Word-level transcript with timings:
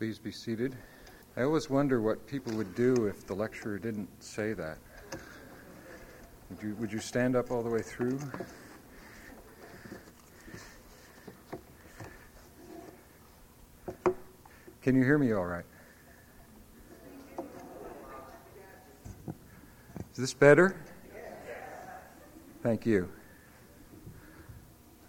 Please 0.00 0.18
be 0.18 0.32
seated. 0.32 0.74
I 1.36 1.42
always 1.42 1.68
wonder 1.68 2.00
what 2.00 2.26
people 2.26 2.54
would 2.54 2.74
do 2.74 3.04
if 3.04 3.26
the 3.26 3.34
lecturer 3.34 3.78
didn't 3.78 4.08
say 4.22 4.54
that. 4.54 4.78
Would 6.48 6.62
you, 6.62 6.74
would 6.76 6.90
you 6.90 7.00
stand 7.00 7.36
up 7.36 7.50
all 7.50 7.62
the 7.62 7.68
way 7.68 7.82
through? 7.82 8.18
Can 14.80 14.96
you 14.96 15.04
hear 15.04 15.18
me 15.18 15.32
all 15.32 15.44
right? 15.44 15.66
Is 20.12 20.16
this 20.16 20.32
better? 20.32 20.80
Thank 22.62 22.86
you. 22.86 23.06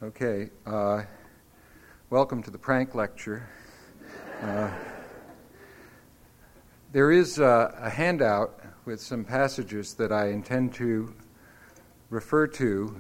Okay. 0.04 0.50
Uh, 0.66 1.04
welcome 2.10 2.44
to 2.44 2.52
the 2.52 2.58
prank 2.58 2.94
lecture. 2.94 3.48
Uh, 4.42 4.72
there 6.92 7.12
is 7.12 7.40
uh, 7.40 7.76
a 7.78 7.92
handout 7.92 8.60
with 8.86 9.00
some 9.00 9.24
passages 9.24 9.94
that 9.94 10.12
I 10.12 10.30
intend 10.30 10.74
to 10.76 11.14
refer 12.10 12.48
to, 12.48 13.00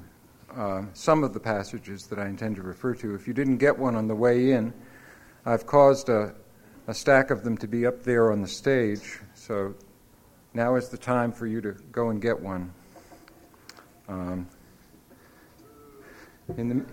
uh, 0.55 0.83
some 0.93 1.23
of 1.23 1.33
the 1.33 1.39
passages 1.39 2.05
that 2.07 2.19
I 2.19 2.27
intend 2.27 2.57
to 2.57 2.61
refer 2.61 2.93
to. 2.93 3.15
If 3.15 3.27
you 3.27 3.33
didn't 3.33 3.57
get 3.57 3.75
one 3.75 3.95
on 3.95 4.07
the 4.07 4.13
way 4.13 4.51
in, 4.51 4.71
I've 5.43 5.65
caused 5.65 6.09
a, 6.09 6.35
a 6.85 6.93
stack 6.93 7.31
of 7.31 7.43
them 7.43 7.57
to 7.57 7.67
be 7.67 7.87
up 7.87 8.03
there 8.03 8.31
on 8.31 8.43
the 8.43 8.47
stage, 8.47 9.17
so 9.33 9.73
now 10.53 10.75
is 10.75 10.89
the 10.89 10.97
time 10.97 11.31
for 11.31 11.47
you 11.47 11.59
to 11.61 11.71
go 11.91 12.11
and 12.11 12.21
get 12.21 12.39
one. 12.39 12.71
Um, 14.07 14.47
in 16.55 16.69
the 16.69 16.85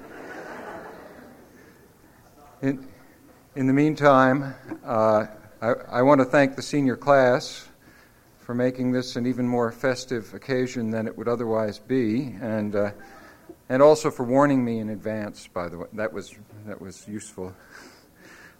in, 2.62 2.88
in 3.54 3.66
the 3.66 3.72
meantime, 3.72 4.54
uh, 4.84 5.26
I, 5.60 5.68
I, 5.90 6.02
want 6.02 6.20
to 6.20 6.24
thank 6.24 6.54
the 6.54 6.62
senior 6.62 6.96
class 6.96 7.66
for 8.40 8.54
making 8.54 8.92
this 8.92 9.16
an 9.16 9.26
even 9.26 9.48
more 9.48 9.72
festive 9.72 10.32
occasion 10.34 10.90
than 10.90 11.06
it 11.06 11.16
would 11.16 11.28
otherwise 11.28 11.78
be, 11.78 12.36
and 12.40 12.76
uh, 12.76 12.90
and 13.68 13.82
also 13.82 14.10
for 14.10 14.24
warning 14.24 14.64
me 14.64 14.78
in 14.78 14.90
advance. 14.90 15.46
By 15.46 15.68
the 15.68 15.78
way, 15.78 15.86
that 15.94 16.12
was 16.12 16.34
that 16.66 16.80
was 16.80 17.08
useful. 17.08 17.54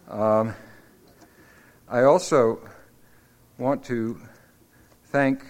Um, 0.09 0.55
I 1.87 2.03
also 2.03 2.59
want 3.57 3.83
to 3.85 4.19
thank 5.05 5.43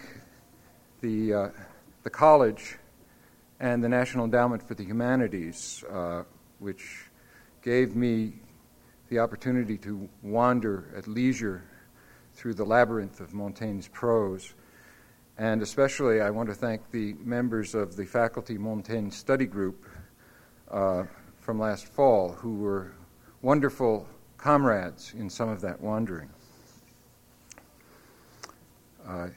the 1.02 1.34
uh, 1.34 1.50
the 2.04 2.10
college 2.10 2.78
and 3.60 3.84
the 3.84 3.90
National 3.90 4.26
Endowment 4.26 4.62
for 4.62 4.74
the 4.74 4.84
Humanities, 4.84 5.84
uh, 5.90 6.24
which 6.60 7.06
gave 7.62 7.96
me 7.96 8.34
the 9.10 9.20
opportunity 9.20 9.78
to 9.78 10.08
wander 10.22 10.86
at 10.96 11.08
leisure 11.08 11.64
through 12.36 12.54
the 12.54 12.64
labyrinth 12.64 13.20
of 13.20 13.34
Montaigne's 13.34 13.88
prose. 13.88 14.54
And 15.38 15.62
especially, 15.62 16.22
I 16.22 16.30
want 16.30 16.48
to 16.50 16.56
thank 16.56 16.92
the 16.92 17.14
members 17.24 17.74
of 17.74 17.96
the 17.96 18.06
Faculty 18.06 18.58
Montaigne 18.58 19.10
Study 19.10 19.46
Group 19.46 19.86
uh, 20.70 21.06
from 21.40 21.60
last 21.60 21.88
fall 21.88 22.34
who 22.34 22.56
were 22.58 22.94
wonderful 23.42 24.08
comrades 24.38 25.14
in 25.18 25.30
some 25.30 25.50
of 25.50 25.60
that 25.62 25.82
wandering. 25.82 26.30
Uh, 29.08 29.30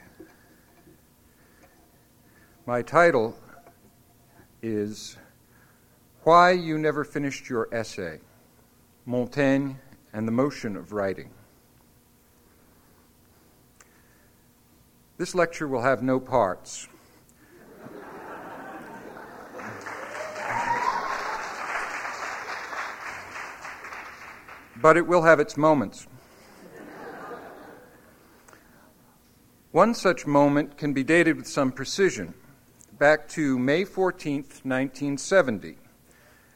my 2.67 2.81
title 2.81 3.35
is 4.61 5.17
Why 6.23 6.51
You 6.51 6.77
Never 6.77 7.03
Finished 7.03 7.49
Your 7.49 7.67
Essay. 7.73 8.19
Montaigne, 9.05 9.73
and 10.13 10.27
the 10.27 10.31
motion 10.31 10.77
of 10.77 10.93
writing. 10.93 11.29
This 15.17 15.35
lecture 15.35 15.67
will 15.67 15.81
have 15.81 16.01
no 16.01 16.19
parts. 16.19 16.87
but 24.81 24.97
it 24.97 25.07
will 25.07 25.21
have 25.21 25.39
its 25.39 25.55
moments. 25.55 26.07
One 29.71 29.93
such 29.93 30.27
moment 30.27 30.77
can 30.77 30.91
be 30.91 31.05
dated 31.05 31.37
with 31.37 31.47
some 31.47 31.71
precision, 31.71 32.33
back 32.99 33.29
to 33.29 33.57
May 33.57 33.85
14, 33.85 34.43
1970 34.63 35.77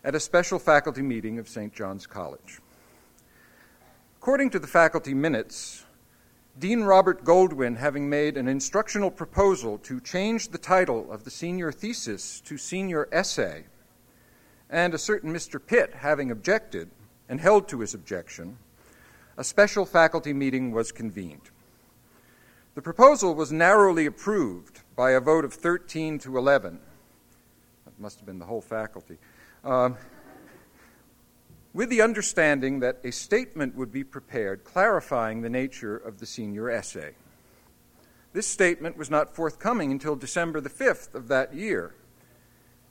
at 0.04 0.16
a 0.16 0.20
special 0.20 0.60
faculty 0.60 1.02
meeting 1.02 1.40
of 1.40 1.50
St. 1.50 1.74
John's 1.74 2.08
College. 2.08 2.60
According 4.20 4.50
to 4.52 4.60
the 4.60 4.68
faculty 4.68 5.14
minutes, 5.14 5.86
Dean 6.60 6.84
Robert 6.84 7.24
Goldwin, 7.24 7.78
having 7.78 8.10
made 8.10 8.36
an 8.36 8.48
instructional 8.48 9.12
proposal 9.12 9.78
to 9.80 10.02
change 10.02 10.50
the 10.50 10.58
title 10.58 11.12
of 11.12 11.24
the 11.24 11.30
senior 11.30 11.72
thesis 11.72 12.42
to 12.42 12.58
senior 12.58 13.08
essay, 13.12 13.66
and 14.70 14.94
a 14.94 14.98
certain 14.98 15.32
Mr. 15.34 15.64
Pitt 15.64 15.94
having 15.94 16.32
objected 16.32 16.90
and 17.30 17.40
held 17.40 17.68
to 17.68 17.80
his 17.80 17.94
objection, 17.94 18.58
a 19.38 19.44
special 19.44 19.86
faculty 19.86 20.34
meeting 20.34 20.72
was 20.72 20.92
convened. 20.92 21.52
The 22.74 22.82
proposal 22.82 23.36
was 23.36 23.52
narrowly 23.52 24.06
approved 24.06 24.82
by 24.96 25.12
a 25.12 25.20
vote 25.20 25.46
of 25.46 25.54
13 25.54 26.20
to 26.20 26.38
11. 26.38 26.80
That 27.86 28.00
must 28.00 28.18
have 28.18 28.26
been 28.26 28.40
the 28.40 28.46
whole 28.46 28.62
faculty. 28.62 29.18
Um, 29.64 29.98
with 31.78 31.90
the 31.90 32.02
understanding 32.02 32.80
that 32.80 33.00
a 33.04 33.12
statement 33.12 33.76
would 33.76 33.92
be 33.92 34.04
prepared 34.04 34.64
clarifying 34.64 35.42
the 35.42 35.50
nature 35.50 35.96
of 35.96 36.20
the 36.20 36.26
senior 36.26 36.72
essay. 36.72 37.14
This 38.34 38.48
statement 38.48 38.98
was 38.98 39.12
not 39.12 39.36
forthcoming 39.36 39.92
until 39.92 40.16
December 40.16 40.60
the 40.60 40.70
5th 40.70 41.14
of 41.14 41.28
that 41.28 41.54
year. 41.54 41.94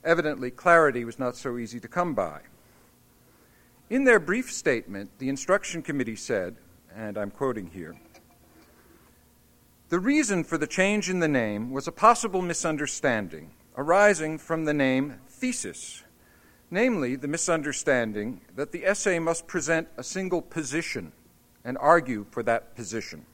Evidently, 0.03 0.51
clarity 0.51 1.03
was 1.03 1.19
not 1.19 1.35
so 1.35 1.57
easy 1.57 1.81
to 1.81 1.87
come 1.87 2.13
by. 2.13 2.39
In 3.89 4.05
their 4.05 4.19
brief 4.19 4.51
statement, 4.51 5.09
the 5.19 5.29
instruction 5.29 5.81
committee 5.81 6.15
said, 6.15 6.55
and 6.95 7.17
I'm 7.17 7.31
quoting 7.31 7.67
here 7.67 7.95
The 9.89 9.99
reason 9.99 10.45
for 10.45 10.57
the 10.57 10.67
change 10.67 11.09
in 11.09 11.19
the 11.19 11.27
name 11.27 11.71
was 11.71 11.87
a 11.87 11.91
possible 11.91 12.41
misunderstanding 12.41 13.51
arising 13.75 14.37
from 14.37 14.63
the 14.63 14.73
name 14.73 15.19
thesis 15.27 16.03
namely 16.69 17.15
the 17.15 17.27
misunderstanding 17.27 18.41
that 18.55 18.71
the 18.71 18.85
essay 18.85 19.19
must 19.19 19.47
present 19.47 19.87
a 19.97 20.03
single 20.03 20.41
position 20.41 21.11
and 21.63 21.77
argue 21.77 22.25
for 22.31 22.43
that 22.43 22.75
position. 22.75 23.25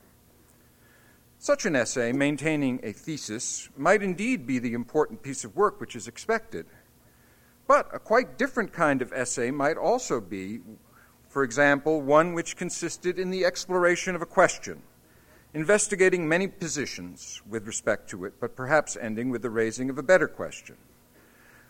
Such 1.39 1.65
an 1.65 1.75
essay, 1.75 2.13
maintaining 2.13 2.79
a 2.83 2.93
thesis, 2.93 3.69
might 3.75 4.01
indeed 4.01 4.47
be 4.47 4.59
the 4.59 4.73
important 4.73 5.21
piece 5.21 5.43
of 5.43 5.55
work 5.55 5.81
which 5.81 5.95
is 5.95 6.07
expected. 6.07 6.65
But 7.67 7.89
a 7.93 7.99
quite 7.99 8.37
different 8.37 8.71
kind 8.71 9.01
of 9.01 9.11
essay 9.11 9.51
might 9.51 9.77
also 9.77 10.21
be, 10.21 10.61
for 11.27 11.43
example, 11.43 12.01
one 12.01 12.33
which 12.33 12.55
consisted 12.55 13.19
in 13.19 13.29
the 13.29 13.45
exploration 13.45 14.15
of 14.15 14.21
a 14.21 14.25
question, 14.25 14.81
investigating 15.53 16.27
many 16.29 16.47
positions 16.47 17.41
with 17.49 17.67
respect 17.67 18.09
to 18.11 18.25
it, 18.25 18.33
but 18.39 18.55
perhaps 18.55 18.95
ending 18.95 19.29
with 19.29 19.41
the 19.41 19.49
raising 19.49 19.89
of 19.89 19.97
a 19.97 20.03
better 20.03 20.27
question. 20.27 20.77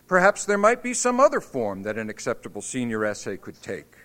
Perhaps 0.06 0.44
there 0.44 0.58
might 0.58 0.82
be 0.82 0.92
some 0.92 1.18
other 1.18 1.40
form 1.40 1.82
that 1.82 1.96
an 1.96 2.10
acceptable 2.10 2.60
senior 2.60 3.04
essay 3.04 3.36
could 3.36 3.60
take. 3.62 3.96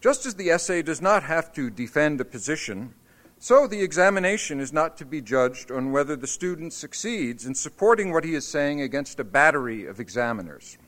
Just 0.00 0.24
as 0.24 0.34
the 0.34 0.50
essay 0.50 0.82
does 0.82 1.02
not 1.02 1.22
have 1.24 1.52
to 1.54 1.70
defend 1.70 2.20
a 2.20 2.24
position, 2.24 2.94
so 3.38 3.66
the 3.66 3.82
examination 3.82 4.60
is 4.60 4.72
not 4.72 4.96
to 4.96 5.04
be 5.04 5.20
judged 5.20 5.70
on 5.70 5.92
whether 5.92 6.16
the 6.16 6.26
student 6.26 6.72
succeeds 6.72 7.44
in 7.44 7.54
supporting 7.54 8.10
what 8.12 8.24
he 8.24 8.34
is 8.34 8.46
saying 8.46 8.80
against 8.80 9.20
a 9.20 9.24
battery 9.24 9.84
of 9.84 10.00
examiners. 10.00 10.78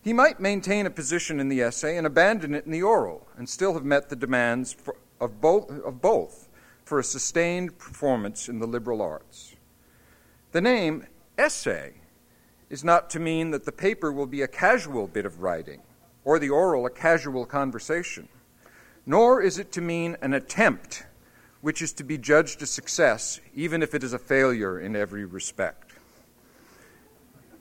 He 0.00 0.12
might 0.12 0.38
maintain 0.38 0.86
a 0.86 0.90
position 0.90 1.40
in 1.40 1.48
the 1.48 1.62
essay 1.62 1.96
and 1.96 2.06
abandon 2.06 2.54
it 2.54 2.66
in 2.66 2.70
the 2.70 2.82
oral, 2.82 3.26
and 3.36 3.48
still 3.48 3.74
have 3.74 3.84
met 3.84 4.08
the 4.08 4.16
demands 4.16 4.72
for, 4.72 4.94
of, 5.20 5.40
both, 5.40 5.70
of 5.70 6.00
both 6.00 6.48
for 6.84 7.00
a 7.00 7.04
sustained 7.04 7.78
performance 7.78 8.48
in 8.48 8.60
the 8.60 8.66
liberal 8.66 9.02
arts. 9.02 9.56
The 10.52 10.60
name 10.60 11.06
essay 11.36 11.94
is 12.74 12.82
not 12.82 13.08
to 13.08 13.20
mean 13.20 13.52
that 13.52 13.64
the 13.64 13.70
paper 13.70 14.10
will 14.10 14.26
be 14.26 14.42
a 14.42 14.48
casual 14.48 15.06
bit 15.06 15.24
of 15.24 15.40
writing 15.40 15.80
or 16.24 16.40
the 16.40 16.50
oral 16.50 16.86
a 16.86 16.90
casual 16.90 17.46
conversation, 17.46 18.28
nor 19.06 19.40
is 19.40 19.60
it 19.60 19.70
to 19.70 19.80
mean 19.80 20.16
an 20.20 20.34
attempt 20.34 21.04
which 21.60 21.80
is 21.80 21.92
to 21.92 22.02
be 22.02 22.18
judged 22.18 22.60
a 22.62 22.66
success 22.66 23.38
even 23.54 23.80
if 23.80 23.94
it 23.94 24.02
is 24.02 24.12
a 24.12 24.18
failure 24.18 24.80
in 24.80 24.96
every 24.96 25.24
respect. 25.24 25.92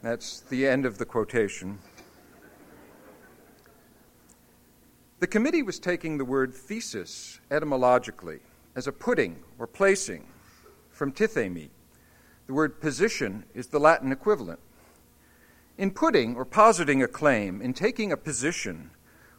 That's 0.02 0.40
the 0.40 0.66
end 0.66 0.84
of 0.84 0.98
the 0.98 1.06
quotation. 1.06 1.78
The 5.20 5.28
committee 5.28 5.62
was 5.62 5.78
taking 5.78 6.18
the 6.18 6.26
word 6.26 6.56
thesis 6.56 7.40
etymologically 7.52 8.40
as 8.76 8.88
a 8.88 8.92
putting 8.92 9.44
or 9.60 9.68
placing 9.68 10.26
from 10.90 11.12
tithemi. 11.12 11.70
The 12.48 12.54
word 12.54 12.82
position 12.82 13.44
is 13.54 13.68
the 13.68 13.80
Latin 13.80 14.12
equivalent. 14.12 14.60
In 15.78 15.92
putting 15.92 16.36
or 16.36 16.46
positing 16.46 17.02
a 17.02 17.08
claim, 17.08 17.62
in 17.62 17.74
taking 17.74 18.12
a 18.12 18.18
position, 18.18 18.92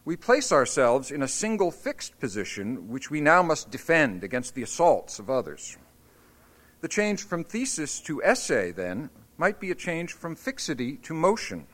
we 0.03 0.17
place 0.17 0.51
ourselves 0.51 1.09
in 1.09 1.23
a 1.23 1.27
single 1.27 1.71
fixed 1.71 2.19
position 2.19 2.89
which 2.89 3.09
we 3.09 3.21
now 3.21 3.41
must 3.41 3.71
defend 3.71 4.23
against 4.23 4.53
the 4.53 4.63
assaults 4.63 5.17
of 5.17 5.29
others. 5.29 5.77
The 6.81 6.89
change 6.89 7.23
from 7.23 7.43
thesis 7.45 8.01
to 8.01 8.21
essay, 8.21 8.71
then, 8.71 9.09
might 9.37 9.59
be 9.59 9.71
a 9.71 9.75
change 9.75 10.13
from 10.13 10.35
fixity 10.35 10.97
to 10.97 11.13
motion. 11.13 11.67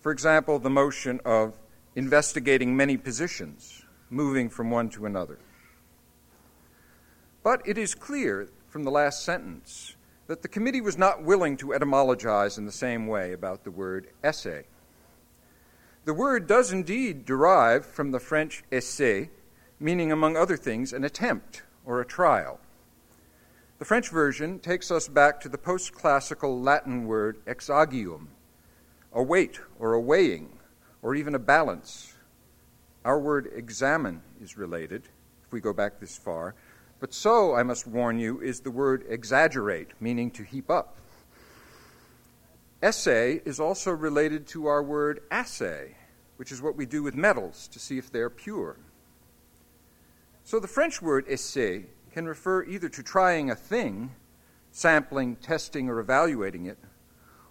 For 0.00 0.12
example, 0.12 0.58
the 0.58 0.70
motion 0.70 1.20
of 1.24 1.58
investigating 1.96 2.76
many 2.76 2.96
positions, 2.96 3.84
moving 4.10 4.50
from 4.50 4.70
one 4.70 4.90
to 4.90 5.06
another. 5.06 5.38
But 7.42 7.62
it 7.66 7.78
is 7.78 7.94
clear 7.94 8.48
from 8.68 8.84
the 8.84 8.90
last 8.90 9.24
sentence 9.24 9.96
that 10.28 10.42
the 10.42 10.48
committee 10.48 10.82
was 10.82 10.98
not 10.98 11.24
willing 11.24 11.56
to 11.56 11.68
etymologize 11.68 12.58
in 12.58 12.66
the 12.66 12.72
same 12.72 13.06
way 13.06 13.32
about 13.32 13.64
the 13.64 13.70
word 13.70 14.08
essay. 14.22 14.64
The 16.04 16.14
word 16.14 16.46
does 16.46 16.70
indeed 16.70 17.24
derive 17.24 17.84
from 17.84 18.12
the 18.12 18.20
French 18.20 18.62
essai, 18.70 19.30
meaning, 19.80 20.12
among 20.12 20.36
other 20.36 20.56
things, 20.56 20.92
an 20.92 21.02
attempt 21.02 21.62
or 21.84 22.00
a 22.00 22.06
trial. 22.06 22.60
The 23.78 23.84
French 23.84 24.10
version 24.10 24.58
takes 24.58 24.90
us 24.90 25.08
back 25.08 25.40
to 25.40 25.48
the 25.48 25.56
post 25.56 25.92
classical 25.92 26.60
Latin 26.60 27.06
word 27.06 27.38
exagium, 27.46 28.28
a 29.12 29.22
weight 29.22 29.60
or 29.78 29.94
a 29.94 30.00
weighing, 30.00 30.58
or 31.00 31.14
even 31.14 31.34
a 31.34 31.38
balance. 31.38 32.14
Our 33.04 33.18
word 33.18 33.50
examine 33.54 34.20
is 34.42 34.58
related, 34.58 35.04
if 35.46 35.52
we 35.52 35.60
go 35.60 35.72
back 35.72 36.00
this 36.00 36.18
far, 36.18 36.54
but 37.00 37.14
so, 37.14 37.54
I 37.54 37.62
must 37.62 37.86
warn 37.86 38.18
you, 38.18 38.40
is 38.40 38.60
the 38.60 38.70
word 38.70 39.04
exaggerate, 39.08 39.90
meaning 40.00 40.30
to 40.32 40.42
heap 40.42 40.70
up. 40.70 40.96
Essay 42.82 43.40
is 43.44 43.60
also 43.60 43.90
related 43.90 44.46
to 44.48 44.66
our 44.66 44.82
word 44.82 45.20
assay, 45.30 45.94
which 46.36 46.52
is 46.52 46.62
what 46.62 46.76
we 46.76 46.86
do 46.86 47.02
with 47.02 47.14
metals 47.14 47.68
to 47.68 47.78
see 47.78 47.98
if 47.98 48.10
they're 48.10 48.30
pure. 48.30 48.76
So 50.44 50.58
the 50.58 50.68
French 50.68 51.02
word 51.02 51.26
essay 51.28 51.86
can 52.12 52.26
refer 52.26 52.64
either 52.64 52.88
to 52.88 53.02
trying 53.02 53.50
a 53.50 53.54
thing, 53.54 54.10
sampling, 54.70 55.36
testing, 55.36 55.88
or 55.88 55.98
evaluating 56.00 56.66
it, 56.66 56.78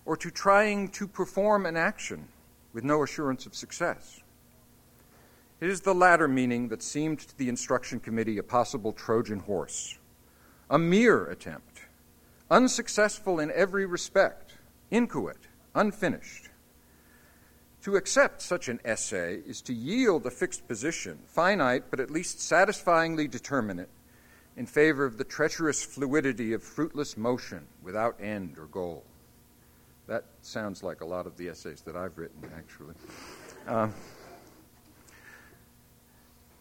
or 0.05 0.17
to 0.17 0.31
trying 0.31 0.89
to 0.89 1.07
perform 1.07 1.65
an 1.65 1.77
action 1.77 2.27
with 2.73 2.83
no 2.83 3.03
assurance 3.03 3.45
of 3.45 3.55
success. 3.55 4.21
It 5.59 5.69
is 5.69 5.81
the 5.81 5.95
latter 5.95 6.27
meaning 6.27 6.68
that 6.68 6.83
seemed 6.83 7.19
to 7.19 7.38
the 7.38 7.50
instruction 7.50 8.00
committee 8.00 8.38
a 8.38 8.44
possible 8.44 8.94
Trojan 8.94 9.39
horse, 9.39 9.98
a 10.69 10.77
mere 10.77 11.25
attempt, 11.25 11.81
unsuccessful 12.51 13.39
in 13.39 13.51
every 13.51 13.86
respect, 13.86 14.54
inchoate, 14.92 15.48
unfinished. 15.74 16.50
To 17.83 17.95
accept 17.95 18.42
such 18.42 18.69
an 18.69 18.80
essay 18.86 19.42
is 19.48 19.62
to 19.62 19.74
yield 19.74 20.25
a 20.25 20.31
fixed 20.31 20.68
position, 20.68 21.19
finite 21.25 21.86
but 21.89 22.00
at 22.00 22.12
least 22.12 22.39
satisfyingly 22.39 23.27
determinate, 23.27 23.89
in 24.57 24.65
favor 24.65 25.06
of 25.06 25.18
the 25.18 25.24
treacherous 25.24 25.83
fluidity 25.83 26.54
of 26.54 26.62
fruitless 26.62 27.18
motion 27.18 27.65
without 27.81 28.19
end 28.21 28.57
or 28.59 28.65
goal. 28.65 29.04
That 30.07 30.25
sounds 30.42 30.83
like 30.83 31.01
a 31.01 31.06
lot 31.06 31.25
of 31.25 31.36
the 31.38 31.50
essays 31.50 31.81
that 31.81 31.95
I've 31.95 32.18
written, 32.18 32.50
actually. 32.56 32.95
Um, 33.68 33.94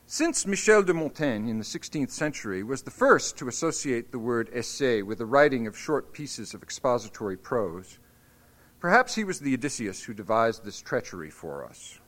since 0.09 0.47
Michel 0.47 0.85
de 0.85 0.95
Montaigne 0.95 1.51
in 1.51 1.59
the 1.59 1.65
16th 1.65 2.11
century 2.11 2.63
was 2.63 2.83
the 2.83 2.93
first 2.93 3.37
to 3.39 3.49
associate 3.49 4.13
the 4.13 4.21
word 4.21 4.49
essay 4.53 5.03
with 5.03 5.19
the 5.19 5.27
writing 5.27 5.67
of 5.67 5.77
short 5.77 6.13
pieces 6.13 6.55
of 6.55 6.63
expository 6.63 7.37
prose, 7.37 7.99
perhaps 8.79 9.17
he 9.17 9.25
was 9.25 9.41
the 9.41 9.55
Odysseus 9.55 10.05
who 10.05 10.15
devised 10.15 10.65
this 10.65 10.81
treachery 10.81 11.29
for 11.29 11.65
us. 11.65 11.99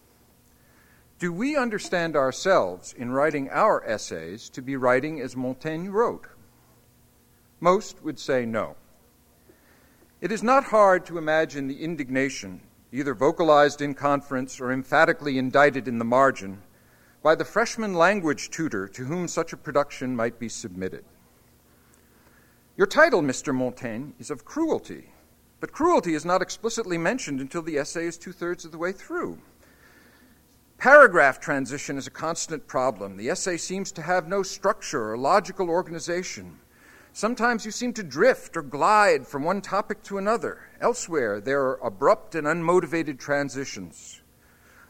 Do 1.18 1.32
we 1.32 1.56
understand 1.56 2.14
ourselves 2.14 2.94
in 2.96 3.10
writing 3.10 3.50
our 3.50 3.84
essays 3.84 4.48
to 4.50 4.62
be 4.62 4.76
writing 4.76 5.20
as 5.20 5.34
Montaigne 5.34 5.88
wrote? 5.88 6.28
Most 7.58 8.04
would 8.04 8.20
say 8.20 8.46
no. 8.46 8.76
It 10.20 10.30
is 10.30 10.44
not 10.44 10.64
hard 10.64 11.04
to 11.06 11.18
imagine 11.18 11.66
the 11.66 11.82
indignation, 11.82 12.60
either 12.92 13.14
vocalized 13.14 13.82
in 13.82 13.94
conference 13.94 14.60
or 14.60 14.70
emphatically 14.70 15.36
indited 15.36 15.88
in 15.88 15.98
the 15.98 16.04
margin, 16.04 16.62
by 17.22 17.34
the 17.34 17.44
freshman 17.44 17.94
language 17.94 18.50
tutor 18.50 18.86
to 18.88 19.04
whom 19.04 19.26
such 19.26 19.52
a 19.52 19.56
production 19.56 20.14
might 20.14 20.38
be 20.38 20.48
submitted. 20.48 21.04
Your 22.76 22.86
title, 22.86 23.22
Mr. 23.22 23.54
Montaigne, 23.54 24.12
is 24.18 24.30
of 24.30 24.44
cruelty, 24.44 25.10
but 25.60 25.72
cruelty 25.72 26.14
is 26.14 26.24
not 26.24 26.42
explicitly 26.42 26.96
mentioned 26.96 27.40
until 27.40 27.62
the 27.62 27.76
essay 27.76 28.06
is 28.06 28.16
two 28.16 28.32
thirds 28.32 28.64
of 28.64 28.70
the 28.70 28.78
way 28.78 28.92
through. 28.92 29.38
Paragraph 30.78 31.40
transition 31.40 31.98
is 31.98 32.06
a 32.06 32.10
constant 32.10 32.68
problem. 32.68 33.16
The 33.16 33.30
essay 33.30 33.56
seems 33.56 33.90
to 33.92 34.02
have 34.02 34.28
no 34.28 34.44
structure 34.44 35.10
or 35.10 35.18
logical 35.18 35.68
organization. 35.68 36.60
Sometimes 37.12 37.66
you 37.66 37.72
seem 37.72 37.92
to 37.94 38.04
drift 38.04 38.56
or 38.56 38.62
glide 38.62 39.26
from 39.26 39.42
one 39.42 39.60
topic 39.60 40.04
to 40.04 40.18
another. 40.18 40.68
Elsewhere, 40.80 41.40
there 41.40 41.62
are 41.62 41.84
abrupt 41.84 42.36
and 42.36 42.46
unmotivated 42.46 43.18
transitions. 43.18 44.22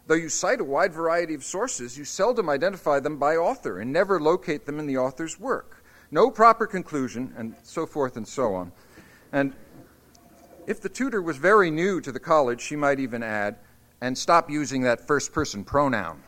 Though 0.08 0.14
you 0.14 0.30
cite 0.30 0.60
a 0.60 0.64
wide 0.64 0.94
variety 0.94 1.34
of 1.34 1.44
sources, 1.44 1.98
you 1.98 2.06
seldom 2.06 2.48
identify 2.48 2.98
them 2.98 3.18
by 3.18 3.36
author 3.36 3.78
and 3.78 3.92
never 3.92 4.18
locate 4.18 4.64
them 4.64 4.78
in 4.78 4.86
the 4.86 4.96
author's 4.96 5.38
work. 5.38 5.84
No 6.10 6.30
proper 6.30 6.66
conclusion, 6.66 7.34
and 7.36 7.54
so 7.62 7.84
forth 7.84 8.16
and 8.16 8.26
so 8.26 8.54
on. 8.54 8.72
And 9.32 9.54
if 10.66 10.80
the 10.80 10.88
tutor 10.88 11.20
was 11.20 11.36
very 11.36 11.70
new 11.70 12.00
to 12.00 12.10
the 12.10 12.18
college, 12.18 12.62
she 12.62 12.74
might 12.74 12.98
even 12.98 13.22
add, 13.22 13.56
and 14.00 14.16
stop 14.16 14.48
using 14.48 14.80
that 14.84 15.06
first 15.06 15.30
person 15.30 15.62
pronoun. 15.62 16.22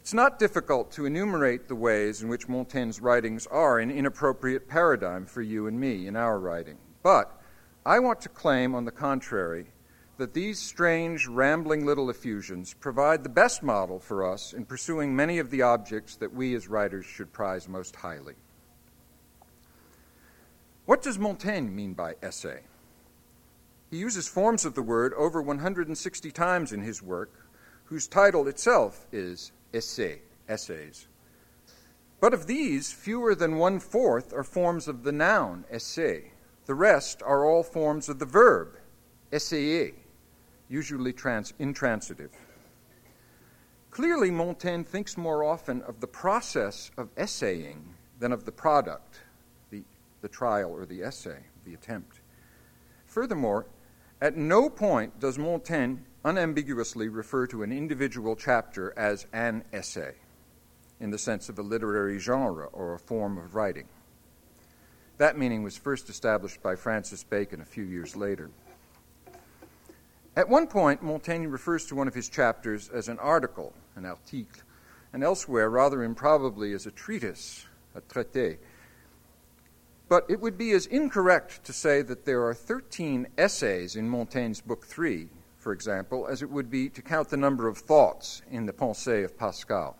It's 0.00 0.12
not 0.12 0.38
difficult 0.38 0.92
to 0.92 1.06
enumerate 1.06 1.66
the 1.66 1.74
ways 1.74 2.22
in 2.22 2.28
which 2.28 2.46
Montaigne's 2.46 3.00
writings 3.00 3.46
are 3.46 3.78
an 3.78 3.90
inappropriate 3.90 4.68
paradigm 4.68 5.24
for 5.24 5.40
you 5.40 5.66
and 5.66 5.80
me 5.80 6.08
in 6.08 6.14
our 6.14 6.38
writing. 6.38 6.76
But 7.02 7.40
I 7.86 8.00
want 8.00 8.20
to 8.22 8.28
claim, 8.28 8.74
on 8.74 8.84
the 8.84 8.90
contrary, 8.90 9.68
that 10.18 10.34
these 10.34 10.58
strange, 10.58 11.28
rambling 11.28 11.86
little 11.86 12.10
effusions 12.10 12.74
provide 12.74 13.22
the 13.22 13.28
best 13.28 13.62
model 13.62 14.00
for 14.00 14.28
us 14.28 14.52
in 14.52 14.64
pursuing 14.64 15.14
many 15.14 15.38
of 15.38 15.48
the 15.50 15.62
objects 15.62 16.16
that 16.16 16.34
we 16.34 16.56
as 16.56 16.66
writers 16.66 17.06
should 17.06 17.32
prize 17.32 17.68
most 17.68 17.94
highly. 17.94 18.34
What 20.86 21.02
does 21.02 21.20
Montaigne 21.20 21.70
mean 21.70 21.92
by 21.94 22.16
essay? 22.20 22.62
He 23.92 23.98
uses 23.98 24.26
forms 24.26 24.64
of 24.64 24.74
the 24.74 24.82
word 24.82 25.14
over 25.14 25.40
160 25.40 26.30
times 26.32 26.72
in 26.72 26.82
his 26.82 27.00
work, 27.00 27.46
whose 27.84 28.08
title 28.08 28.48
itself 28.48 29.06
is 29.12 29.52
Essay, 29.72 30.20
Essays. 30.48 31.06
But 32.20 32.34
of 32.34 32.48
these, 32.48 32.90
fewer 32.90 33.36
than 33.36 33.56
one 33.56 33.78
fourth 33.78 34.32
are 34.32 34.42
forms 34.42 34.88
of 34.88 35.04
the 35.04 35.12
noun, 35.12 35.64
essay. 35.70 36.32
The 36.66 36.74
rest 36.74 37.22
are 37.22 37.44
all 37.44 37.62
forms 37.62 38.08
of 38.08 38.18
the 38.18 38.26
verb, 38.26 38.76
essayer 39.32 39.92
usually 40.68 41.12
trans- 41.12 41.54
intransitive. 41.58 42.30
Clearly, 43.90 44.30
Montaigne 44.30 44.84
thinks 44.84 45.16
more 45.16 45.42
often 45.42 45.82
of 45.82 46.00
the 46.00 46.06
process 46.06 46.90
of 46.96 47.08
essaying 47.16 47.94
than 48.18 48.32
of 48.32 48.44
the 48.44 48.52
product, 48.52 49.20
the, 49.70 49.82
the 50.20 50.28
trial 50.28 50.70
or 50.70 50.84
the 50.84 51.02
essay, 51.02 51.38
the 51.64 51.74
attempt. 51.74 52.20
Furthermore, 53.06 53.66
at 54.20 54.36
no 54.36 54.68
point 54.68 55.18
does 55.18 55.38
Montaigne 55.38 55.96
unambiguously 56.24 57.08
refer 57.08 57.46
to 57.46 57.62
an 57.62 57.72
individual 57.72 58.36
chapter 58.36 58.92
as 58.98 59.26
an 59.32 59.64
essay, 59.72 60.14
in 61.00 61.10
the 61.10 61.18
sense 61.18 61.48
of 61.48 61.58
a 61.58 61.62
literary 61.62 62.18
genre 62.18 62.66
or 62.66 62.94
a 62.94 62.98
form 62.98 63.38
of 63.38 63.54
writing. 63.54 63.86
That 65.16 65.38
meaning 65.38 65.62
was 65.62 65.76
first 65.76 66.08
established 66.08 66.62
by 66.62 66.76
Francis 66.76 67.24
Bacon 67.24 67.60
a 67.60 67.64
few 67.64 67.84
years 67.84 68.14
later. 68.14 68.50
At 70.38 70.48
one 70.48 70.68
point, 70.68 71.02
Montaigne 71.02 71.48
refers 71.48 71.84
to 71.86 71.96
one 71.96 72.06
of 72.06 72.14
his 72.14 72.28
chapters 72.28 72.88
as 72.90 73.08
an 73.08 73.18
article, 73.18 73.74
an 73.96 74.06
article, 74.06 74.46
and 75.12 75.24
elsewhere, 75.24 75.68
rather 75.68 76.04
improbably, 76.04 76.72
as 76.74 76.86
a 76.86 76.92
treatise, 76.92 77.66
a 77.92 78.00
traité. 78.02 78.58
But 80.08 80.26
it 80.28 80.40
would 80.40 80.56
be 80.56 80.70
as 80.70 80.86
incorrect 80.86 81.64
to 81.64 81.72
say 81.72 82.02
that 82.02 82.24
there 82.24 82.44
are 82.44 82.54
13 82.54 83.26
essays 83.36 83.96
in 83.96 84.08
Montaigne's 84.08 84.60
Book 84.60 84.86
3, 84.86 85.28
for 85.56 85.72
example, 85.72 86.28
as 86.28 86.40
it 86.40 86.50
would 86.50 86.70
be 86.70 86.88
to 86.88 87.02
count 87.02 87.30
the 87.30 87.36
number 87.36 87.66
of 87.66 87.78
thoughts 87.78 88.42
in 88.48 88.64
the 88.64 88.72
Pensées 88.72 89.24
of 89.24 89.36
Pascal. 89.36 89.96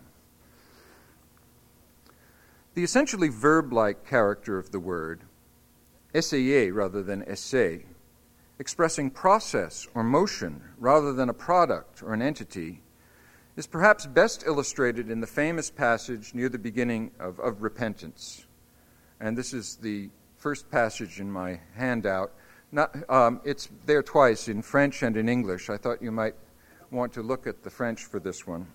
The 2.75 2.83
essentially 2.85 3.27
verb 3.27 3.73
like 3.73 4.07
character 4.07 4.57
of 4.57 4.71
the 4.71 4.79
word, 4.79 5.19
essayer 6.15 6.71
rather 6.71 7.03
than 7.03 7.23
essay, 7.23 7.83
expressing 8.59 9.09
process 9.09 9.87
or 9.95 10.03
motion 10.03 10.61
rather 10.77 11.13
than 11.13 11.29
a 11.29 11.33
product 11.33 12.03
or 12.03 12.13
an 12.13 12.21
entity, 12.21 12.81
is 13.55 13.65
perhaps 13.65 14.05
best 14.05 14.43
illustrated 14.45 15.09
in 15.09 15.21
the 15.21 15.27
famous 15.27 15.69
passage 15.69 16.33
near 16.33 16.49
the 16.49 16.59
beginning 16.59 17.11
of, 17.19 17.39
of 17.39 17.61
Repentance. 17.61 18.45
And 19.19 19.37
this 19.37 19.53
is 19.53 19.75
the 19.77 20.09
first 20.37 20.69
passage 20.71 21.19
in 21.19 21.31
my 21.31 21.59
handout. 21.75 22.31
Not, 22.71 22.95
um, 23.09 23.41
it's 23.43 23.69
there 23.85 24.03
twice 24.03 24.47
in 24.47 24.61
French 24.61 25.03
and 25.03 25.17
in 25.17 25.27
English. 25.27 25.69
I 25.69 25.77
thought 25.77 26.01
you 26.01 26.11
might 26.11 26.35
want 26.91 27.13
to 27.13 27.21
look 27.21 27.47
at 27.47 27.63
the 27.63 27.69
French 27.69 28.05
for 28.05 28.19
this 28.19 28.47
one, 28.47 28.67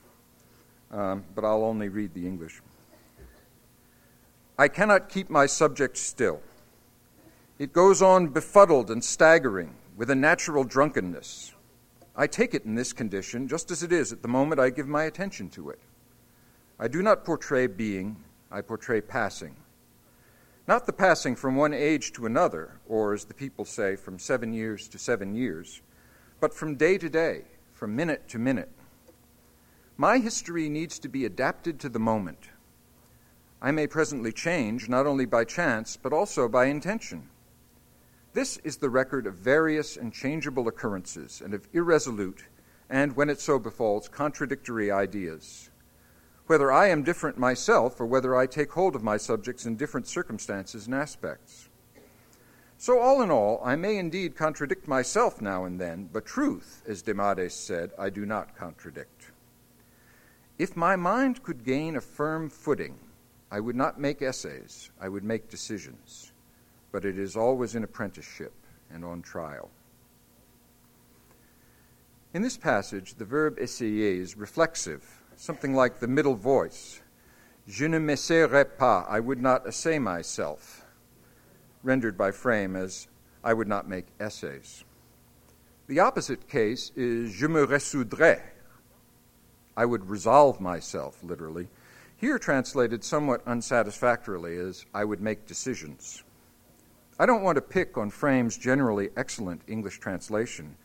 um, 0.90 1.24
but 1.34 1.44
I'll 1.44 1.64
only 1.64 1.88
read 1.88 2.12
the 2.12 2.26
English. 2.26 2.60
I 4.58 4.68
cannot 4.68 5.08
keep 5.08 5.30
my 5.30 5.46
subject 5.46 5.96
still. 5.96 6.40
It 7.56 7.73
goes 7.73 8.02
on 8.02 8.28
befuddled 8.28 8.90
and 8.90 9.04
staggering 9.04 9.76
with 9.96 10.11
a 10.11 10.14
natural 10.16 10.64
drunkenness. 10.64 11.52
I 12.16 12.26
take 12.26 12.52
it 12.52 12.64
in 12.64 12.75
this 12.75 12.92
condition 12.92 13.46
just 13.46 13.70
as 13.70 13.84
it 13.84 13.92
is 13.92 14.12
at 14.12 14.23
the 14.23 14.28
moment 14.28 14.61
I 14.61 14.70
give 14.70 14.88
my 14.88 15.04
attention 15.04 15.49
to 15.50 15.70
it. 15.70 15.78
I 16.80 16.88
do 16.88 17.00
not 17.00 17.25
portray 17.25 17.68
being, 17.68 18.16
I 18.50 18.61
portray 18.61 19.00
passing. 19.00 19.54
Not 20.66 20.87
the 20.87 20.92
passing 20.92 21.37
from 21.37 21.54
one 21.54 21.73
age 21.73 22.12
to 22.14 22.26
another, 22.26 22.80
or 22.88 23.12
as 23.12 23.25
the 23.25 23.34
people 23.34 23.64
say, 23.64 23.94
from 23.94 24.18
seven 24.18 24.52
years 24.52 24.88
to 24.88 24.99
seven 24.99 25.37
years, 25.37 25.80
but 26.40 26.52
from 26.52 26.75
day 26.75 26.99
to 26.99 27.08
day, 27.08 27.42
from 27.73 27.94
minute 27.94 28.26
to 28.30 28.38
minute. 28.40 28.70
My 29.96 30.18
history 30.18 30.68
needs 30.68 30.99
to 30.99 31.08
be 31.08 31.25
adapted 31.25 31.78
to 31.80 31.88
the 31.88 32.00
moment. 32.00 32.49
I 33.62 33.70
may 33.70 33.87
presently 33.87 34.32
change, 34.32 34.88
not 34.88 35.06
only 35.06 35.25
by 35.25 35.44
chance, 35.44 35.96
but 35.96 36.12
also 36.12 36.49
by 36.49 36.64
intention. 36.64 37.28
This 38.34 38.56
is 38.64 38.78
the 38.78 38.90
record 38.90 39.28
of 39.28 39.36
various 39.36 39.96
and 39.96 40.12
changeable 40.12 40.66
occurrences, 40.66 41.40
and 41.40 41.54
of 41.54 41.68
irresolute, 41.72 42.42
and, 42.90 43.14
when 43.14 43.30
it 43.30 43.40
so 43.40 43.60
befalls, 43.60 44.08
contradictory 44.08 44.90
ideas. 44.90 45.70
Whether 46.48 46.72
I 46.72 46.88
am 46.88 47.04
different 47.04 47.38
myself, 47.38 48.00
or 48.00 48.06
whether 48.06 48.34
I 48.34 48.46
take 48.46 48.72
hold 48.72 48.96
of 48.96 49.04
my 49.04 49.18
subjects 49.18 49.66
in 49.66 49.76
different 49.76 50.08
circumstances 50.08 50.86
and 50.86 50.96
aspects. 50.96 51.68
So, 52.76 52.98
all 52.98 53.22
in 53.22 53.30
all, 53.30 53.62
I 53.64 53.76
may 53.76 53.98
indeed 53.98 54.34
contradict 54.34 54.88
myself 54.88 55.40
now 55.40 55.64
and 55.64 55.80
then, 55.80 56.10
but 56.12 56.26
truth, 56.26 56.82
as 56.88 57.02
Demades 57.02 57.54
said, 57.54 57.92
I 57.96 58.10
do 58.10 58.26
not 58.26 58.56
contradict. 58.56 59.30
If 60.58 60.74
my 60.74 60.96
mind 60.96 61.44
could 61.44 61.64
gain 61.64 61.94
a 61.94 62.00
firm 62.00 62.50
footing, 62.50 62.98
I 63.48 63.60
would 63.60 63.76
not 63.76 64.00
make 64.00 64.22
essays, 64.22 64.90
I 65.00 65.08
would 65.08 65.22
make 65.22 65.48
decisions. 65.48 66.32
But 66.94 67.04
it 67.04 67.18
is 67.18 67.36
always 67.36 67.74
in 67.74 67.82
apprenticeship 67.82 68.52
and 68.88 69.04
on 69.04 69.20
trial. 69.20 69.68
In 72.32 72.42
this 72.42 72.56
passage, 72.56 73.14
the 73.14 73.24
verb 73.24 73.58
essayer 73.58 74.20
is 74.20 74.36
reflexive, 74.36 75.02
something 75.34 75.74
like 75.74 75.98
the 75.98 76.06
middle 76.06 76.36
voice. 76.36 77.02
Je 77.66 77.88
ne 77.88 77.98
m'essayerai 77.98 78.78
pas, 78.78 79.04
I 79.08 79.18
would 79.18 79.42
not 79.42 79.66
essay 79.66 79.98
myself, 79.98 80.86
rendered 81.82 82.16
by 82.16 82.30
Frame 82.30 82.76
as 82.76 83.08
I 83.42 83.54
would 83.54 83.66
not 83.66 83.88
make 83.88 84.06
essays. 84.20 84.84
The 85.88 85.98
opposite 85.98 86.48
case 86.48 86.92
is 86.94 87.32
je 87.32 87.48
me 87.48 87.62
résoudrais, 87.62 88.40
I 89.76 89.84
would 89.84 90.08
resolve 90.08 90.60
myself, 90.60 91.24
literally, 91.24 91.66
here 92.16 92.38
translated 92.38 93.02
somewhat 93.02 93.42
unsatisfactorily 93.46 94.56
as 94.58 94.86
I 94.94 95.04
would 95.04 95.20
make 95.20 95.46
decisions. 95.46 96.24
I 97.18 97.26
don't 97.26 97.42
want 97.42 97.56
to 97.56 97.62
pick 97.62 97.97
on 97.97 98.11
Frame's 98.11 98.56
generally 98.56 99.11
excellent 99.16 99.62
English 99.66 100.00
translation. 100.00 100.76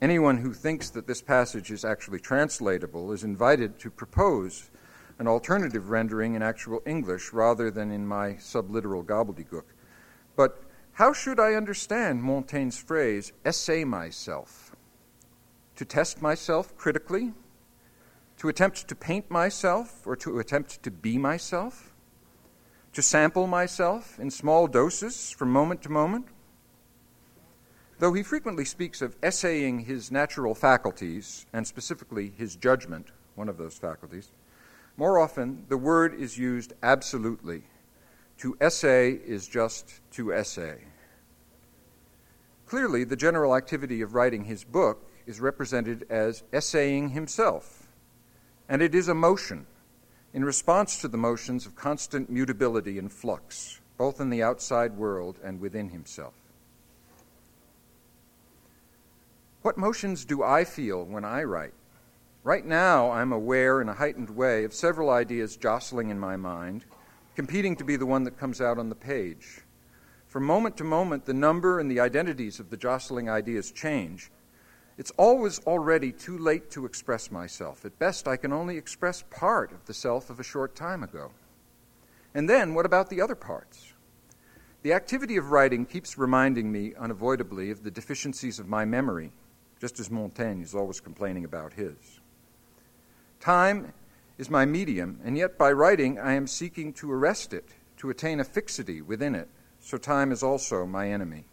Anyone 0.00 0.38
who 0.38 0.52
thinks 0.52 0.90
that 0.90 1.06
this 1.06 1.22
passage 1.22 1.70
is 1.70 1.84
actually 1.84 2.20
translatable 2.20 3.12
is 3.12 3.24
invited 3.24 3.78
to 3.80 3.90
propose 3.90 4.70
an 5.18 5.26
alternative 5.26 5.90
rendering 5.90 6.34
in 6.34 6.42
actual 6.42 6.82
English 6.86 7.32
rather 7.32 7.70
than 7.70 7.90
in 7.90 8.06
my 8.06 8.34
subliteral 8.34 9.04
gobbledygook. 9.04 9.64
But 10.36 10.62
how 10.92 11.12
should 11.12 11.40
I 11.40 11.54
understand 11.54 12.22
Montaigne's 12.22 12.78
phrase, 12.78 13.32
essay 13.44 13.84
myself? 13.84 14.76
To 15.76 15.84
test 15.84 16.22
myself 16.22 16.76
critically? 16.76 17.32
to 18.38 18.48
attempt 18.48 18.86
to 18.88 18.94
paint 18.94 19.30
myself 19.30 20.06
or 20.06 20.16
to 20.16 20.38
attempt 20.38 20.82
to 20.82 20.90
be 20.90 21.18
myself, 21.18 21.92
to 22.98 23.02
sample 23.02 23.46
myself 23.46 24.18
in 24.18 24.28
small 24.28 24.66
doses 24.66 25.30
from 25.30 25.52
moment 25.52 25.80
to 25.80 25.88
moment. 25.88 26.26
Though 28.00 28.12
he 28.12 28.24
frequently 28.24 28.64
speaks 28.64 29.00
of 29.00 29.14
essaying 29.22 29.84
his 29.84 30.10
natural 30.10 30.52
faculties, 30.52 31.46
and 31.52 31.64
specifically 31.64 32.32
his 32.36 32.56
judgment, 32.56 33.12
one 33.36 33.48
of 33.48 33.56
those 33.56 33.78
faculties, 33.78 34.32
more 34.96 35.20
often 35.20 35.64
the 35.68 35.76
word 35.76 36.12
is 36.12 36.38
used 36.38 36.72
absolutely. 36.82 37.62
To 38.38 38.56
essay 38.60 39.12
is 39.12 39.46
just 39.46 40.00
to 40.14 40.34
essay. 40.34 40.82
Clearly, 42.66 43.04
the 43.04 43.14
general 43.14 43.54
activity 43.54 44.02
of 44.02 44.14
writing 44.14 44.42
his 44.42 44.64
book 44.64 45.08
is 45.24 45.38
represented 45.38 46.04
as 46.10 46.42
essaying 46.52 47.10
himself 47.10 47.78
and 48.68 48.82
it 48.82 48.94
is 48.94 49.08
a 49.08 49.14
motion 49.14 49.66
in 50.38 50.44
response 50.44 51.00
to 51.00 51.08
the 51.08 51.16
motions 51.16 51.66
of 51.66 51.74
constant 51.74 52.30
mutability 52.30 52.96
and 52.96 53.10
flux, 53.10 53.80
both 53.96 54.20
in 54.20 54.30
the 54.30 54.40
outside 54.40 54.96
world 54.96 55.36
and 55.42 55.60
within 55.60 55.88
himself. 55.88 56.32
What 59.62 59.76
motions 59.76 60.24
do 60.24 60.44
I 60.44 60.62
feel 60.62 61.02
when 61.04 61.24
I 61.24 61.42
write? 61.42 61.74
Right 62.44 62.64
now, 62.64 63.10
I'm 63.10 63.32
aware 63.32 63.80
in 63.80 63.88
a 63.88 63.94
heightened 63.94 64.30
way 64.30 64.62
of 64.62 64.72
several 64.72 65.10
ideas 65.10 65.56
jostling 65.56 66.08
in 66.08 66.20
my 66.20 66.36
mind, 66.36 66.84
competing 67.34 67.74
to 67.74 67.82
be 67.82 67.96
the 67.96 68.06
one 68.06 68.22
that 68.22 68.38
comes 68.38 68.60
out 68.60 68.78
on 68.78 68.90
the 68.90 68.94
page. 68.94 69.62
From 70.28 70.44
moment 70.44 70.76
to 70.76 70.84
moment, 70.84 71.24
the 71.24 71.34
number 71.34 71.80
and 71.80 71.90
the 71.90 71.98
identities 71.98 72.60
of 72.60 72.70
the 72.70 72.76
jostling 72.76 73.28
ideas 73.28 73.72
change, 73.72 74.30
it's 74.98 75.12
always 75.16 75.60
already 75.60 76.10
too 76.10 76.36
late 76.36 76.70
to 76.72 76.84
express 76.84 77.30
myself. 77.30 77.84
At 77.84 77.98
best, 78.00 78.26
I 78.26 78.36
can 78.36 78.52
only 78.52 78.76
express 78.76 79.22
part 79.30 79.70
of 79.70 79.86
the 79.86 79.94
self 79.94 80.28
of 80.28 80.40
a 80.40 80.44
short 80.44 80.74
time 80.74 81.04
ago. 81.04 81.30
And 82.34 82.50
then, 82.50 82.74
what 82.74 82.84
about 82.84 83.08
the 83.08 83.20
other 83.20 83.36
parts? 83.36 83.94
The 84.82 84.92
activity 84.92 85.36
of 85.36 85.52
writing 85.52 85.86
keeps 85.86 86.18
reminding 86.18 86.70
me 86.70 86.94
unavoidably 86.98 87.70
of 87.70 87.84
the 87.84 87.90
deficiencies 87.90 88.58
of 88.58 88.68
my 88.68 88.84
memory, 88.84 89.32
just 89.80 90.00
as 90.00 90.10
Montaigne 90.10 90.62
is 90.62 90.74
always 90.74 91.00
complaining 91.00 91.44
about 91.44 91.74
his. 91.74 92.20
Time 93.38 93.92
is 94.36 94.50
my 94.50 94.64
medium, 94.64 95.20
and 95.24 95.38
yet 95.38 95.56
by 95.56 95.70
writing 95.70 96.18
I 96.18 96.32
am 96.32 96.48
seeking 96.48 96.92
to 96.94 97.10
arrest 97.10 97.52
it, 97.52 97.68
to 97.98 98.10
attain 98.10 98.40
a 98.40 98.44
fixity 98.44 99.00
within 99.00 99.36
it, 99.36 99.48
so 99.80 99.96
time 99.96 100.32
is 100.32 100.42
also 100.42 100.86
my 100.86 101.08
enemy. 101.08 101.44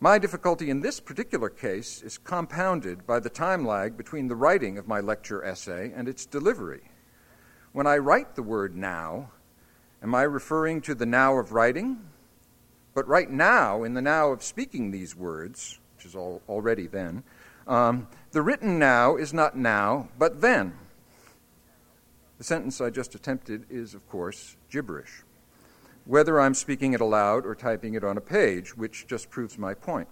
My 0.00 0.18
difficulty 0.18 0.70
in 0.70 0.80
this 0.80 1.00
particular 1.00 1.50
case 1.50 2.02
is 2.02 2.18
compounded 2.18 3.04
by 3.04 3.18
the 3.18 3.28
time 3.28 3.66
lag 3.66 3.96
between 3.96 4.28
the 4.28 4.36
writing 4.36 4.78
of 4.78 4.86
my 4.86 5.00
lecture 5.00 5.44
essay 5.44 5.92
and 5.92 6.08
its 6.08 6.24
delivery. 6.24 6.82
When 7.72 7.88
I 7.88 7.98
write 7.98 8.36
the 8.36 8.44
word 8.44 8.76
now, 8.76 9.32
am 10.00 10.14
I 10.14 10.22
referring 10.22 10.82
to 10.82 10.94
the 10.94 11.04
now 11.04 11.36
of 11.38 11.50
writing? 11.50 11.98
But 12.94 13.08
right 13.08 13.28
now, 13.28 13.82
in 13.82 13.94
the 13.94 14.02
now 14.02 14.30
of 14.30 14.44
speaking 14.44 14.92
these 14.92 15.16
words, 15.16 15.80
which 15.96 16.06
is 16.06 16.14
all, 16.14 16.42
already 16.48 16.86
then, 16.86 17.24
um, 17.66 18.06
the 18.30 18.42
written 18.42 18.78
now 18.78 19.16
is 19.16 19.34
not 19.34 19.56
now, 19.56 20.10
but 20.16 20.40
then. 20.40 20.74
The 22.38 22.44
sentence 22.44 22.80
I 22.80 22.90
just 22.90 23.16
attempted 23.16 23.66
is, 23.68 23.94
of 23.94 24.08
course, 24.08 24.56
gibberish 24.70 25.24
whether 26.08 26.40
I'm 26.40 26.54
speaking 26.54 26.94
it 26.94 27.02
aloud 27.02 27.44
or 27.44 27.54
typing 27.54 27.92
it 27.92 28.02
on 28.02 28.16
a 28.16 28.22
page, 28.22 28.74
which 28.74 29.06
just 29.06 29.28
proves 29.28 29.58
my 29.58 29.74
point. 29.74 30.08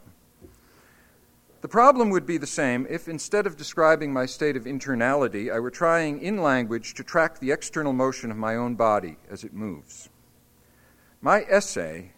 The 1.62 1.68
problem 1.68 2.10
would 2.10 2.26
be 2.26 2.36
the 2.36 2.46
same 2.46 2.86
if 2.90 3.08
instead 3.08 3.46
of 3.46 3.56
describing 3.56 4.12
my 4.12 4.26
state 4.26 4.58
of 4.58 4.64
internality, 4.64 5.50
I 5.50 5.58
were 5.58 5.70
trying 5.70 6.20
in 6.20 6.42
language 6.42 6.92
to 6.94 7.02
track 7.02 7.38
the 7.38 7.50
external 7.50 7.94
motion 7.94 8.30
of 8.30 8.36
my 8.36 8.56
own 8.56 8.74
body 8.74 9.16
as 9.30 9.42
it 9.42 9.54
moves. 9.54 10.10
My 11.22 11.46
essay, 11.48 12.12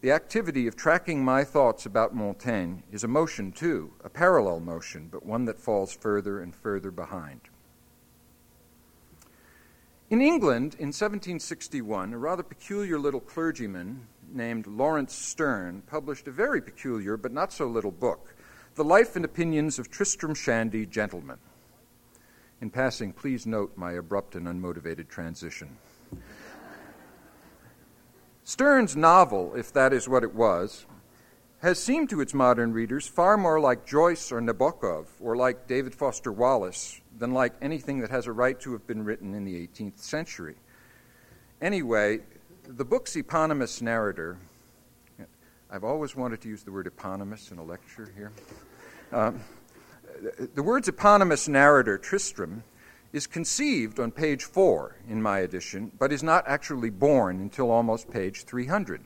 the 0.00 0.10
activity 0.10 0.66
of 0.66 0.74
tracking 0.74 1.24
my 1.24 1.44
thoughts 1.44 1.86
about 1.86 2.16
Montaigne, 2.16 2.80
is 2.90 3.04
a 3.04 3.08
motion 3.08 3.52
too, 3.52 3.92
a 4.02 4.10
parallel 4.10 4.58
motion, 4.58 5.08
but 5.12 5.24
one 5.24 5.44
that 5.44 5.60
falls 5.60 5.94
further 5.94 6.40
and 6.40 6.52
further 6.52 6.90
behind. 6.90 7.42
In 10.12 10.20
England, 10.20 10.74
in 10.74 10.88
1761, 10.88 12.12
a 12.12 12.18
rather 12.18 12.42
peculiar 12.42 12.98
little 12.98 13.18
clergyman 13.18 14.08
named 14.30 14.66
Laurence 14.66 15.14
Sterne 15.14 15.82
published 15.86 16.28
a 16.28 16.30
very 16.30 16.60
peculiar 16.60 17.16
but 17.16 17.32
not 17.32 17.50
so 17.50 17.66
little 17.66 17.90
book, 17.90 18.34
The 18.74 18.84
Life 18.84 19.16
and 19.16 19.24
Opinions 19.24 19.78
of 19.78 19.90
Tristram 19.90 20.34
Shandy, 20.34 20.84
Gentleman. 20.84 21.38
In 22.60 22.68
passing, 22.68 23.14
please 23.14 23.46
note 23.46 23.72
my 23.74 23.92
abrupt 23.92 24.34
and 24.34 24.46
unmotivated 24.46 25.08
transition. 25.08 25.78
Sterne's 28.44 28.94
novel, 28.94 29.54
if 29.54 29.72
that 29.72 29.94
is 29.94 30.10
what 30.10 30.24
it 30.24 30.34
was, 30.34 30.84
has 31.62 31.82
seemed 31.82 32.10
to 32.10 32.20
its 32.20 32.34
modern 32.34 32.74
readers 32.74 33.08
far 33.08 33.38
more 33.38 33.58
like 33.58 33.86
Joyce 33.86 34.30
or 34.30 34.42
Nabokov 34.42 35.06
or 35.22 35.36
like 35.36 35.66
David 35.66 35.94
Foster 35.94 36.30
Wallace 36.30 37.00
than 37.18 37.32
like 37.32 37.54
anything 37.62 38.00
that 38.00 38.10
has 38.10 38.26
a 38.26 38.32
right 38.32 38.58
to 38.60 38.72
have 38.72 38.86
been 38.86 39.04
written 39.04 39.34
in 39.34 39.44
the 39.44 39.54
18th 39.66 39.98
century. 39.98 40.56
Anyway, 41.60 42.20
the 42.66 42.84
book's 42.84 43.16
eponymous 43.16 43.82
narrator, 43.82 44.38
I've 45.70 45.84
always 45.84 46.14
wanted 46.14 46.40
to 46.42 46.48
use 46.48 46.62
the 46.62 46.72
word 46.72 46.86
eponymous 46.86 47.50
in 47.50 47.58
a 47.58 47.64
lecture 47.64 48.12
here. 48.16 48.32
Um, 49.12 49.40
the 50.54 50.62
word's 50.62 50.88
eponymous 50.88 51.48
narrator, 51.48 51.98
Tristram, 51.98 52.62
is 53.12 53.26
conceived 53.26 54.00
on 54.00 54.10
page 54.10 54.44
four 54.44 54.96
in 55.08 55.20
my 55.20 55.40
edition, 55.40 55.92
but 55.98 56.12
is 56.12 56.22
not 56.22 56.44
actually 56.46 56.90
born 56.90 57.40
until 57.40 57.70
almost 57.70 58.10
page 58.10 58.44
300. 58.44 59.02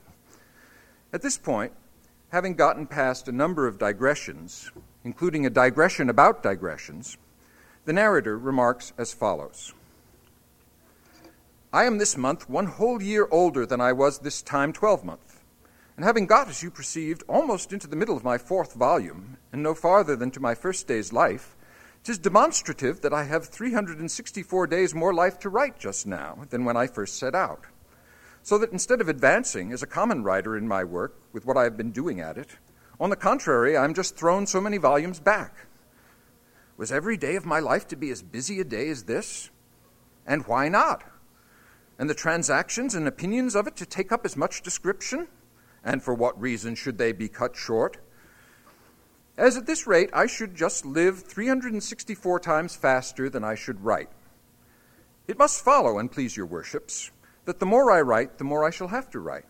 At 1.12 1.22
this 1.22 1.38
point, 1.38 1.72
having 2.30 2.54
gotten 2.54 2.86
past 2.86 3.28
a 3.28 3.32
number 3.32 3.66
of 3.66 3.78
digressions, 3.78 4.70
including 5.04 5.46
a 5.46 5.50
digression 5.50 6.10
about 6.10 6.42
digressions, 6.42 7.16
the 7.87 7.93
narrator 7.93 8.37
remarks 8.37 8.93
as 8.99 9.14
follows 9.14 9.73
I 11.73 11.85
am 11.85 11.99
this 11.99 12.16
month 12.16 12.50
one 12.50 12.66
whole 12.66 13.00
year 13.00 13.28
older 13.31 13.64
than 13.64 13.81
I 13.81 13.93
was 13.93 14.19
this 14.19 14.43
time 14.43 14.73
twelvemonth, 14.73 15.40
and 15.95 16.05
having 16.05 16.26
got, 16.26 16.49
as 16.49 16.64
you 16.64 16.71
perceived, 16.71 17.23
almost 17.28 17.73
into 17.73 17.87
the 17.87 17.95
middle 17.95 18.16
of 18.16 18.25
my 18.25 18.38
fourth 18.38 18.75
volume, 18.75 19.37
and 19.52 19.62
no 19.62 19.73
farther 19.73 20.16
than 20.16 20.33
to 20.33 20.40
my 20.40 20.55
first 20.55 20.88
day's 20.88 21.12
life, 21.12 21.55
'Tis 22.02 22.19
demonstrative 22.19 23.02
that 23.02 23.12
I 23.12 23.23
have 23.25 23.47
364 23.47 24.66
days 24.66 24.93
more 24.93 25.14
life 25.14 25.38
to 25.40 25.49
write 25.49 25.78
just 25.78 26.09
now 26.09 26.38
than 26.50 26.64
when 26.64 26.76
I 26.76 26.88
first 26.88 27.19
set 27.19 27.37
out. 27.37 27.66
So 28.43 28.59
that 28.59 28.73
instead 28.73 29.00
of 29.00 29.09
advancing 29.09 29.71
as 29.71 29.85
a 29.85 29.87
common 29.87 30.25
writer 30.25 30.57
in 30.57 30.66
my 30.66 30.83
work 30.83 31.14
with 31.33 31.47
what 31.47 31.57
I 31.57 31.64
have 31.64 31.76
been 31.76 31.93
doing 31.93 32.21
at 32.21 32.37
it, 32.37 32.57
on 32.99 33.11
the 33.11 33.16
contrary, 33.16 33.76
I 33.76 33.85
am 33.85 33.95
just 33.95 34.16
thrown 34.16 34.47
so 34.47 34.61
many 34.61 34.78
volumes 34.78 35.21
back. 35.21 35.65
Was 36.76 36.92
every 36.92 37.16
day 37.16 37.37
of 37.37 37.47
my 37.47 37.59
life 37.59 37.88
to 37.88 37.97
be 37.97 38.11
as 38.11 38.23
busy 38.23 38.61
a 38.61 38.64
day 38.64 38.88
as 38.88 39.04
this? 39.04 39.50
And 40.26 40.47
why 40.47 40.68
not? 40.68 41.04
And 41.99 42.11
the 42.11 42.14
transactions 42.14 42.95
and 42.95 43.09
opinions 43.09 43.56
of 43.56 43.66
it 43.66 43.76
to 43.76 43.87
take 43.87 44.12
up 44.12 44.25
as 44.25 44.37
much 44.37 44.62
description? 44.62 45.28
And 45.85 46.02
for 46.02 46.14
what 46.14 46.40
reason 46.40 46.75
should 46.75 46.99
they 46.99 47.12
be 47.12 47.28
cut 47.28 47.56
short? 47.56 47.99
as 49.37 49.56
at 49.56 49.66
this 49.66 49.87
rate 49.87 50.11
I 50.12 50.26
should 50.26 50.54
just 50.54 50.87
live 50.87 51.23
364 51.23 52.40
times 52.40 52.75
faster 52.75 53.28
than 53.28 53.45
I 53.45 53.54
should 53.54 53.85
write. 53.85 54.09
It 55.26 55.38
must 55.38 55.64
follow, 55.64 55.99
and 55.99 56.11
please 56.11 56.37
your 56.37 56.47
worships, 56.47 57.11
that 57.45 57.59
the 57.59 57.66
more 57.66 57.90
I 57.90 58.00
write, 58.00 58.38
the 58.38 58.45
more 58.45 58.64
I 58.64 58.71
shall 58.71 58.88
have 58.88 59.11
to 59.11 59.21
write. 59.21 59.45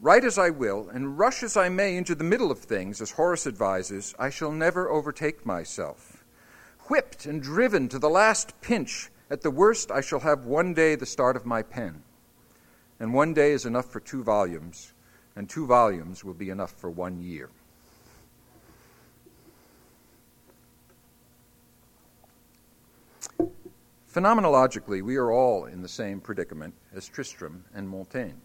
Write 0.00 0.24
as 0.24 0.38
I 0.38 0.50
will, 0.50 0.88
and 0.90 1.18
rush 1.18 1.42
as 1.42 1.56
I 1.56 1.68
may 1.68 1.96
into 1.96 2.14
the 2.14 2.24
middle 2.24 2.50
of 2.50 2.58
things, 2.58 3.00
as 3.00 3.12
Horace 3.12 3.46
advises, 3.46 4.14
I 4.18 4.28
shall 4.28 4.52
never 4.52 4.90
overtake 4.90 5.46
myself. 5.46 6.13
Whipped 6.88 7.24
and 7.24 7.42
driven 7.42 7.88
to 7.88 7.98
the 7.98 8.10
last 8.10 8.60
pinch, 8.60 9.10
at 9.30 9.40
the 9.40 9.50
worst 9.50 9.90
I 9.90 10.02
shall 10.02 10.20
have 10.20 10.44
one 10.44 10.74
day 10.74 10.94
the 10.96 11.06
start 11.06 11.34
of 11.34 11.46
my 11.46 11.62
pen. 11.62 12.02
And 13.00 13.14
one 13.14 13.32
day 13.32 13.52
is 13.52 13.64
enough 13.64 13.90
for 13.90 14.00
two 14.00 14.22
volumes, 14.22 14.92
and 15.34 15.48
two 15.48 15.66
volumes 15.66 16.22
will 16.22 16.34
be 16.34 16.50
enough 16.50 16.72
for 16.72 16.90
one 16.90 17.20
year. 17.20 17.48
Phenomenologically, 24.14 25.02
we 25.02 25.16
are 25.16 25.32
all 25.32 25.64
in 25.64 25.82
the 25.82 25.88
same 25.88 26.20
predicament 26.20 26.74
as 26.94 27.08
Tristram 27.08 27.64
and 27.74 27.88
Montaigne, 27.88 28.38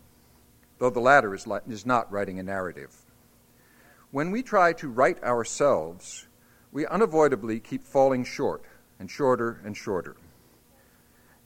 though 0.80 0.90
the 0.90 1.00
latter 1.00 1.36
is, 1.36 1.46
li- 1.46 1.60
is 1.70 1.86
not 1.86 2.12
writing 2.12 2.40
a 2.40 2.44
narrative. 2.44 2.96
When 4.12 4.32
we 4.32 4.42
try 4.42 4.74
to 4.74 4.88
write 4.88 5.22
ourselves, 5.24 6.26
we 6.72 6.86
unavoidably 6.86 7.60
keep 7.60 7.84
falling 7.84 8.24
short 8.24 8.64
and 9.00 9.10
shorter 9.10 9.62
and 9.64 9.76
shorter. 9.76 10.16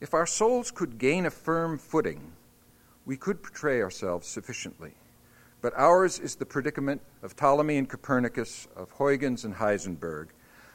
If 0.00 0.14
our 0.14 0.26
souls 0.26 0.70
could 0.70 0.98
gain 0.98 1.26
a 1.26 1.30
firm 1.30 1.78
footing, 1.78 2.32
we 3.06 3.16
could 3.16 3.42
portray 3.42 3.80
ourselves 3.80 4.26
sufficiently. 4.26 4.92
But 5.60 5.74
ours 5.76 6.18
is 6.18 6.34
the 6.36 6.46
predicament 6.46 7.00
of 7.22 7.36
Ptolemy 7.36 7.78
and 7.78 7.88
Copernicus, 7.88 8.68
of 8.76 8.90
Huygens 8.92 9.44
and 9.44 9.54
Heisenberg. 9.54 10.28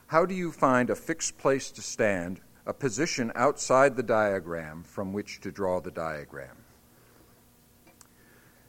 How 0.07 0.25
do 0.25 0.33
you 0.33 0.51
find 0.51 0.89
a 0.89 0.95
fixed 0.95 1.37
place 1.37 1.69
to 1.71 1.81
stand 1.81 2.41
a 2.69 2.73
position 2.73 3.31
outside 3.33 3.95
the 3.95 4.03
diagram 4.03 4.83
from 4.83 5.11
which 5.11 5.41
to 5.41 5.51
draw 5.51 5.81
the 5.81 5.89
diagram. 5.89 6.55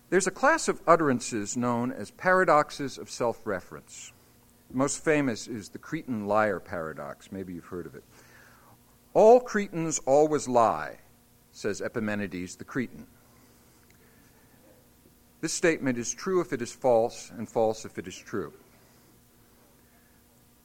There's 0.09 0.27
a 0.27 0.31
class 0.33 0.69
of 0.69 0.81
utterances 0.87 1.55
known 1.55 1.93
as 1.93 2.11
paradoxes 2.11 2.97
of 2.97 3.11
self 3.11 3.47
reference. 3.47 4.13
Most 4.73 5.05
famous 5.05 5.47
is 5.47 5.69
the 5.69 5.79
Cretan 5.79 6.27
liar 6.27 6.61
paradox. 6.61 7.33
Maybe 7.33 7.55
you've 7.55 7.65
heard 7.65 7.87
of 7.87 7.95
it. 7.95 8.05
All 9.15 9.41
Cretans 9.41 9.99
always 10.07 10.47
lie, 10.47 10.99
says 11.53 11.81
Epimenides 11.83 12.57
the 12.57 12.65
Cretan. 12.65 13.07
This 15.41 15.53
statement 15.53 15.99
is 15.99 16.13
true 16.15 16.41
if 16.41 16.53
it 16.53 16.63
is 16.63 16.73
false, 16.73 17.31
and 17.37 17.49
false 17.49 17.85
if 17.85 17.99
it 17.99 18.07
is 18.07 18.17
true. 18.17 18.53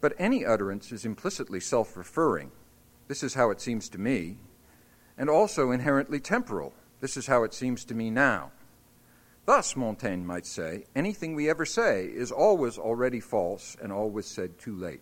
But 0.02 0.14
any 0.20 0.46
utterance 0.46 0.92
is 0.92 1.06
implicitly 1.06 1.60
self 1.60 1.98
referring 1.98 2.52
this 3.08 3.24
is 3.24 3.36
how 3.36 3.52
it 3.52 3.62
seems 3.62 3.88
to 3.90 4.00
me, 4.00 4.38
and 5.18 5.30
also 5.30 5.72
inherently 5.72 6.20
temporal. 6.20 6.74
This 7.02 7.18
is 7.18 7.28
how 7.28 7.44
it 7.44 7.54
seems 7.54 7.86
to 7.86 7.94
me 7.94 8.10
now. 8.10 8.52
Thus, 9.46 9.76
Montaigne 9.76 10.26
might 10.26 10.48
say, 10.48 10.86
anything 10.96 11.36
we 11.36 11.50
ever 11.50 11.66
say 11.66 12.06
is 12.06 12.32
always 12.32 12.80
already 12.80 13.20
false 13.20 13.78
and 13.80 13.94
always 13.94 14.26
said 14.26 14.58
too 14.58 14.76
late. 14.76 15.02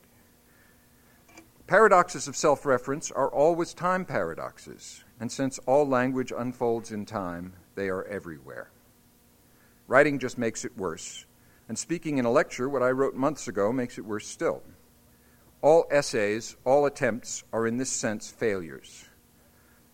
Paradoxes 1.66 2.28
of 2.28 2.36
self 2.36 2.66
reference 2.66 3.10
are 3.10 3.30
always 3.30 3.74
time 3.74 4.04
paradoxes, 4.04 5.06
and 5.18 5.32
since 5.32 5.60
all 5.60 5.88
language 5.88 6.34
unfolds 6.38 6.92
in 6.92 7.06
time, 7.06 7.54
they 7.76 7.88
are 7.88 8.04
everywhere. 8.04 8.70
Writing 9.88 10.20
just 10.20 10.38
makes 10.38 10.66
it 10.66 10.78
worse, 10.78 11.26
and 11.70 11.80
speaking 11.80 12.18
in 12.18 12.26
a 12.26 12.32
lecture, 12.32 12.68
what 12.68 12.84
I 12.84 12.92
wrote 12.92 13.16
months 13.16 13.48
ago, 13.48 13.72
makes 13.72 13.98
it 13.98 14.06
worse 14.06 14.28
still. 14.28 14.62
All 15.62 15.86
essays, 15.90 16.58
all 16.66 16.86
attempts 16.86 17.46
are 17.54 17.66
in 17.66 17.78
this 17.78 17.90
sense 17.90 18.30
failures. 18.30 19.06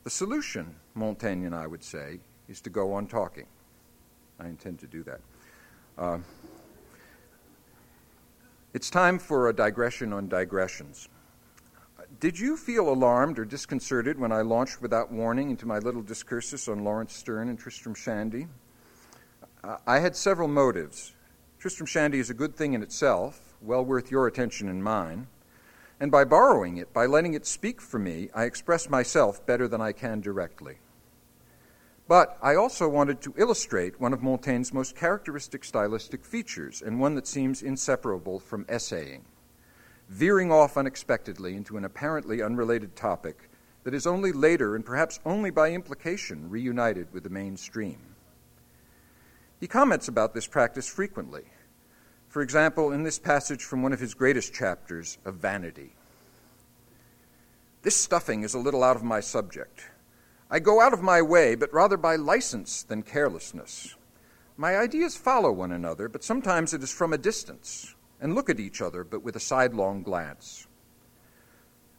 The 0.04 0.10
solution, 0.10 0.76
Montaigne 0.96 1.46
and 1.46 1.54
I 1.54 1.68
would 1.68 1.84
say, 1.84 2.20
is 2.48 2.62
to 2.62 2.72
go 2.72 2.94
on 2.94 3.06
talking. 3.06 3.46
I 4.40 4.48
intend 4.48 4.80
to 4.80 4.88
do 4.88 5.04
that. 5.04 5.20
Uh, 5.98 6.20
it's 8.74 8.90
time 8.90 9.20
for 9.20 9.50
a 9.50 9.54
digression 9.54 10.14
on 10.14 10.28
digressions. 10.28 11.10
Did 12.20 12.40
you 12.40 12.58
feel 12.58 12.90
alarmed 12.90 13.40
or 13.40 13.46
disconcerted 13.46 14.20
when 14.20 14.32
I 14.32 14.42
launched 14.42 14.82
without 14.82 15.12
warning 15.12 15.50
into 15.50 15.66
my 15.66 15.80
little 15.80 16.02
discursus 16.02 16.68
on 16.68 16.84
Laurence 16.84 17.14
Sterne 17.14 17.50
and 17.50 17.58
Tristram 17.58 17.96
Shandy? 17.96 18.48
I 19.86 20.00
had 20.00 20.16
several 20.16 20.48
motives. 20.48 21.14
Tristram 21.60 21.86
Shandy 21.86 22.20
is 22.20 22.30
a 22.30 22.34
good 22.34 22.56
thing 22.56 22.74
in 22.74 22.82
itself, 22.82 23.56
well 23.62 23.84
worth 23.84 24.10
your 24.10 24.28
attention 24.28 24.70
and 24.70 24.84
mine. 24.84 25.28
And 26.00 26.12
by 26.12 26.24
borrowing 26.24 26.78
it, 26.78 26.94
by 26.94 27.06
letting 27.06 27.34
it 27.34 27.46
speak 27.46 27.82
for 27.82 28.00
me, 28.00 28.30
I 28.34 28.46
express 28.46 28.90
myself 28.90 29.46
better 29.46 29.68
than 29.68 29.82
I 29.82 29.92
can 29.92 30.22
directly. 30.22 30.78
But 32.10 32.40
I 32.42 32.56
also 32.56 32.90
wanted 32.90 33.22
to 33.22 33.36
illustrate 33.38 34.02
one 34.02 34.14
of 34.14 34.24
Montaigne's 34.24 34.74
most 34.74 34.96
characteristic 34.96 35.64
stylistic 35.64 36.26
features, 36.26 36.82
and 36.82 37.00
one 37.00 37.14
that 37.14 37.28
seems 37.28 37.62
inseparable 37.62 38.40
from 38.40 38.66
essaying 38.68 39.24
veering 40.10 40.52
off 40.52 40.76
unexpectedly 40.76 41.56
into 41.56 41.78
an 41.78 41.86
apparently 41.86 42.42
unrelated 42.42 42.96
topic 42.96 43.48
that 43.84 43.94
is 43.94 44.08
only 44.08 44.32
later, 44.32 44.76
and 44.76 44.84
perhaps 44.84 45.20
only 45.24 45.52
by 45.52 45.72
implication, 45.72 46.50
reunited 46.50 47.14
with 47.14 47.24
the 47.24 47.30
mainstream. 47.30 48.00
He 49.60 49.68
comments 49.68 50.08
about 50.08 50.34
this 50.34 50.48
practice 50.48 50.88
frequently, 50.88 51.44
for 52.28 52.42
example, 52.42 52.92
in 52.92 53.04
this 53.04 53.20
passage 53.20 53.64
from 53.64 53.84
one 53.84 53.94
of 53.94 54.00
his 54.00 54.16
greatest 54.16 54.52
chapters 54.52 55.20
of 55.26 55.36
Vanity. 55.36 55.94
This 57.84 57.96
stuffing 57.96 58.44
is 58.44 58.56
a 58.56 58.60
little 58.60 58.84
out 58.84 58.96
of 58.96 59.04
my 59.04 59.20
subject. 59.20 59.84
I 60.52 60.58
go 60.60 60.82
out 60.82 60.94
of 60.94 61.04
my 61.04 61.22
way, 61.22 61.54
but 61.54 61.72
rather 61.72 61.96
by 61.96 62.16
license 62.16 62.82
than 62.82 63.04
carelessness. 63.04 63.96
My 64.58 64.78
ideas 64.78 65.16
follow 65.16 65.52
one 65.52 65.72
another, 65.72 66.10
but 66.10 66.24
sometimes 66.24 66.74
it 66.74 66.82
is 66.82 66.92
from 66.92 67.14
a 67.14 67.20
distance, 67.20 67.94
and 68.20 68.34
look 68.34 68.50
at 68.50 68.60
each 68.60 68.82
other, 68.82 69.04
but 69.04 69.22
with 69.22 69.36
a 69.36 69.40
sidelong 69.40 70.02
glance. 70.02 70.68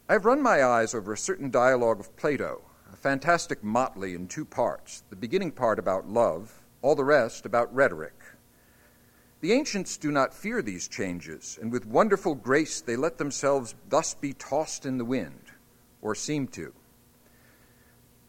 I 0.09 0.13
have 0.13 0.25
run 0.25 0.41
my 0.41 0.61
eyes 0.61 0.93
over 0.93 1.13
a 1.13 1.17
certain 1.17 1.49
dialogue 1.49 2.01
of 2.01 2.13
Plato, 2.17 2.61
a 2.91 2.97
fantastic 2.97 3.63
motley 3.63 4.15
in 4.15 4.27
two 4.27 4.43
parts, 4.43 5.03
the 5.09 5.15
beginning 5.15 5.51
part 5.53 5.79
about 5.79 6.09
love, 6.09 6.61
all 6.81 6.95
the 6.95 7.05
rest 7.05 7.45
about 7.45 7.73
rhetoric. 7.73 8.19
The 9.39 9.53
ancients 9.53 9.95
do 9.95 10.11
not 10.11 10.33
fear 10.33 10.61
these 10.61 10.89
changes, 10.89 11.57
and 11.61 11.71
with 11.71 11.85
wonderful 11.85 12.35
grace 12.35 12.81
they 12.81 12.97
let 12.97 13.17
themselves 13.17 13.75
thus 13.87 14.13
be 14.13 14.33
tossed 14.33 14.85
in 14.85 14.97
the 14.97 15.05
wind, 15.05 15.51
or 16.01 16.15
seem 16.15 16.47
to. 16.49 16.73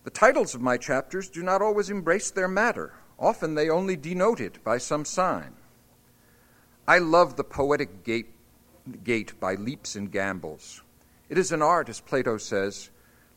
The 0.04 0.10
titles 0.10 0.54
of 0.54 0.60
my 0.60 0.76
chapters 0.76 1.28
do 1.28 1.42
not 1.42 1.62
always 1.62 1.90
embrace 1.90 2.30
their 2.30 2.48
matter. 2.48 2.94
Often 3.18 3.54
they 3.54 3.68
only 3.70 3.96
denote 3.96 4.40
it 4.40 4.62
by 4.64 4.78
some 4.78 5.04
sign. 5.04 5.54
I 6.88 6.98
love 6.98 7.36
the 7.36 7.44
poetic 7.44 8.04
gait, 8.04 8.26
gait 9.04 9.38
by 9.38 9.54
leaps 9.54 9.94
and 9.94 10.10
gambols. 10.10 10.82
It 11.28 11.38
is 11.38 11.52
an 11.52 11.62
art, 11.62 11.88
as 11.88 12.00
Plato 12.00 12.36
says, 12.36 12.90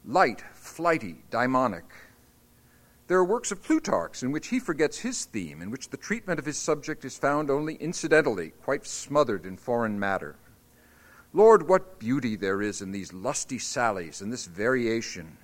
light, 0.04 0.44
flighty, 0.54 1.24
daimonic, 1.30 1.86
there 3.08 3.20
are 3.20 3.26
works 3.26 3.52
of 3.52 3.62
Plutarch's 3.62 4.24
in 4.24 4.32
which 4.32 4.48
he 4.48 4.60
forgets 4.60 5.00
his 5.00 5.26
theme, 5.26 5.62
in 5.62 5.70
which 5.70 5.90
the 5.90 5.98
treatment 5.98 6.40
of 6.40 6.46
his 6.46 6.58
subject 6.58 7.06
is 7.06 7.18
found 7.18 7.52
only 7.52 7.76
incidentally, 7.76 8.52
quite 8.64 8.88
smothered 8.88 9.46
in 9.46 9.58
foreign 9.58 10.00
matter. 10.00 10.38
Lord, 11.32 11.68
what 11.68 12.00
beauty 12.00 12.36
there 12.36 12.64
is 12.64 12.82
in 12.82 12.92
these 12.92 13.14
lusty 13.14 13.60
sallies 13.60 14.22
and 14.22 14.34
this 14.34 14.46
variation, 14.46 15.38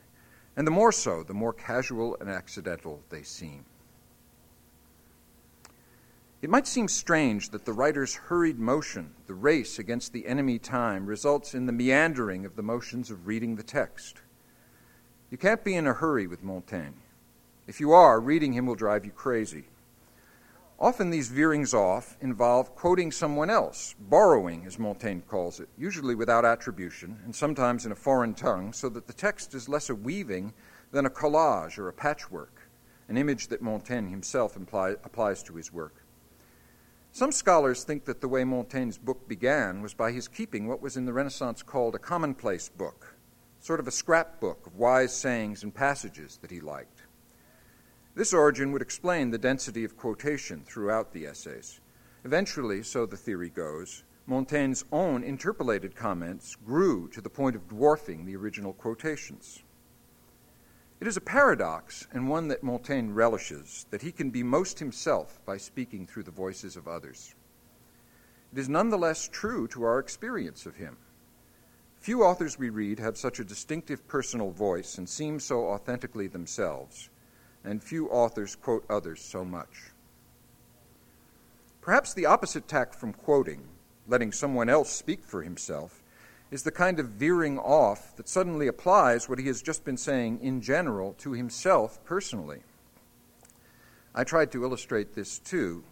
and 0.55 0.67
the 0.67 0.71
more 0.71 0.91
so, 0.91 1.23
the 1.23 1.33
more 1.33 1.53
casual 1.53 2.17
and 2.19 2.29
accidental 2.29 3.01
they 3.09 3.23
seem. 3.23 3.65
It 6.41 6.49
might 6.49 6.67
seem 6.67 6.87
strange 6.87 7.49
that 7.49 7.65
the 7.65 7.73
writer's 7.73 8.15
hurried 8.15 8.59
motion, 8.59 9.13
the 9.27 9.35
race 9.35 9.77
against 9.77 10.11
the 10.11 10.25
enemy 10.25 10.57
time, 10.57 11.05
results 11.05 11.53
in 11.53 11.67
the 11.67 11.71
meandering 11.71 12.45
of 12.45 12.55
the 12.55 12.63
motions 12.63 13.11
of 13.11 13.27
reading 13.27 13.55
the 13.55 13.63
text. 13.63 14.21
You 15.29 15.37
can't 15.37 15.63
be 15.63 15.75
in 15.75 15.85
a 15.85 15.93
hurry 15.93 16.25
with 16.25 16.43
Montaigne. 16.43 16.97
If 17.67 17.79
you 17.79 17.91
are, 17.91 18.19
reading 18.19 18.53
him 18.53 18.65
will 18.65 18.75
drive 18.75 19.05
you 19.05 19.11
crazy. 19.11 19.65
Often 20.81 21.11
these 21.11 21.29
veerings 21.29 21.75
off 21.75 22.17
involve 22.21 22.73
quoting 22.73 23.11
someone 23.11 23.51
else, 23.51 23.93
borrowing, 23.99 24.65
as 24.65 24.79
Montaigne 24.79 25.21
calls 25.27 25.59
it, 25.59 25.69
usually 25.77 26.15
without 26.15 26.43
attribution, 26.43 27.19
and 27.23 27.35
sometimes 27.35 27.85
in 27.85 27.91
a 27.91 27.95
foreign 27.95 28.33
tongue, 28.33 28.73
so 28.73 28.89
that 28.89 29.05
the 29.05 29.13
text 29.13 29.53
is 29.53 29.69
less 29.69 29.91
a 29.91 29.95
weaving 29.95 30.53
than 30.91 31.05
a 31.05 31.09
collage 31.11 31.77
or 31.77 31.87
a 31.87 31.93
patchwork, 31.93 32.67
an 33.09 33.15
image 33.15 33.49
that 33.49 33.61
Montaigne 33.61 34.09
himself 34.09 34.55
imply, 34.55 34.95
applies 35.03 35.43
to 35.43 35.53
his 35.53 35.71
work. 35.71 36.03
Some 37.11 37.31
scholars 37.31 37.83
think 37.83 38.05
that 38.05 38.19
the 38.19 38.27
way 38.27 38.43
Montaigne's 38.43 38.97
book 38.97 39.27
began 39.27 39.83
was 39.83 39.93
by 39.93 40.11
his 40.11 40.27
keeping 40.27 40.67
what 40.67 40.81
was 40.81 40.97
in 40.97 41.05
the 41.05 41.13
Renaissance 41.13 41.61
called 41.61 41.93
a 41.93 41.99
commonplace 41.99 42.69
book, 42.69 43.17
sort 43.59 43.79
of 43.79 43.87
a 43.87 43.91
scrapbook 43.91 44.65
of 44.65 44.77
wise 44.77 45.13
sayings 45.15 45.61
and 45.61 45.75
passages 45.75 46.39
that 46.41 46.49
he 46.49 46.59
liked. 46.59 47.03
This 48.13 48.34
origin 48.34 48.71
would 48.71 48.82
explain 48.82 49.32
the 49.32 49.38
density 49.38 49.86
of 49.86 49.95
quotation 49.95 50.63
throughout 50.65 51.13
the 51.13 51.26
essays. 51.26 51.80
Eventually, 52.26 52.84
so 52.84 53.06
the 53.06 53.15
theory 53.15 53.50
goes, 53.50 54.04
Montaigne's 54.26 54.84
own 54.91 55.24
interpolated 55.24 55.95
comments 55.95 56.56
grew 56.56 57.08
to 57.10 57.21
the 57.21 57.30
point 57.30 57.56
of 57.56 57.69
dwarfing 57.69 58.26
the 58.26 58.36
original 58.36 58.74
quotations. 58.74 59.63
It 61.00 61.08
is 61.08 61.17
a 61.17 61.21
paradox, 61.21 62.06
and 62.12 62.30
one 62.30 62.50
that 62.50 62.63
Montaigne 62.63 63.13
relishes, 63.13 63.88
that 63.89 64.02
he 64.02 64.12
can 64.12 64.30
be 64.30 64.43
most 64.43 64.78
himself 64.78 65.39
by 65.45 65.58
speaking 65.58 66.06
through 66.06 66.24
the 66.24 66.32
voices 66.32 66.76
of 66.76 66.88
others. 66.88 67.34
It 68.52 68.60
is 68.60 68.69
nonetheless 68.69 69.30
true 69.32 69.67
to 69.69 69.84
our 69.84 70.00
experience 70.00 70.65
of 70.65 70.76
him. 70.76 70.97
Few 72.02 72.24
authors 72.24 72.60
we 72.60 72.69
read 72.69 73.00
have 73.00 73.17
such 73.17 73.39
a 73.39 73.45
distinctive 73.45 74.08
personal 74.08 74.52
voice 74.52 74.97
and 74.97 75.08
seem 75.08 75.39
so 75.39 75.67
authentically 75.67 76.28
themselves, 76.28 77.10
and 77.63 77.84
few 77.84 78.08
authors 78.10 78.56
quote 78.56 78.86
others 78.89 79.21
so 79.21 79.45
much. 79.45 79.91
Perhaps 81.82 82.13
the 82.13 82.26
opposite 82.26 82.67
tack 82.67 82.93
from 82.93 83.13
quoting, 83.13 83.63
letting 84.08 84.32
someone 84.32 84.69
else 84.69 84.91
speak 84.91 85.24
for 85.24 85.41
himself, 85.41 86.02
is 86.52 86.63
the 86.63 86.71
kind 86.71 87.00
of 87.00 87.10
veering 87.10 87.58
off 87.58 88.15
that 88.17 88.28
suddenly 88.28 88.67
applies 88.67 89.30
what 89.30 89.39
he 89.39 89.47
has 89.47 89.62
just 89.62 89.86
been 89.86 89.97
saying 89.97 90.39
in 90.41 90.62
general 90.62 91.13
to 91.13 91.32
himself 91.32 92.04
personally. 92.04 92.62
I 94.13 94.26
tried 94.26 94.52
to 94.52 94.63
illustrate 94.63 95.15
this 95.15 95.39
too 95.39 95.84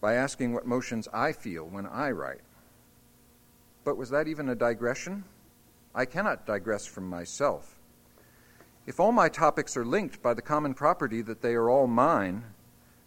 by 0.00 0.14
asking 0.14 0.52
what 0.52 0.66
motions 0.66 1.06
I 1.12 1.32
feel 1.32 1.64
when 1.64 1.86
I 1.86 2.10
write. 2.10 2.40
But 3.84 3.96
was 3.96 4.10
that 4.10 4.26
even 4.26 4.48
a 4.48 4.54
digression? 4.54 5.24
I 5.94 6.04
cannot 6.06 6.44
digress 6.44 6.84
from 6.84 7.08
myself. 7.08 7.76
If 8.84 8.98
all 8.98 9.12
my 9.12 9.28
topics 9.28 9.76
are 9.76 9.84
linked 9.84 10.22
by 10.22 10.34
the 10.34 10.42
common 10.42 10.74
property 10.74 11.22
that 11.22 11.40
they 11.40 11.54
are 11.54 11.70
all 11.70 11.86
mine, 11.86 12.44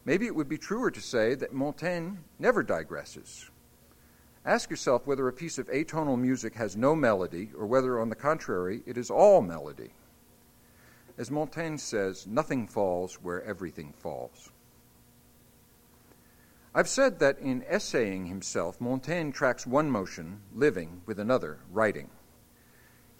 maybe 0.05 0.25
it 0.25 0.35
would 0.35 0.47
be 0.47 0.57
truer 0.57 0.89
to 0.89 1.01
say 1.01 1.35
that 1.35 1.53
Montaigne 1.53 2.15
never 2.39 2.63
digresses. 2.63 3.49
Ask 4.45 4.69
yourself 4.69 5.05
whether 5.05 5.27
a 5.27 5.33
piece 5.33 5.57
of 5.57 5.67
atonal 5.67 6.19
music 6.19 6.53
has 6.55 6.77
no 6.77 6.95
melody 6.95 7.49
or 7.57 7.65
whether, 7.65 7.99
on 7.99 8.09
the 8.09 8.15
contrary, 8.15 8.83
it 8.85 8.97
is 8.97 9.09
all 9.09 9.41
melody. 9.41 9.89
As 11.17 11.31
Montaigne 11.31 11.77
says, 11.77 12.27
nothing 12.27 12.67
falls 12.67 13.15
where 13.15 13.43
everything 13.43 13.93
falls. 13.97 14.51
I've 16.73 16.89
said 16.89 17.19
that 17.19 17.39
in 17.39 17.63
essaying 17.63 18.27
himself, 18.27 18.79
Montaigne 18.79 19.31
tracks 19.31 19.65
one 19.65 19.89
motion, 19.89 20.41
living, 20.53 21.01
with 21.05 21.19
another, 21.19 21.59
writing. 21.71 22.09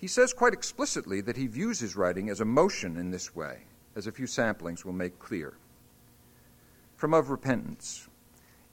He 0.05 0.09
says 0.09 0.33
quite 0.33 0.53
explicitly 0.53 1.19
that 1.21 1.35
he 1.35 1.47
views 1.47 1.79
his 1.79 1.95
writing 1.95 2.29
as 2.29 2.39
a 2.39 2.45
motion 2.45 2.95
in 2.95 3.09
this 3.09 3.35
way, 3.35 3.63
as 3.95 4.05
a 4.05 4.11
few 4.11 4.27
samplings 4.27 4.85
will 4.85 4.93
make 4.93 5.17
clear. 5.17 5.57
From 6.95 7.11
Of 7.15 7.31
Repentance 7.31 8.07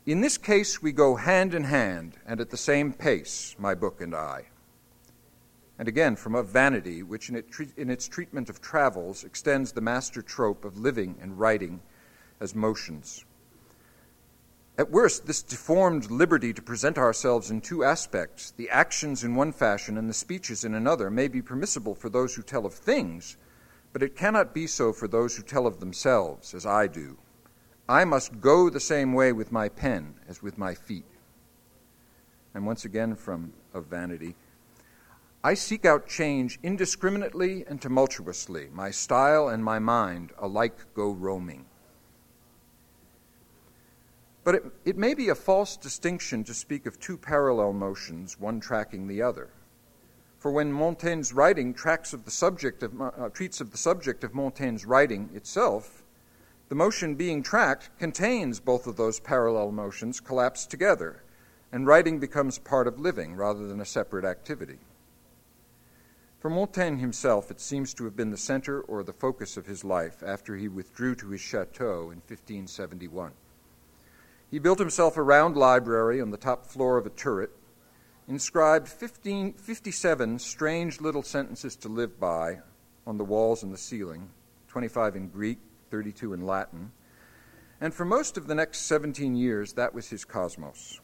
in 0.04 0.20
this 0.20 0.36
case, 0.36 0.82
we 0.82 0.92
go 0.92 1.16
hand 1.16 1.54
in 1.54 1.64
hand 1.64 2.18
and 2.26 2.38
at 2.38 2.50
the 2.50 2.58
same 2.58 2.92
pace, 2.92 3.56
my 3.58 3.74
book 3.74 4.02
and 4.02 4.14
I. 4.14 4.48
And 5.78 5.88
again, 5.88 6.16
from 6.16 6.34
Of 6.34 6.48
Vanity, 6.48 7.02
which 7.02 7.30
in, 7.30 7.42
in, 7.78 7.88
its 7.88 8.08
treatment 8.08 8.50
of 8.50 8.60
travels 8.60 9.24
extends 9.24 9.72
the 9.72 9.80
master 9.80 10.20
trope 10.20 10.66
of 10.66 10.76
living 10.76 11.16
and 11.18 11.40
writing 11.40 11.80
as 12.40 12.54
motions. 12.54 13.24
At 14.78 14.90
worst, 14.90 15.26
this 15.26 15.42
deformed 15.42 16.10
liberty 16.10 16.52
to 16.54 16.62
present 16.62 16.96
ourselves 16.96 17.50
in 17.50 17.60
two 17.60 17.84
aspects, 17.84 18.52
the 18.56 18.70
actions 18.70 19.22
in 19.22 19.34
one 19.34 19.52
fashion 19.52 19.98
and 19.98 20.08
the 20.08 20.14
speeches 20.14 20.64
in 20.64 20.74
another, 20.74 21.10
may 21.10 21.28
be 21.28 21.42
permissible 21.42 21.94
for 21.94 22.08
those 22.08 22.34
who 22.34 22.42
tell 22.42 22.64
of 22.64 22.72
things, 22.72 23.36
but 23.92 24.02
it 24.02 24.16
cannot 24.16 24.54
be 24.54 24.66
so 24.66 24.92
for 24.92 25.06
those 25.06 25.36
who 25.36 25.42
tell 25.42 25.66
of 25.66 25.78
themselves, 25.78 26.54
as 26.54 26.64
I 26.64 26.86
do. 26.86 27.18
I 27.86 28.04
must 28.06 28.40
go 28.40 28.70
the 28.70 28.80
same 28.80 29.12
way 29.12 29.32
with 29.32 29.52
my 29.52 29.68
pen 29.68 30.14
as 30.26 30.42
with 30.42 30.56
my 30.56 30.74
feet. 30.74 31.04
And 32.54 32.66
once 32.66 32.84
again 32.84 33.14
from 33.14 33.52
Of 33.74 33.86
Vanity 33.86 34.34
I 35.44 35.54
seek 35.54 35.84
out 35.84 36.06
change 36.06 36.60
indiscriminately 36.62 37.64
and 37.66 37.82
tumultuously. 37.82 38.68
My 38.72 38.92
style 38.92 39.48
and 39.48 39.64
my 39.64 39.80
mind 39.80 40.30
alike 40.38 40.94
go 40.94 41.10
roaming. 41.10 41.66
But 44.44 44.56
it, 44.56 44.64
it 44.84 44.96
may 44.96 45.14
be 45.14 45.28
a 45.28 45.34
false 45.34 45.76
distinction 45.76 46.42
to 46.44 46.54
speak 46.54 46.86
of 46.86 46.98
two 46.98 47.16
parallel 47.16 47.72
motions, 47.72 48.40
one 48.40 48.58
tracking 48.60 49.06
the 49.06 49.22
other. 49.22 49.50
For 50.38 50.50
when 50.50 50.72
Montaigne's 50.72 51.32
writing 51.32 51.72
tracks 51.72 52.12
of 52.12 52.24
the 52.24 52.30
subject 52.32 52.82
of, 52.82 53.00
uh, 53.00 53.28
treats 53.28 53.60
of 53.60 53.70
the 53.70 53.78
subject 53.78 54.24
of 54.24 54.34
Montaigne's 54.34 54.84
writing 54.84 55.30
itself, 55.34 56.02
the 56.68 56.74
motion 56.74 57.14
being 57.14 57.42
tracked 57.44 57.96
contains 57.98 58.58
both 58.58 58.88
of 58.88 58.96
those 58.96 59.20
parallel 59.20 59.70
motions 59.70 60.18
collapsed 60.18 60.70
together, 60.70 61.22
and 61.70 61.86
writing 61.86 62.18
becomes 62.18 62.58
part 62.58 62.88
of 62.88 62.98
living 62.98 63.36
rather 63.36 63.68
than 63.68 63.80
a 63.80 63.84
separate 63.84 64.24
activity. 64.24 64.78
For 66.40 66.50
Montaigne 66.50 66.98
himself, 66.98 67.52
it 67.52 67.60
seems 67.60 67.94
to 67.94 68.04
have 68.04 68.16
been 68.16 68.30
the 68.30 68.36
center 68.36 68.80
or 68.80 69.04
the 69.04 69.12
focus 69.12 69.56
of 69.56 69.66
his 69.66 69.84
life 69.84 70.24
after 70.26 70.56
he 70.56 70.66
withdrew 70.66 71.14
to 71.16 71.28
his 71.28 71.40
chateau 71.40 72.10
in 72.10 72.18
1571. 72.26 73.30
He 74.52 74.58
built 74.58 74.78
himself 74.78 75.16
a 75.16 75.22
round 75.22 75.56
library 75.56 76.20
on 76.20 76.30
the 76.30 76.36
top 76.36 76.66
floor 76.66 76.98
of 76.98 77.06
a 77.06 77.10
turret, 77.10 77.52
inscribed 78.28 78.86
15, 78.86 79.54
57 79.54 80.38
strange 80.38 81.00
little 81.00 81.22
sentences 81.22 81.74
to 81.76 81.88
live 81.88 82.20
by 82.20 82.58
on 83.06 83.16
the 83.16 83.24
walls 83.24 83.62
and 83.62 83.72
the 83.72 83.78
ceiling, 83.78 84.28
25 84.68 85.16
in 85.16 85.28
Greek, 85.28 85.58
32 85.90 86.34
in 86.34 86.44
Latin. 86.44 86.92
And 87.80 87.94
for 87.94 88.04
most 88.04 88.36
of 88.36 88.46
the 88.46 88.54
next 88.54 88.80
17 88.80 89.34
years, 89.34 89.72
that 89.72 89.94
was 89.94 90.10
his 90.10 90.26
cosmos. 90.26 91.00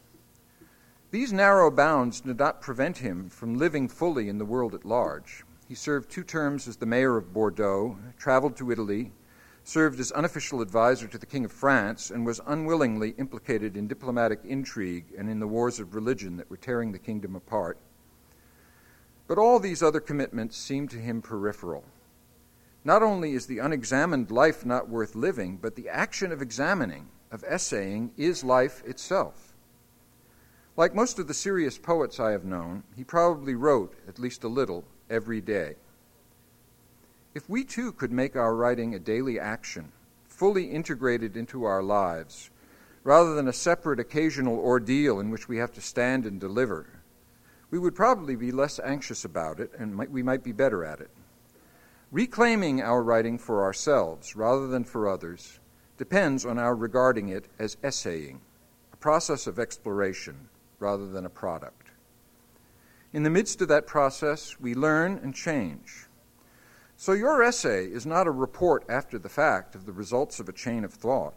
These 1.11 1.33
narrow 1.33 1.71
bounds 1.71 2.21
did 2.21 2.39
not 2.39 2.61
prevent 2.61 2.99
him 2.99 3.31
from 3.31 3.57
living 3.57 3.89
fully 3.89 4.29
in 4.29 4.37
the 4.37 4.45
world 4.45 4.75
at 4.75 4.85
large. 4.85 5.43
He 5.67 5.75
served 5.75 6.11
two 6.11 6.23
terms 6.23 6.69
as 6.69 6.77
the 6.77 6.85
mayor 6.85 7.17
of 7.17 7.33
Bordeaux, 7.33 7.97
traveled 8.19 8.59
to 8.59 8.71
Italy, 8.71 9.11
served 9.69 10.01
as 10.01 10.11
unofficial 10.13 10.63
advisor 10.63 11.07
to 11.07 11.19
the 11.19 11.27
King 11.27 11.45
of 11.45 11.53
France, 11.53 12.11
and 12.11 12.25
was 12.25 12.41
unwillingly 12.47 13.11
implicated 13.19 13.77
in 13.77 13.87
diplomatic 13.87 14.41
intrigue 14.43 15.05
and 15.19 15.29
in 15.29 15.41
the 15.41 15.47
wars 15.47 15.79
of 15.79 15.95
religion 15.95 16.39
that 16.39 16.49
were 16.49 16.57
tearing 16.57 16.91
the 16.91 16.99
kingdom 16.99 17.37
apart. 17.37 17.77
But 19.27 19.37
all 19.37 19.59
these 19.59 19.83
other 19.83 20.01
commitments 20.01 20.57
seemed 20.57 20.89
to 20.93 20.97
him 20.97 21.21
peripheral. 21.21 21.85
Not 22.83 23.03
only 23.03 23.35
is 23.35 23.45
the 23.45 23.59
unexamined 23.59 24.31
life 24.31 24.65
not 24.65 24.89
worth 24.89 25.15
living, 25.15 25.59
but 25.61 25.77
the 25.77 25.91
action 25.91 26.33
of 26.33 26.41
examining, 26.41 27.09
of 27.31 27.45
essaying, 27.45 28.13
is 28.17 28.43
life 28.43 28.83
itself. 28.87 29.53
Like 30.79 30.95
most 30.95 31.19
of 31.19 31.29
the 31.29 31.35
serious 31.35 31.77
poets 31.77 32.19
I 32.19 32.31
have 32.31 32.47
known, 32.47 32.85
he 32.97 33.05
probably 33.05 33.55
wrote, 33.55 33.93
at 34.09 34.19
least 34.19 34.45
a 34.45 34.49
little, 34.49 34.87
every 35.11 35.43
day. 35.43 35.75
If 37.39 37.49
we 37.49 37.63
too 37.63 37.93
could 37.93 38.11
make 38.11 38.35
our 38.35 38.53
writing 38.53 38.97
a 38.97 38.99
daily 38.99 39.39
action, 39.39 39.93
fully 40.27 40.73
integrated 40.73 41.37
into 41.37 41.63
our 41.63 41.85
lives, 41.85 42.51
rather 43.05 43.37
than 43.37 43.47
a 43.47 43.53
separate 43.53 44.01
occasional 44.01 44.59
ordeal 44.59 45.21
in 45.21 45.31
which 45.31 45.49
we 45.49 45.59
have 45.59 45.73
to 45.75 45.81
stand 45.81 46.27
and 46.27 46.41
deliver, 46.41 46.87
we 47.71 47.79
would 47.79 47.95
probably 47.95 48.35
be 48.35 48.51
less 48.51 48.81
anxious 48.81 49.25
about 49.25 49.61
it 49.61 49.71
and 49.79 49.95
might, 49.95 50.11
we 50.11 50.21
might 50.21 50.43
be 50.43 50.51
better 50.51 50.85
at 50.85 50.99
it. 50.99 51.13
Reclaiming 52.11 52.83
our 52.83 53.05
writing 53.05 53.39
for 53.39 53.63
ourselves 53.63 54.35
rather 54.35 54.67
than 54.67 54.83
for 54.83 55.09
others 55.09 55.61
depends 55.97 56.45
on 56.45 56.59
our 56.59 56.75
regarding 56.75 57.29
it 57.29 57.45
as 57.57 57.77
essaying, 57.85 58.41
a 58.93 58.97
process 58.97 59.47
of 59.47 59.61
exploration 59.61 60.49
rather 60.81 61.07
than 61.07 61.25
a 61.25 61.31
product. 61.31 61.93
In 63.13 63.23
the 63.23 63.31
midst 63.31 63.63
of 63.63 63.69
that 63.69 63.87
process, 63.87 64.59
we 64.59 64.75
learn 64.75 65.21
and 65.23 65.33
change. 65.33 66.08
So, 67.01 67.13
your 67.13 67.45
essay 67.45 67.87
is 67.87 68.07
not 68.07 68.27
a 68.27 68.33
report 68.33 68.85
after 68.89 69.21
the 69.21 69.29
fact 69.29 69.77
of 69.77 69.87
the 69.87 69.93
results 69.93 70.41
of 70.41 70.49
a 70.49 70.53
chain 70.53 70.85
of 70.85 70.93
thought. 70.93 71.33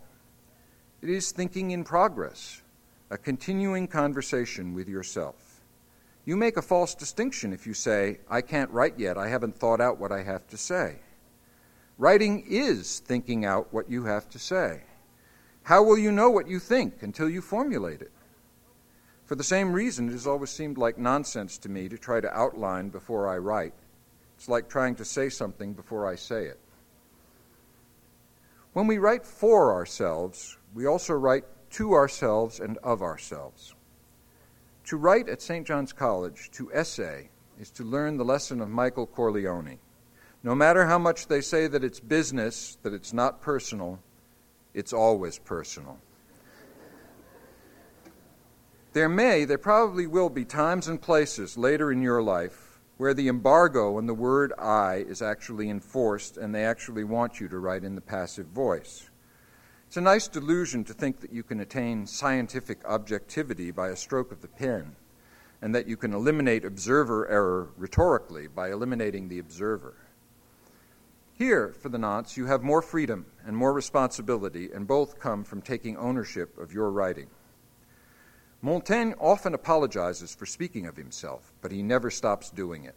It 1.04 1.10
is 1.10 1.32
thinking 1.32 1.70
in 1.70 1.84
progress, 1.84 2.64
a 3.12 3.18
continuing 3.20 3.88
conversation 3.88 4.74
with 4.74 4.90
yourself. 4.90 5.62
You 6.26 6.36
make 6.36 6.58
a 6.58 6.64
false 6.64 6.96
distinction 6.96 7.54
if 7.54 7.68
you 7.68 7.76
say, 7.76 8.22
I 8.28 8.42
can't 8.42 8.72
write 8.72 8.98
yet, 8.98 9.20
I 9.20 9.28
haven't 9.28 9.56
thought 9.56 9.80
out 9.80 10.00
what 10.00 10.12
I 10.12 10.24
have 10.24 10.48
to 10.48 10.58
say. 10.58 10.96
Writing 12.00 12.44
is 12.50 12.98
thinking 12.98 13.46
out 13.46 13.72
what 13.72 13.88
you 13.88 14.06
have 14.06 14.28
to 14.32 14.40
say. 14.40 14.82
How 15.62 15.84
will 15.84 15.98
you 15.98 16.12
know 16.12 16.32
what 16.32 16.48
you 16.48 16.58
think 16.58 17.04
until 17.04 17.30
you 17.30 17.40
formulate 17.40 18.02
it? 18.02 18.12
For 19.26 19.36
the 19.36 19.44
same 19.44 19.74
reason, 19.74 20.10
it 20.10 20.14
has 20.14 20.26
always 20.26 20.50
seemed 20.50 20.80
like 20.80 20.98
nonsense 20.98 21.60
to 21.60 21.70
me 21.70 21.88
to 21.88 22.00
try 22.00 22.20
to 22.20 22.36
outline 22.36 22.90
before 22.90 23.28
I 23.28 23.38
write. 23.38 23.76
It's 24.42 24.50
like 24.50 24.68
trying 24.68 24.96
to 24.96 25.06
say 25.06 25.30
something 25.30 25.74
before 25.74 26.08
I 26.08 26.16
say 26.16 26.46
it. 26.46 26.58
When 28.74 28.88
we 28.88 28.98
write 28.98 29.24
for 29.24 29.72
ourselves, 29.72 30.58
we 30.74 30.88
also 30.88 31.14
write 31.14 31.44
to 31.74 31.94
ourselves 31.94 32.60
and 32.60 32.80
of 32.80 33.04
ourselves. 33.04 33.76
To 34.86 34.98
write 34.98 35.30
at 35.30 35.44
St. 35.44 35.68
John's 35.68 35.94
College, 35.94 36.50
to 36.54 36.74
essay, 36.74 37.30
is 37.60 37.70
to 37.70 37.84
learn 37.84 38.18
the 38.18 38.26
lesson 38.26 38.62
of 38.62 38.70
Michael 38.70 39.06
Corleone. 39.06 39.78
No 40.42 40.56
matter 40.56 40.88
how 40.88 40.98
much 40.98 41.28
they 41.28 41.42
say 41.42 41.68
that 41.68 41.84
it's 41.84 42.00
business, 42.00 42.80
that 42.82 42.96
it's 42.96 43.14
not 43.14 43.42
personal, 43.42 44.00
it's 44.74 44.92
always 44.92 45.38
personal. 45.38 46.00
There 48.94 49.08
may, 49.08 49.46
there 49.46 49.60
probably 49.60 50.08
will 50.08 50.32
be 50.32 50.46
times 50.46 50.88
and 50.88 51.00
places 51.00 51.60
later 51.60 51.92
in 51.92 52.02
your 52.02 52.24
life 52.24 52.71
where 53.02 53.16
the 53.16 53.30
embargo 53.30 53.98
and 53.98 54.08
the 54.08 54.14
word 54.14 54.54
I 54.60 54.98
is 54.98 55.24
actually 55.24 55.72
enforced 55.72 56.38
and 56.38 56.54
they 56.54 56.64
actually 56.64 57.04
want 57.04 57.40
you 57.40 57.48
to 57.48 57.58
write 57.58 57.84
in 57.84 57.96
the 57.96 58.00
passive 58.00 58.46
voice. 58.46 59.10
It's 59.88 59.98
a 59.98 60.02
nice 60.02 60.28
delusion 60.28 60.84
to 60.84 60.94
think 60.94 61.20
that 61.22 61.34
you 61.34 61.42
can 61.42 61.62
attain 61.62 62.06
scientific 62.06 62.86
objectivity 62.86 63.72
by 63.72 63.88
a 63.88 63.96
stroke 63.96 64.32
of 64.32 64.44
the 64.44 64.48
pen 64.48 64.96
and 65.64 65.74
that 65.74 65.88
you 65.88 65.98
can 65.98 66.14
eliminate 66.14 66.64
observer 66.64 67.28
error 67.28 67.70
rhetorically 67.76 68.46
by 68.46 68.72
eliminating 68.72 69.30
the 69.30 69.40
observer. 69.40 69.96
Here, 71.34 71.74
for 71.82 71.90
the 71.90 71.98
nonce, 71.98 72.38
you 72.38 72.46
have 72.46 72.62
more 72.62 72.84
freedom 72.84 73.26
and 73.48 73.58
more 73.58 73.74
responsibility, 73.74 74.70
and 74.72 74.86
both 74.86 75.20
come 75.20 75.44
from 75.44 75.64
taking 75.64 75.98
ownership 75.98 76.56
of 76.60 76.72
your 76.72 76.92
writing. 76.92 77.30
Montaigne 78.62 79.14
often 79.20 79.54
apologizes 79.54 80.36
for 80.36 80.46
speaking 80.46 80.86
of 80.86 80.96
himself, 80.96 81.52
but 81.62 81.72
he 81.72 81.82
never 81.82 82.12
stops 82.12 82.52
doing 82.52 82.86
it. 82.86 82.96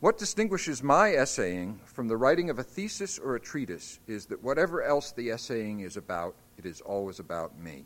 What 0.00 0.18
distinguishes 0.18 0.82
my 0.82 1.12
essaying 1.12 1.80
from 1.84 2.08
the 2.08 2.16
writing 2.16 2.50
of 2.50 2.58
a 2.58 2.64
thesis 2.64 3.18
or 3.18 3.34
a 3.34 3.40
treatise 3.40 3.98
is 4.06 4.26
that 4.26 4.42
whatever 4.42 4.82
else 4.82 5.12
the 5.12 5.30
essaying 5.30 5.80
is 5.80 5.96
about, 5.96 6.36
it 6.56 6.66
is 6.66 6.80
always 6.80 7.18
about 7.18 7.58
me. 7.58 7.84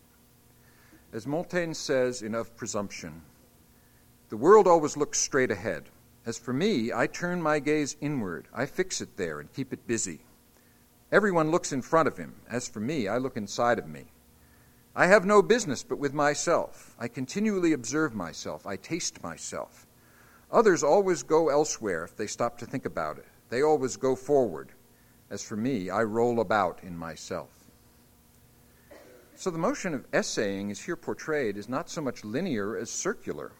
As 1.12 1.26
Montaigne 1.26 1.72
says 1.74 2.22
in 2.22 2.34
Of 2.34 2.54
Presumption, 2.56 3.22
the 4.28 4.36
world 4.36 4.66
always 4.66 4.96
looks 4.96 5.18
straight 5.20 5.50
ahead. 5.50 5.90
As 6.24 6.38
for 6.38 6.52
me, 6.52 6.92
I 6.92 7.06
turn 7.06 7.42
my 7.42 7.58
gaze 7.58 7.96
inward. 8.00 8.46
I 8.54 8.64
fix 8.64 9.00
it 9.00 9.16
there 9.16 9.40
and 9.40 9.52
keep 9.52 9.72
it 9.72 9.86
busy. 9.86 10.20
Everyone 11.10 11.50
looks 11.50 11.72
in 11.72 11.82
front 11.82 12.08
of 12.08 12.16
him. 12.16 12.36
As 12.48 12.68
for 12.68 12.80
me, 12.80 13.08
I 13.08 13.18
look 13.18 13.36
inside 13.36 13.78
of 13.78 13.88
me. 13.88 14.11
I 14.94 15.06
have 15.06 15.24
no 15.24 15.40
business 15.40 15.82
but 15.82 15.98
with 15.98 16.12
myself. 16.12 16.94
I 16.98 17.08
continually 17.08 17.72
observe 17.72 18.14
myself. 18.14 18.66
I 18.66 18.76
taste 18.76 19.22
myself. 19.22 19.86
Others 20.50 20.82
always 20.82 21.22
go 21.22 21.48
elsewhere 21.48 22.04
if 22.04 22.14
they 22.14 22.26
stop 22.26 22.58
to 22.58 22.66
think 22.66 22.84
about 22.84 23.16
it. 23.16 23.26
They 23.48 23.62
always 23.62 23.96
go 23.96 24.14
forward. 24.14 24.72
As 25.30 25.42
for 25.42 25.56
me, 25.56 25.88
I 25.88 26.02
roll 26.02 26.40
about 26.40 26.80
in 26.82 26.96
myself. 26.96 27.48
So 29.34 29.50
the 29.50 29.58
motion 29.58 29.94
of 29.94 30.04
essaying 30.12 30.68
is 30.70 30.80
here 30.82 30.94
portrayed 30.94 31.56
as 31.56 31.70
not 31.70 31.88
so 31.88 32.02
much 32.02 32.22
linear 32.22 32.76
as 32.76 32.90
circular. 32.90 33.52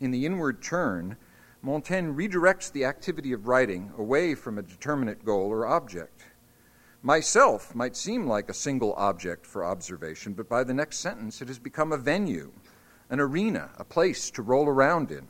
In 0.00 0.10
the 0.10 0.26
inward 0.26 0.62
turn, 0.62 1.16
Montaigne 1.62 2.12
redirects 2.12 2.70
the 2.70 2.84
activity 2.84 3.32
of 3.32 3.48
writing 3.48 3.90
away 3.96 4.34
from 4.34 4.58
a 4.58 4.62
determinate 4.62 5.24
goal 5.24 5.50
or 5.50 5.66
object. 5.66 6.24
Myself 7.08 7.74
might 7.74 7.96
seem 7.96 8.26
like 8.26 8.50
a 8.50 8.52
single 8.52 8.92
object 8.98 9.46
for 9.46 9.64
observation, 9.64 10.34
but 10.34 10.46
by 10.46 10.62
the 10.62 10.74
next 10.74 10.98
sentence 10.98 11.40
it 11.40 11.48
has 11.48 11.58
become 11.58 11.90
a 11.90 11.96
venue, 11.96 12.52
an 13.08 13.18
arena, 13.18 13.70
a 13.78 13.84
place 13.84 14.30
to 14.32 14.42
roll 14.42 14.66
around 14.66 15.10
in. 15.10 15.26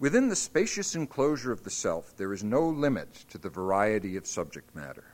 Within 0.00 0.28
the 0.28 0.34
spacious 0.34 0.96
enclosure 0.96 1.52
of 1.52 1.62
the 1.62 1.70
self, 1.70 2.16
there 2.16 2.32
is 2.32 2.42
no 2.42 2.68
limit 2.68 3.14
to 3.30 3.38
the 3.38 3.48
variety 3.48 4.16
of 4.16 4.26
subject 4.26 4.74
matter. 4.74 5.04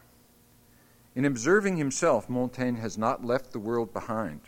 In 1.15 1.27
observing 1.27 1.77
himself, 1.77 2.31
Montaigne 2.31 2.81
has 2.81 2.97
not 2.97 3.23
left 3.23 3.53
the 3.53 3.59
world 3.59 3.93
behind. 3.93 4.41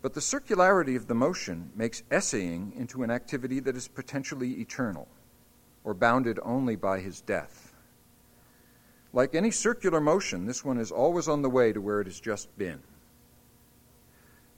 But 0.00 0.14
the 0.14 0.20
circularity 0.20 0.96
of 0.96 1.08
the 1.08 1.14
motion 1.14 1.72
makes 1.76 2.02
essaying 2.10 2.72
into 2.74 3.02
an 3.02 3.10
activity 3.10 3.60
that 3.60 3.76
is 3.76 3.86
potentially 3.86 4.62
eternal, 4.62 5.08
or 5.84 5.92
bounded 5.92 6.40
only 6.42 6.74
by 6.74 7.00
his 7.00 7.20
death. 7.20 7.67
Like 9.12 9.34
any 9.34 9.50
circular 9.50 10.00
motion, 10.00 10.46
this 10.46 10.64
one 10.64 10.78
is 10.78 10.90
always 10.90 11.28
on 11.28 11.42
the 11.42 11.50
way 11.50 11.72
to 11.72 11.80
where 11.80 12.00
it 12.00 12.06
has 12.06 12.20
just 12.20 12.56
been. 12.58 12.80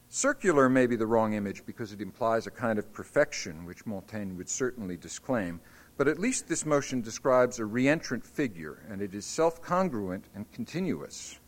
Circular 0.09 0.69
may 0.69 0.89
be 0.89 0.97
the 0.97 1.07
wrong 1.07 1.35
image 1.35 1.65
because 1.65 1.93
it 1.93 2.01
implies 2.01 2.47
a 2.49 2.51
kind 2.51 2.79
of 2.79 2.93
perfection, 2.93 3.65
which 3.65 3.87
Montaigne 3.87 4.35
would 4.35 4.49
certainly 4.49 4.97
disclaim, 4.97 5.61
but 5.97 6.09
at 6.09 6.19
least 6.19 6.49
this 6.49 6.67
motion 6.67 7.01
describes 7.01 7.61
a 7.61 7.63
reentrant 7.63 8.25
figure, 8.25 8.83
and 8.91 9.01
it 9.01 9.15
is 9.15 9.25
self 9.25 9.63
congruent 9.63 10.25
and 10.35 10.51
continuous. 10.51 11.39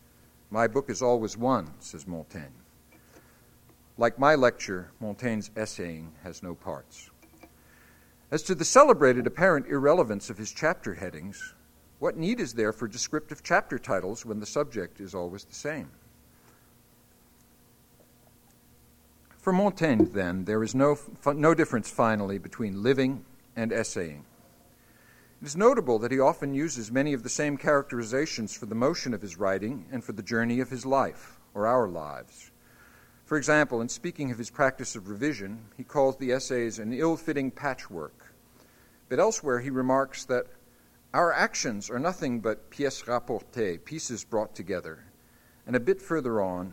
My 0.50 0.68
book 0.68 0.90
is 0.90 1.02
always 1.02 1.36
one, 1.36 1.72
says 1.80 2.06
Montaigne. 2.06 2.54
Like 3.98 4.18
my 4.18 4.36
lecture, 4.36 4.92
Montaigne's 5.00 5.50
essaying 5.56 6.12
has 6.22 6.42
no 6.42 6.54
parts. 6.54 7.10
As 8.30 8.42
to 8.44 8.54
the 8.54 8.64
celebrated 8.64 9.26
apparent 9.26 9.66
irrelevance 9.66 10.30
of 10.30 10.38
his 10.38 10.52
chapter 10.52 10.94
headings, 10.94 11.54
what 12.02 12.16
need 12.16 12.40
is 12.40 12.54
there 12.54 12.72
for 12.72 12.88
descriptive 12.88 13.44
chapter 13.44 13.78
titles 13.78 14.26
when 14.26 14.40
the 14.40 14.44
subject 14.44 14.98
is 14.98 15.14
always 15.14 15.44
the 15.44 15.54
same? 15.54 15.88
For 19.38 19.52
Montaigne, 19.52 20.06
then, 20.06 20.44
there 20.44 20.64
is 20.64 20.74
no, 20.74 20.98
no 21.24 21.54
difference 21.54 21.88
finally 21.88 22.38
between 22.38 22.82
living 22.82 23.24
and 23.54 23.72
essaying. 23.72 24.24
It 25.40 25.46
is 25.46 25.54
notable 25.54 26.00
that 26.00 26.10
he 26.10 26.18
often 26.18 26.54
uses 26.54 26.90
many 26.90 27.12
of 27.12 27.22
the 27.22 27.28
same 27.28 27.56
characterizations 27.56 28.52
for 28.52 28.66
the 28.66 28.74
motion 28.74 29.14
of 29.14 29.22
his 29.22 29.38
writing 29.38 29.86
and 29.92 30.02
for 30.02 30.10
the 30.10 30.24
journey 30.24 30.58
of 30.58 30.70
his 30.70 30.84
life, 30.84 31.38
or 31.54 31.68
our 31.68 31.86
lives. 31.86 32.50
For 33.26 33.38
example, 33.38 33.80
in 33.80 33.88
speaking 33.88 34.32
of 34.32 34.38
his 34.38 34.50
practice 34.50 34.96
of 34.96 35.08
revision, 35.08 35.66
he 35.76 35.84
calls 35.84 36.16
the 36.16 36.32
essays 36.32 36.80
an 36.80 36.92
ill 36.92 37.16
fitting 37.16 37.52
patchwork. 37.52 38.34
But 39.08 39.20
elsewhere, 39.20 39.60
he 39.60 39.70
remarks 39.70 40.24
that 40.24 40.48
our 41.14 41.32
actions 41.32 41.90
are 41.90 41.98
nothing 41.98 42.40
but 42.40 42.70
pièces 42.70 43.04
rapportées, 43.04 43.84
pieces 43.84 44.24
brought 44.24 44.54
together. 44.54 45.04
And 45.66 45.76
a 45.76 45.80
bit 45.80 46.00
further 46.00 46.40
on, 46.40 46.72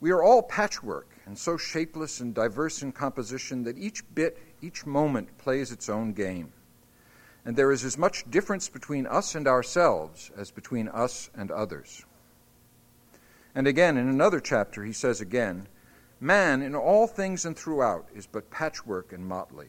we 0.00 0.10
are 0.10 0.22
all 0.22 0.42
patchwork 0.42 1.08
and 1.26 1.38
so 1.38 1.56
shapeless 1.56 2.20
and 2.20 2.34
diverse 2.34 2.82
in 2.82 2.92
composition 2.92 3.64
that 3.64 3.76
each 3.76 4.02
bit, 4.14 4.38
each 4.62 4.86
moment 4.86 5.36
plays 5.38 5.72
its 5.72 5.88
own 5.88 6.12
game. 6.12 6.52
And 7.44 7.54
there 7.54 7.70
is 7.70 7.84
as 7.84 7.98
much 7.98 8.30
difference 8.30 8.68
between 8.68 9.06
us 9.06 9.34
and 9.34 9.46
ourselves 9.46 10.30
as 10.36 10.50
between 10.50 10.88
us 10.88 11.30
and 11.34 11.50
others. 11.50 12.04
And 13.54 13.66
again, 13.66 13.96
in 13.96 14.08
another 14.08 14.40
chapter, 14.40 14.84
he 14.84 14.92
says 14.92 15.20
again, 15.20 15.68
Man 16.20 16.62
in 16.62 16.74
all 16.74 17.06
things 17.06 17.44
and 17.44 17.56
throughout 17.56 18.08
is 18.14 18.26
but 18.26 18.50
patchwork 18.50 19.12
and 19.12 19.26
motley. 19.26 19.68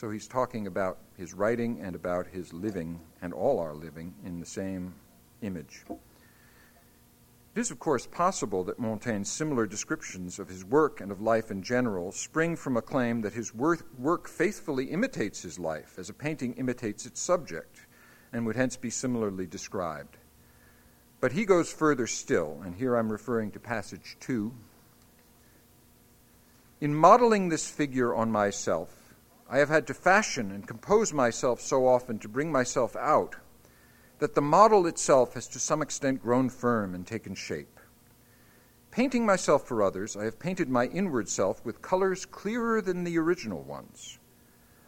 So 0.00 0.08
he's 0.08 0.26
talking 0.26 0.66
about 0.66 0.96
his 1.18 1.34
writing 1.34 1.82
and 1.82 1.94
about 1.94 2.26
his 2.26 2.54
living 2.54 3.00
and 3.20 3.34
all 3.34 3.58
our 3.58 3.74
living 3.74 4.14
in 4.24 4.40
the 4.40 4.46
same 4.46 4.94
image. 5.42 5.84
It 7.54 7.60
is, 7.60 7.70
of 7.70 7.78
course, 7.78 8.06
possible 8.06 8.64
that 8.64 8.78
Montaigne's 8.78 9.30
similar 9.30 9.66
descriptions 9.66 10.38
of 10.38 10.48
his 10.48 10.64
work 10.64 11.02
and 11.02 11.12
of 11.12 11.20
life 11.20 11.50
in 11.50 11.62
general 11.62 12.12
spring 12.12 12.56
from 12.56 12.78
a 12.78 12.82
claim 12.82 13.20
that 13.20 13.34
his 13.34 13.54
work 13.54 14.26
faithfully 14.26 14.86
imitates 14.86 15.42
his 15.42 15.58
life, 15.58 15.98
as 15.98 16.08
a 16.08 16.14
painting 16.14 16.54
imitates 16.54 17.04
its 17.04 17.20
subject, 17.20 17.84
and 18.32 18.46
would 18.46 18.56
hence 18.56 18.78
be 18.78 18.88
similarly 18.88 19.46
described. 19.46 20.16
But 21.20 21.32
he 21.32 21.44
goes 21.44 21.70
further 21.70 22.06
still, 22.06 22.62
and 22.64 22.74
here 22.74 22.96
I'm 22.96 23.12
referring 23.12 23.50
to 23.50 23.60
passage 23.60 24.16
2. 24.20 24.50
In 26.80 26.94
modeling 26.94 27.50
this 27.50 27.68
figure 27.70 28.14
on 28.14 28.32
myself, 28.32 28.96
I 29.52 29.58
have 29.58 29.68
had 29.68 29.88
to 29.88 29.94
fashion 29.94 30.52
and 30.52 30.64
compose 30.64 31.12
myself 31.12 31.60
so 31.60 31.88
often 31.88 32.20
to 32.20 32.28
bring 32.28 32.52
myself 32.52 32.94
out 32.94 33.34
that 34.20 34.36
the 34.36 34.40
model 34.40 34.86
itself 34.86 35.34
has 35.34 35.48
to 35.48 35.58
some 35.58 35.82
extent 35.82 36.22
grown 36.22 36.48
firm 36.48 36.94
and 36.94 37.04
taken 37.04 37.34
shape. 37.34 37.80
Painting 38.92 39.26
myself 39.26 39.66
for 39.66 39.82
others, 39.82 40.16
I 40.16 40.24
have 40.24 40.38
painted 40.38 40.68
my 40.68 40.86
inward 40.86 41.28
self 41.28 41.64
with 41.64 41.82
colors 41.82 42.26
clearer 42.26 42.80
than 42.80 43.02
the 43.02 43.18
original 43.18 43.62
ones. 43.64 44.20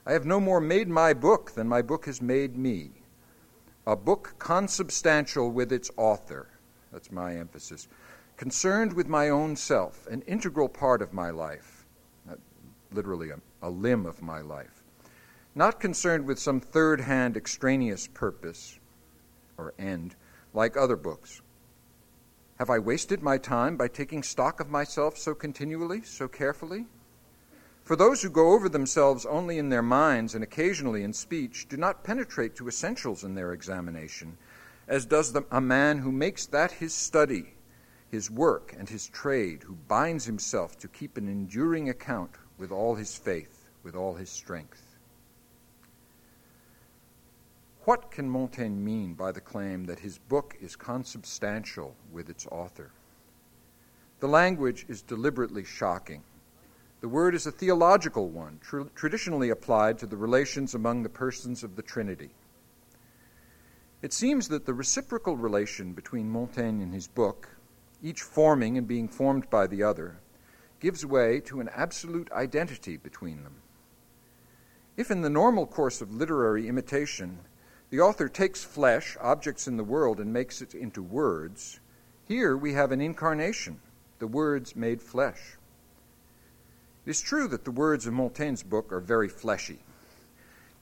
I 0.06 0.12
have 0.12 0.26
no 0.26 0.38
more 0.38 0.60
made 0.60 0.88
my 0.88 1.12
book 1.12 1.52
than 1.52 1.66
my 1.66 1.82
book 1.82 2.06
has 2.06 2.22
made 2.22 2.56
me. 2.56 2.90
A 3.84 3.96
book 3.96 4.36
consubstantial 4.38 5.50
with 5.50 5.72
its 5.72 5.90
author. 5.96 6.48
That's 6.92 7.10
my 7.10 7.36
emphasis. 7.36 7.88
Concerned 8.36 8.92
with 8.92 9.08
my 9.08 9.28
own 9.28 9.56
self, 9.56 10.06
an 10.06 10.22
integral 10.22 10.68
part 10.68 11.02
of 11.02 11.12
my 11.12 11.30
life, 11.30 11.81
literally 12.94 13.30
a, 13.30 13.40
a 13.62 13.70
limb 13.70 14.06
of 14.06 14.22
my 14.22 14.40
life. 14.40 14.82
Not 15.54 15.80
concerned 15.80 16.26
with 16.26 16.38
some 16.38 16.60
third 16.60 17.00
hand 17.00 17.36
extraneous 17.36 18.06
purpose 18.06 18.78
or 19.58 19.74
end, 19.78 20.14
like 20.54 20.76
other 20.76 20.96
books. 20.96 21.42
Have 22.58 22.70
I 22.70 22.78
wasted 22.78 23.22
my 23.22 23.38
time 23.38 23.76
by 23.76 23.88
taking 23.88 24.22
stock 24.22 24.60
of 24.60 24.70
myself 24.70 25.18
so 25.18 25.34
continually, 25.34 26.02
so 26.02 26.28
carefully? 26.28 26.86
For 27.82 27.96
those 27.96 28.22
who 28.22 28.30
go 28.30 28.52
over 28.52 28.68
themselves 28.68 29.26
only 29.26 29.58
in 29.58 29.68
their 29.68 29.82
minds 29.82 30.34
and 30.34 30.44
occasionally 30.44 31.02
in 31.02 31.12
speech 31.12 31.66
do 31.68 31.76
not 31.76 32.04
penetrate 32.04 32.54
to 32.56 32.68
essentials 32.68 33.24
in 33.24 33.34
their 33.34 33.52
examination, 33.52 34.38
as 34.86 35.04
does 35.04 35.32
the, 35.32 35.44
a 35.50 35.60
man 35.60 35.98
who 35.98 36.12
makes 36.12 36.46
that 36.46 36.72
his 36.72 36.94
study, 36.94 37.54
his 38.08 38.30
work, 38.30 38.74
and 38.78 38.88
his 38.88 39.08
trade, 39.08 39.64
who 39.64 39.74
binds 39.88 40.26
himself 40.26 40.78
to 40.78 40.88
keep 40.88 41.16
an 41.16 41.28
enduring 41.28 41.88
account 41.88 42.30
with 42.62 42.70
all 42.70 42.94
his 42.94 43.16
faith, 43.16 43.64
with 43.82 43.96
all 43.96 44.14
his 44.14 44.30
strength. 44.30 44.80
What 47.86 48.12
can 48.12 48.30
Montaigne 48.30 48.76
mean 48.76 49.14
by 49.14 49.32
the 49.32 49.40
claim 49.40 49.86
that 49.86 49.98
his 49.98 50.18
book 50.18 50.56
is 50.60 50.76
consubstantial 50.76 51.96
with 52.12 52.30
its 52.30 52.46
author? 52.52 52.92
The 54.20 54.28
language 54.28 54.86
is 54.88 55.02
deliberately 55.02 55.64
shocking. 55.64 56.22
The 57.00 57.08
word 57.08 57.34
is 57.34 57.48
a 57.48 57.50
theological 57.50 58.28
one, 58.28 58.60
tr- 58.62 58.82
traditionally 58.94 59.50
applied 59.50 59.98
to 59.98 60.06
the 60.06 60.16
relations 60.16 60.76
among 60.76 61.02
the 61.02 61.08
persons 61.08 61.64
of 61.64 61.74
the 61.74 61.82
Trinity. 61.82 62.30
It 64.02 64.12
seems 64.12 64.46
that 64.50 64.66
the 64.66 64.74
reciprocal 64.74 65.36
relation 65.36 65.94
between 65.94 66.30
Montaigne 66.30 66.80
and 66.80 66.94
his 66.94 67.08
book, 67.08 67.48
each 68.00 68.22
forming 68.22 68.78
and 68.78 68.86
being 68.86 69.08
formed 69.08 69.50
by 69.50 69.66
the 69.66 69.82
other, 69.82 70.21
gives 70.82 71.06
way 71.06 71.38
to 71.38 71.60
an 71.60 71.70
absolute 71.74 72.30
identity 72.32 72.96
between 72.96 73.44
them. 73.44 73.54
If 74.96 75.12
in 75.12 75.22
the 75.22 75.30
normal 75.30 75.64
course 75.64 76.02
of 76.02 76.12
literary 76.12 76.68
imitation 76.68 77.38
the 77.90 78.00
author 78.00 78.28
takes 78.28 78.64
flesh, 78.64 79.16
objects 79.20 79.68
in 79.68 79.76
the 79.76 79.84
world, 79.84 80.18
and 80.18 80.32
makes 80.32 80.60
it 80.60 80.74
into 80.74 81.02
words. 81.02 81.78
Here 82.26 82.56
we 82.56 82.72
have 82.72 82.90
an 82.90 83.00
incarnation, 83.00 83.80
the 84.18 84.26
words 84.26 84.74
made 84.74 85.02
flesh. 85.02 85.56
It 87.06 87.10
is 87.10 87.20
true 87.20 87.46
that 87.48 87.64
the 87.64 87.70
words 87.70 88.06
of 88.06 88.14
Montaigne's 88.14 88.62
book 88.62 88.92
are 88.92 89.00
very 89.00 89.28
fleshy. 89.28 89.78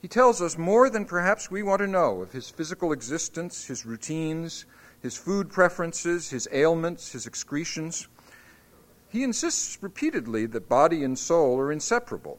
He 0.00 0.08
tells 0.08 0.40
us 0.40 0.56
more 0.56 0.88
than 0.88 1.04
perhaps 1.04 1.50
we 1.50 1.62
want 1.62 1.80
to 1.80 1.86
know 1.86 2.22
of 2.22 2.32
his 2.32 2.48
physical 2.48 2.92
existence, 2.92 3.66
his 3.66 3.84
routines, 3.84 4.64
his 5.02 5.16
food 5.16 5.50
preferences, 5.50 6.30
his 6.30 6.48
ailments, 6.52 7.12
his 7.12 7.26
excretions. 7.26 8.08
He 9.10 9.24
insists 9.24 9.82
repeatedly 9.82 10.46
that 10.46 10.68
body 10.68 11.02
and 11.02 11.18
soul 11.18 11.58
are 11.58 11.72
inseparable. 11.72 12.38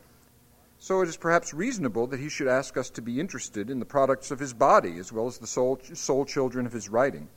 So 0.79 1.01
it 1.01 1.09
is 1.09 1.17
perhaps 1.17 1.53
reasonable 1.53 2.07
that 2.07 2.19
he 2.19 2.29
should 2.29 2.47
ask 2.47 2.77
us 2.77 2.89
to 2.91 3.01
be 3.01 3.19
interested 3.19 3.69
in 3.69 3.79
the 3.79 3.85
products 3.85 4.31
of 4.31 4.39
his 4.39 4.53
body 4.53 4.97
as 4.97 5.11
well 5.11 5.27
as 5.27 5.37
the 5.37 5.45
soul, 5.45 5.79
soul 5.93 6.25
children 6.25 6.65
of 6.65 6.71
his 6.71 6.89
writing. 6.89 7.27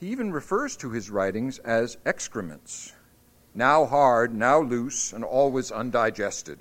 He 0.00 0.08
even 0.08 0.32
refers 0.32 0.76
to 0.78 0.90
his 0.90 1.10
writings 1.10 1.58
as 1.60 1.98
excrements, 2.04 2.94
now 3.54 3.84
hard, 3.84 4.34
now 4.34 4.60
loose, 4.60 5.12
and 5.12 5.22
always 5.22 5.70
undigested. 5.70 6.58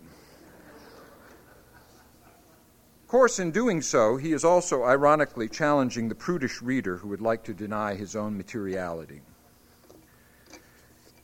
Of 3.02 3.08
course, 3.08 3.40
in 3.40 3.52
doing 3.52 3.82
so, 3.82 4.18
he 4.18 4.34
is 4.34 4.44
also 4.44 4.84
ironically 4.84 5.50
challenging 5.50 6.10
the 6.10 6.16
prudish 6.16 6.62
reader 6.62 6.98
who 6.98 7.08
would 7.08 7.22
like 7.22 7.44
to 7.46 7.54
deny 7.54 7.96
his 7.96 8.16
own 8.16 8.38
materiality. 8.38 9.22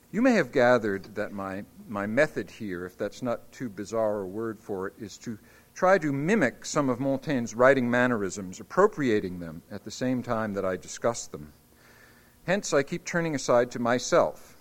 You 0.09 0.21
may 0.21 0.35
have 0.35 0.53
gathered 0.53 1.15
that 1.15 1.33
my, 1.33 1.65
my 1.89 2.07
method 2.07 2.49
here, 2.49 2.85
if 2.85 2.97
that's 2.97 3.21
not 3.21 3.51
too 3.51 3.67
bizarre 3.67 4.21
a 4.21 4.25
word 4.25 4.57
for 4.57 4.87
it, 4.87 4.93
is 4.97 5.17
to 5.19 5.37
try 5.75 5.97
to 5.97 6.13
mimic 6.13 6.65
some 6.65 6.87
of 6.87 7.01
Montaigne's 7.01 7.53
writing 7.53 7.91
mannerisms, 7.91 8.61
appropriating 8.61 9.39
them 9.39 9.61
at 9.69 9.83
the 9.83 9.91
same 9.91 10.23
time 10.23 10.53
that 10.53 10.63
I 10.63 10.77
discuss 10.77 11.27
them. 11.27 11.51
Hence, 12.45 12.73
I 12.73 12.83
keep 12.83 13.03
turning 13.03 13.35
aside 13.35 13.69
to 13.71 13.79
myself, 13.79 14.55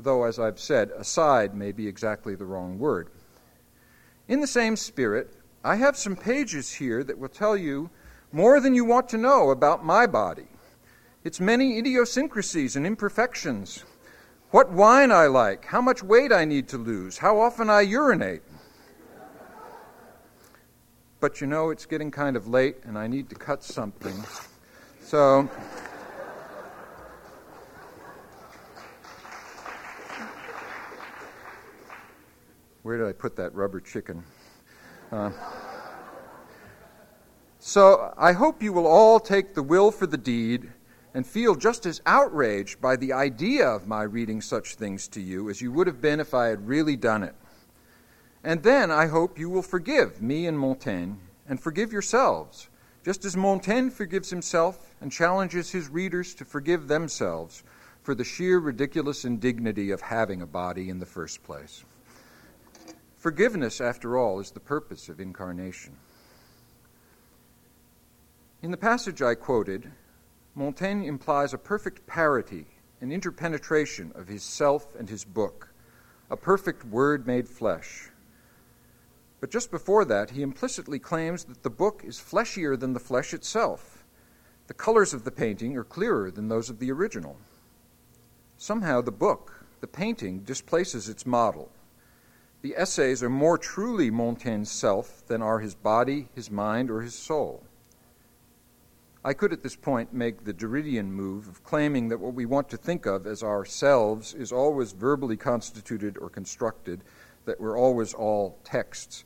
though, 0.00 0.24
as 0.24 0.40
I've 0.40 0.58
said, 0.58 0.90
aside 0.90 1.54
may 1.54 1.70
be 1.70 1.86
exactly 1.86 2.34
the 2.34 2.44
wrong 2.44 2.76
word. 2.76 3.08
In 4.26 4.40
the 4.40 4.48
same 4.48 4.74
spirit, 4.74 5.32
I 5.62 5.76
have 5.76 5.96
some 5.96 6.16
pages 6.16 6.72
here 6.72 7.04
that 7.04 7.18
will 7.18 7.28
tell 7.28 7.56
you 7.56 7.88
more 8.32 8.58
than 8.58 8.74
you 8.74 8.84
want 8.84 9.08
to 9.10 9.16
know 9.16 9.50
about 9.50 9.84
my 9.84 10.08
body, 10.08 10.48
its 11.22 11.38
many 11.38 11.78
idiosyncrasies 11.78 12.74
and 12.74 12.84
imperfections 12.84 13.84
what 14.52 14.70
wine 14.70 15.10
I 15.10 15.26
like, 15.26 15.64
how 15.64 15.80
much 15.80 16.02
weight 16.02 16.30
I 16.30 16.44
need 16.44 16.68
to 16.68 16.78
lose, 16.78 17.18
how 17.18 17.40
often 17.40 17.70
I 17.70 17.80
urinate. 17.80 18.42
But 21.20 21.40
you 21.40 21.46
know, 21.46 21.70
it's 21.70 21.86
getting 21.86 22.10
kind 22.10 22.36
of 22.36 22.46
late 22.46 22.76
and 22.84 22.98
I 22.98 23.06
need 23.06 23.30
to 23.30 23.34
cut 23.34 23.64
something. 23.64 24.14
So. 25.02 25.48
Where 32.82 32.98
did 32.98 33.06
I 33.06 33.12
put 33.12 33.36
that 33.36 33.54
rubber 33.54 33.80
chicken? 33.80 34.22
Uh, 35.10 35.30
so 37.58 38.12
I 38.18 38.32
hope 38.32 38.62
you 38.62 38.72
will 38.72 38.86
all 38.86 39.18
take 39.18 39.54
the 39.54 39.62
will 39.62 39.90
for 39.90 40.06
the 40.06 40.18
deed 40.18 40.68
and 41.14 41.26
feel 41.26 41.54
just 41.54 41.84
as 41.84 42.00
outraged 42.06 42.80
by 42.80 42.96
the 42.96 43.12
idea 43.12 43.66
of 43.66 43.86
my 43.86 44.02
reading 44.02 44.40
such 44.40 44.74
things 44.74 45.08
to 45.08 45.20
you 45.20 45.50
as 45.50 45.60
you 45.60 45.70
would 45.72 45.86
have 45.86 46.00
been 46.00 46.20
if 46.20 46.32
I 46.32 46.46
had 46.46 46.66
really 46.66 46.96
done 46.96 47.22
it. 47.22 47.34
And 48.44 48.62
then 48.62 48.90
I 48.90 49.06
hope 49.06 49.38
you 49.38 49.48
will 49.48 49.62
forgive 49.62 50.22
me 50.22 50.46
and 50.46 50.58
Montaigne 50.58 51.14
and 51.48 51.60
forgive 51.60 51.92
yourselves, 51.92 52.68
just 53.04 53.24
as 53.24 53.36
Montaigne 53.36 53.90
forgives 53.90 54.30
himself 54.30 54.94
and 55.00 55.12
challenges 55.12 55.70
his 55.70 55.88
readers 55.88 56.34
to 56.34 56.44
forgive 56.44 56.88
themselves 56.88 57.62
for 58.02 58.14
the 58.14 58.24
sheer 58.24 58.58
ridiculous 58.58 59.24
indignity 59.24 59.90
of 59.90 60.00
having 60.00 60.42
a 60.42 60.46
body 60.46 60.88
in 60.88 60.98
the 60.98 61.06
first 61.06 61.42
place. 61.44 61.84
Forgiveness, 63.18 63.80
after 63.80 64.18
all, 64.18 64.40
is 64.40 64.50
the 64.50 64.60
purpose 64.60 65.08
of 65.08 65.20
incarnation. 65.20 65.94
In 68.62 68.72
the 68.72 68.76
passage 68.76 69.22
I 69.22 69.36
quoted, 69.36 69.92
Montaigne 70.54 71.06
implies 71.06 71.54
a 71.54 71.58
perfect 71.58 72.06
parity 72.06 72.66
an 73.02 73.10
interpenetration 73.10 74.12
of 74.14 74.28
his 74.28 74.44
self 74.44 74.94
and 74.94 75.10
his 75.10 75.24
book, 75.24 75.74
a 76.30 76.36
perfect 76.36 76.84
word 76.84 77.26
made 77.26 77.48
flesh. 77.48 78.10
But 79.40 79.50
just 79.50 79.72
before 79.72 80.04
that, 80.04 80.30
he 80.30 80.40
implicitly 80.40 81.00
claims 81.00 81.42
that 81.44 81.64
the 81.64 81.70
book 81.70 82.02
is 82.04 82.20
fleshier 82.20 82.76
than 82.76 82.92
the 82.92 83.00
flesh 83.00 83.34
itself. 83.34 84.04
The 84.68 84.74
colors 84.74 85.12
of 85.12 85.24
the 85.24 85.32
painting 85.32 85.76
are 85.76 85.82
clearer 85.82 86.30
than 86.30 86.46
those 86.46 86.70
of 86.70 86.78
the 86.78 86.92
original. 86.92 87.36
Somehow, 88.56 89.00
the 89.00 89.10
book, 89.10 89.64
the 89.80 89.88
painting, 89.88 90.44
displaces 90.44 91.08
its 91.08 91.26
model. 91.26 91.72
The 92.60 92.76
essays 92.76 93.20
are 93.20 93.28
more 93.28 93.58
truly 93.58 94.12
Montaigne's 94.12 94.70
self 94.70 95.26
than 95.26 95.42
are 95.42 95.58
his 95.58 95.74
body, 95.74 96.28
his 96.36 96.52
mind, 96.52 96.88
or 96.88 97.00
his 97.00 97.16
soul. 97.16 97.64
I 99.24 99.34
could 99.34 99.52
at 99.52 99.62
this 99.62 99.76
point 99.76 100.12
make 100.12 100.42
the 100.42 100.52
Derridian 100.52 101.06
move 101.06 101.46
of 101.46 101.62
claiming 101.62 102.08
that 102.08 102.18
what 102.18 102.34
we 102.34 102.44
want 102.44 102.68
to 102.70 102.76
think 102.76 103.06
of 103.06 103.24
as 103.24 103.44
ourselves 103.44 104.34
is 104.34 104.50
always 104.50 104.90
verbally 104.90 105.36
constituted 105.36 106.18
or 106.18 106.28
constructed, 106.28 107.04
that 107.44 107.60
we're 107.60 107.78
always 107.78 108.14
all 108.14 108.58
texts. 108.64 109.24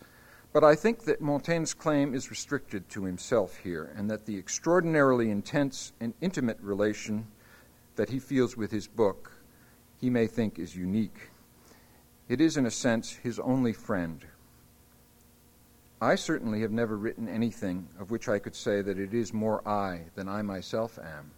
But 0.53 0.65
I 0.65 0.75
think 0.75 1.05
that 1.05 1.23
Montaigne's 1.23 1.73
claim 1.73 2.15
is 2.15 2.31
restricted 2.31 2.91
to 2.91 3.05
himself 3.05 3.57
here, 3.57 3.91
and 3.97 4.11
that 4.11 4.27
the 4.27 4.39
extraordinarily 4.39 5.31
intense 5.31 5.93
and 5.99 6.13
intimate 6.21 6.59
relation 6.61 7.27
that 7.97 8.11
he 8.11 8.19
feels 8.19 8.55
with 8.55 8.71
his 8.71 8.87
book 8.87 9.33
he 9.99 10.11
may 10.11 10.27
think 10.27 10.59
is 10.59 10.77
unique. 10.77 11.31
It 12.29 12.41
is, 12.43 12.59
in 12.59 12.67
a 12.67 12.71
sense, 12.71 13.13
his 13.13 13.39
only 13.39 13.73
friend 13.73 14.23
I 16.01 16.15
certainly 16.15 16.61
have 16.61 16.73
never 16.73 16.97
written 16.97 17.27
anything 17.27 17.89
of 17.99 18.11
which 18.11 18.29
I 18.29 18.39
could 18.39 18.55
say 18.55 18.83
that 18.83 18.99
it 18.99 19.15
is 19.15 19.33
more 19.33 19.67
I 19.67 20.03
than 20.15 20.29
I 20.29 20.43
myself 20.43 20.99
am. 20.99 21.31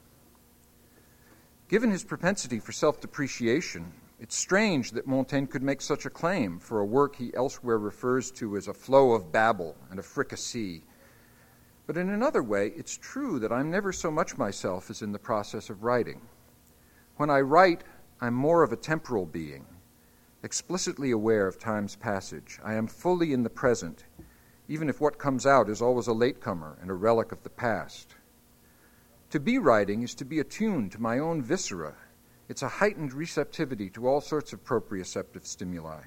Given 1.69 1.91
his 1.91 2.03
propensity 2.03 2.59
for 2.59 2.73
self 2.73 3.01
depreciation, 3.01 3.93
it's 4.19 4.35
strange 4.35 4.91
that 4.93 5.07
Montaigne 5.07 5.47
could 5.47 5.63
make 5.63 5.81
such 5.81 6.07
a 6.07 6.11
claim 6.11 6.59
for 6.59 6.81
a 6.81 6.85
work 6.85 7.15
he 7.15 7.33
elsewhere 7.37 7.79
refers 7.79 8.33
to 8.33 8.57
as 8.57 8.67
a 8.67 8.75
flow 8.75 9.13
of 9.13 9.31
babble 9.31 9.77
and 9.91 10.01
a 10.01 10.03
fricassee. 10.03 10.83
But 11.87 11.97
in 11.97 12.11
another 12.11 12.43
way, 12.43 12.73
it's 12.77 12.97
true 12.97 13.39
that 13.39 13.53
I'm 13.53 13.71
never 13.71 13.93
so 13.93 14.11
much 14.11 14.37
myself 14.37 14.91
as 14.91 15.03
in 15.03 15.13
the 15.13 15.21
process 15.21 15.71
of 15.71 15.85
writing. 15.85 16.21
When 17.17 17.31
I 17.31 17.43
write, 17.43 17.85
I'm 18.21 18.35
more 18.35 18.65
of 18.65 18.73
a 18.73 18.77
temporal 18.77 19.25
being, 19.25 19.67
explicitly 20.43 21.13
aware 21.13 21.47
of 21.47 21.61
time's 21.61 21.95
passage. 21.95 22.59
I 22.65 22.75
am 22.75 22.89
fully 22.89 23.33
in 23.33 23.45
the 23.45 23.51
present, 23.51 24.05
even 24.69 24.89
if 24.89 25.01
what 25.01 25.19
comes 25.19 25.47
out 25.47 25.69
is 25.69 25.81
always 25.81 26.07
a 26.07 26.13
latecomer 26.13 26.77
and 26.81 26.91
a 26.91 26.95
relic 26.95 27.33
of 27.33 27.43
the 27.43 27.51
past. 27.51 28.15
To 29.31 29.41
be 29.41 29.59
writing 29.59 30.03
is 30.03 30.15
to 30.17 30.25
be 30.25 30.39
attuned 30.39 30.93
to 30.93 31.03
my 31.03 31.19
own 31.19 31.43
viscera. 31.43 31.95
It's 32.49 32.63
a 32.63 32.69
heightened 32.69 33.13
receptivity 33.13 33.91
to 33.91 34.07
all 34.07 34.21
sorts 34.21 34.53
of 34.53 34.65
proprioceptive 34.65 35.47
stimuli. 35.47 36.03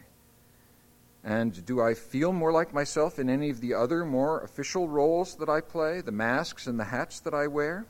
And 1.24 1.66
do 1.66 1.82
I 1.82 1.94
feel 1.94 2.34
more 2.34 2.52
like 2.52 2.74
myself 2.74 3.20
in 3.20 3.30
any 3.30 3.50
of 3.52 3.62
the 3.62 3.76
other 3.76 4.06
more 4.06 4.42
official 4.42 4.88
roles 4.88 5.36
that 5.36 5.50
I 5.50 5.62
play, 5.62 6.02
the 6.02 6.12
masks 6.12 6.66
and 6.66 6.80
the 6.80 6.86
hats 6.86 7.20
that 7.20 7.34
I 7.34 7.46
wear? 7.46 7.86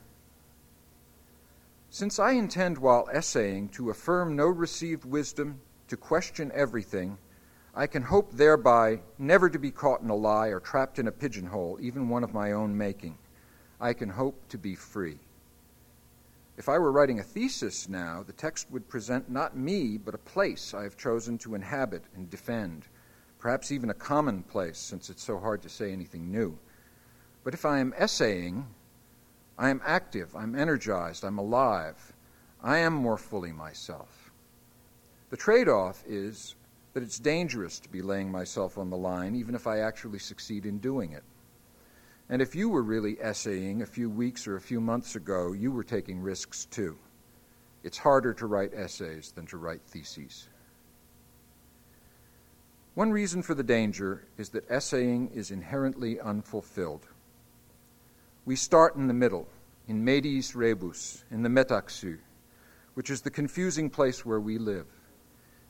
Since 1.89 2.19
I 2.19 2.31
intend, 2.31 2.77
while 2.77 3.09
essaying, 3.13 3.69
to 3.69 3.89
affirm 3.89 4.35
no 4.35 4.47
received 4.47 5.05
wisdom, 5.05 5.61
to 5.87 5.97
question 5.97 6.51
everything, 6.53 7.17
I 7.73 7.87
can 7.87 8.03
hope 8.03 8.33
thereby 8.33 9.01
never 9.17 9.49
to 9.49 9.57
be 9.57 9.71
caught 9.71 10.01
in 10.01 10.09
a 10.09 10.15
lie 10.15 10.47
or 10.47 10.59
trapped 10.59 10.99
in 10.99 11.07
a 11.07 11.11
pigeonhole, 11.11 11.77
even 11.81 12.09
one 12.09 12.23
of 12.23 12.33
my 12.33 12.51
own 12.51 12.77
making. 12.77 13.17
I 13.79 13.93
can 13.93 14.09
hope 14.09 14.47
to 14.49 14.57
be 14.57 14.75
free. 14.75 15.19
If 16.57 16.67
I 16.67 16.77
were 16.77 16.91
writing 16.91 17.19
a 17.19 17.23
thesis 17.23 17.87
now, 17.87 18.23
the 18.23 18.33
text 18.33 18.69
would 18.71 18.89
present 18.89 19.29
not 19.29 19.55
me, 19.55 19.97
but 19.97 20.13
a 20.13 20.19
place 20.19 20.73
I 20.73 20.83
have 20.83 20.97
chosen 20.97 21.37
to 21.39 21.55
inhabit 21.55 22.03
and 22.15 22.29
defend 22.29 22.85
perhaps 23.41 23.71
even 23.71 23.89
a 23.89 23.95
commonplace, 23.95 24.77
since 24.77 25.09
it's 25.09 25.23
so 25.23 25.39
hard 25.39 25.63
to 25.63 25.69
say 25.69 25.91
anything 25.91 26.31
new. 26.31 26.57
But 27.43 27.55
if 27.55 27.65
I 27.65 27.79
am 27.79 27.93
essaying, 27.97 28.67
I 29.57 29.69
am 29.69 29.81
active, 29.83 30.35
I'm 30.35 30.55
energized, 30.55 31.23
I'm 31.25 31.39
alive, 31.39 32.13
I 32.61 32.77
am 32.77 32.93
more 32.93 33.17
fully 33.17 33.51
myself. 33.51 34.31
The 35.31 35.37
trade 35.37 35.67
off 35.67 36.03
is 36.07 36.55
that 36.93 37.03
it's 37.03 37.19
dangerous 37.19 37.79
to 37.79 37.89
be 37.89 38.01
laying 38.01 38.31
myself 38.31 38.77
on 38.77 38.89
the 38.89 38.97
line, 38.97 39.35
even 39.35 39.55
if 39.55 39.67
I 39.67 39.79
actually 39.79 40.19
succeed 40.19 40.65
in 40.65 40.79
doing 40.79 41.13
it. 41.13 41.23
And 42.29 42.41
if 42.41 42.55
you 42.55 42.69
were 42.69 42.83
really 42.83 43.17
essaying 43.19 43.81
a 43.81 43.85
few 43.85 44.09
weeks 44.09 44.47
or 44.47 44.55
a 44.55 44.61
few 44.61 44.79
months 44.79 45.15
ago, 45.15 45.53
you 45.53 45.71
were 45.71 45.83
taking 45.83 46.21
risks 46.21 46.65
too. 46.65 46.97
It's 47.83 47.97
harder 47.97 48.33
to 48.35 48.45
write 48.45 48.73
essays 48.73 49.31
than 49.31 49.45
to 49.47 49.57
write 49.57 49.81
theses. 49.87 50.47
One 52.93 53.11
reason 53.11 53.41
for 53.41 53.53
the 53.53 53.63
danger 53.63 54.25
is 54.37 54.49
that 54.49 54.69
essaying 54.69 55.31
is 55.33 55.51
inherently 55.51 56.19
unfulfilled. 56.19 57.07
We 58.45 58.55
start 58.55 58.95
in 58.95 59.07
the 59.07 59.13
middle, 59.13 59.47
in 59.87 60.05
mediis 60.05 60.55
rebus, 60.55 61.23
in 61.31 61.41
the 61.41 61.49
metaxu, 61.49 62.17
which 62.93 63.09
is 63.09 63.21
the 63.21 63.29
confusing 63.29 63.89
place 63.89 64.25
where 64.25 64.41
we 64.41 64.57
live. 64.57 64.87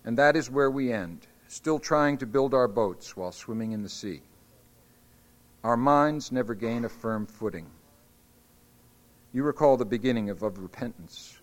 And 0.06 0.18
that 0.18 0.36
is 0.36 0.50
where 0.50 0.72
we 0.72 0.92
end, 0.92 1.28
still 1.48 1.80
trying 1.80 2.18
to 2.20 2.26
build 2.26 2.54
our 2.54 2.68
boats 2.68 3.16
while 3.16 3.32
swimming 3.32 3.72
in 3.72 3.84
the 3.84 3.90
sea. 3.90 4.22
Our 5.64 5.78
minds 5.78 6.32
never 6.32 6.56
gain 6.56 6.86
a 6.86 6.90
firm 6.90 7.26
footing. 7.26 7.68
You 9.34 9.44
recall 9.44 9.78
the 9.78 9.86
beginning 9.86 10.30
of, 10.30 10.42
of 10.44 10.58
repentance. 10.58 11.38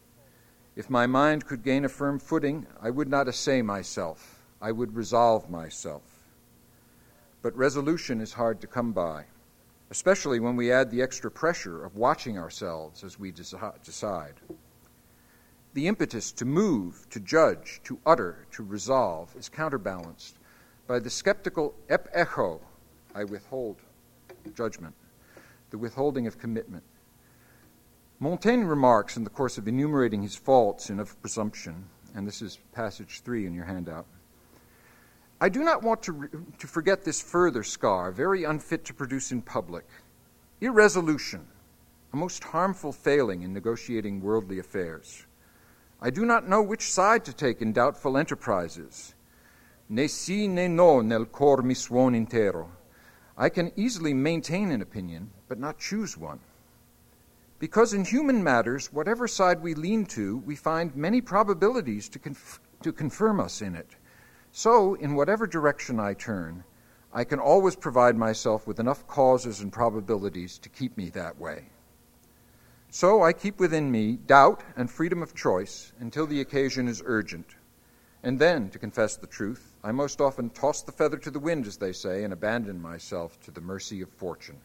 If 0.77 0.91
my 0.91 1.07
mind 1.07 1.47
could 1.47 1.63
gain 1.63 1.85
a 1.85 1.89
firm 1.89 2.19
footing, 2.19 2.67
I 2.83 2.91
would 2.91 3.09
not 3.09 3.29
essay 3.29 3.63
myself 3.63 4.39
I 4.61 4.73
would 4.73 4.97
resolve 4.97 5.49
myself. 5.49 6.03
But 7.43 7.57
resolution 7.57 8.21
is 8.21 8.33
hard 8.33 8.61
to 8.61 8.67
come 8.67 8.93
by, 8.93 9.27
especially 9.91 10.41
when 10.41 10.57
we 10.57 10.73
add 10.73 10.91
the 10.91 11.03
extra 11.03 11.31
pressure 11.31 11.85
of 11.85 11.97
watching 11.97 12.37
ourselves 12.37 13.05
as 13.05 13.19
we 13.19 13.31
decide. 13.31 14.35
The 15.79 15.87
impetus 15.87 16.33
to 16.33 16.45
move, 16.45 17.07
to 17.11 17.21
judge, 17.21 17.81
to 17.85 18.01
utter, 18.05 18.49
to 18.51 18.65
resolve 18.65 19.33
is 19.39 19.49
counterbalanced 19.49 20.35
by 20.89 20.99
the 20.99 21.09
skeptical 21.09 21.73
epoché, 21.89 22.59
I 23.15 23.23
withhold 23.23 23.77
judgment, 24.57 24.93
the 25.71 25.79
withholding 25.79 26.27
of 26.27 26.37
commitment. 26.37 26.83
Montaigne 28.19 28.65
remarks 28.65 29.17
in 29.17 29.23
the 29.23 29.31
course 29.31 29.57
of 29.57 29.69
enumerating 29.69 30.21
his 30.21 30.35
faults 30.35 30.91
in 30.91 30.99
Of 30.99 31.17
Presumption, 31.23 31.85
and 32.13 32.27
this 32.27 32.43
is 32.43 32.59
passage 32.73 33.21
three 33.21 33.47
in 33.47 33.55
your 33.55 33.67
handout. 33.67 34.07
I 35.41 35.49
do 35.49 35.63
not 35.63 35.85
want 35.85 36.03
to, 36.03 36.13
re- 36.13 36.29
to 36.59 36.67
forget 36.67 37.05
this 37.05 37.23
further 37.23 37.63
scar, 37.63 38.11
very 38.11 38.43
unfit 38.43 38.85
to 38.87 38.95
produce 38.95 39.31
in 39.31 39.43
public. 39.43 39.87
Irresolution, 40.61 41.47
a 42.13 42.17
most 42.17 42.43
harmful 42.43 42.91
failing 42.91 43.43
in 43.43 43.53
negotiating 43.53 44.21
worldly 44.21 44.59
affairs. 44.59 45.25
I 46.01 46.11
do 46.11 46.25
not 46.25 46.49
know 46.49 46.63
which 46.63 46.93
side 46.93 47.25
to 47.25 47.33
take 47.33 47.61
in 47.61 47.73
doubtful 47.73 48.17
enterprises. 48.17 49.15
Ne 49.89 50.07
si 50.07 50.47
ne 50.47 50.69
no 50.69 51.01
nel 51.01 51.25
cor 51.25 51.63
mi 51.63 51.75
suon 51.75 52.15
intero. 52.15 52.69
I 53.37 53.49
can 53.49 53.73
easily 53.75 54.15
maintain 54.15 54.71
an 54.71 54.83
opinion, 54.83 55.31
but 55.49 55.59
not 55.59 55.79
choose 55.79 56.17
one. 56.17 56.41
Because 57.59 57.95
in 57.95 58.05
human 58.05 58.45
matters, 58.45 58.93
whatever 58.93 59.27
side 59.27 59.61
we 59.61 59.75
lean 59.75 60.07
to, 60.07 60.39
we 60.39 60.55
find 60.55 60.95
many 60.95 61.21
probabilities 61.21 62.09
to, 62.11 62.19
conf- 62.21 62.61
to 62.83 62.93
confirm 62.93 63.41
us 63.41 63.61
in 63.61 63.75
it. 63.75 63.97
So, 64.53 64.95
in 64.95 65.15
whatever 65.15 65.47
direction 65.47 65.99
I 65.99 66.15
turn, 66.15 66.63
I 67.13 67.25
can 67.25 67.41
always 67.41 67.75
provide 67.75 68.17
myself 68.17 68.67
with 68.67 68.79
enough 68.79 69.07
causes 69.09 69.61
and 69.61 69.73
probabilities 69.73 70.59
to 70.59 70.69
keep 70.69 70.97
me 70.97 71.11
that 71.11 71.39
way. 71.39 71.71
So 72.91 73.23
I 73.23 73.33
keep 73.33 73.61
within 73.61 73.91
me 73.91 74.17
doubt 74.17 74.63
and 74.77 74.91
freedom 74.91 75.23
of 75.23 75.35
choice 75.35 75.93
until 76.01 76.27
the 76.27 76.41
occasion 76.41 76.89
is 76.89 77.03
urgent. 77.05 77.57
And 78.23 78.39
then, 78.39 78.71
to 78.71 78.79
confess 78.79 79.17
the 79.17 79.27
truth, 79.27 79.75
I 79.85 79.93
most 79.93 80.21
often 80.21 80.51
toss 80.51 80.83
the 80.83 80.93
feather 80.93 81.19
to 81.19 81.31
the 81.31 81.39
wind, 81.39 81.67
as 81.67 81.77
they 81.77 81.93
say, 81.93 82.25
and 82.25 82.33
abandon 82.33 82.81
myself 82.81 83.39
to 83.43 83.51
the 83.51 83.61
mercy 83.61 84.01
of 84.01 84.09
fortune. 84.11 84.57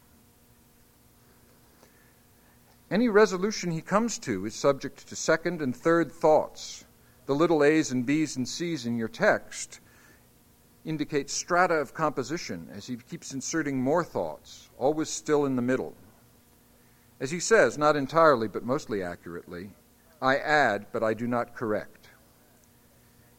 Any 2.89 3.09
resolution 3.09 3.71
he 3.71 3.81
comes 3.81 4.17
to 4.19 4.45
is 4.45 4.55
subject 4.55 5.07
to 5.07 5.15
second 5.15 5.61
and 5.61 5.75
third 5.75 6.11
thoughts, 6.11 6.85
the 7.25 7.35
little 7.35 7.63
a's 7.63 7.91
and 7.91 8.05
b's 8.05 8.35
and 8.35 8.47
c's 8.47 8.85
in 8.85 8.97
your 8.97 9.07
text 9.07 9.79
indicate 10.85 11.29
strata 11.29 11.75
of 11.75 11.93
composition 11.93 12.69
as 12.73 12.87
he 12.87 12.97
keeps 12.97 13.33
inserting 13.33 13.81
more 13.81 14.03
thoughts, 14.03 14.69
always 14.77 15.09
still 15.09 15.45
in 15.45 15.55
the 15.55 15.61
middle. 15.61 15.95
As 17.19 17.31
he 17.31 17.39
says, 17.39 17.77
not 17.77 17.95
entirely 17.95 18.47
but 18.47 18.63
mostly 18.63 19.01
accurately, 19.01 19.69
I 20.21 20.37
add, 20.37 20.87
but 20.91 21.03
I 21.03 21.13
do 21.13 21.27
not 21.27 21.55
correct. 21.55 22.09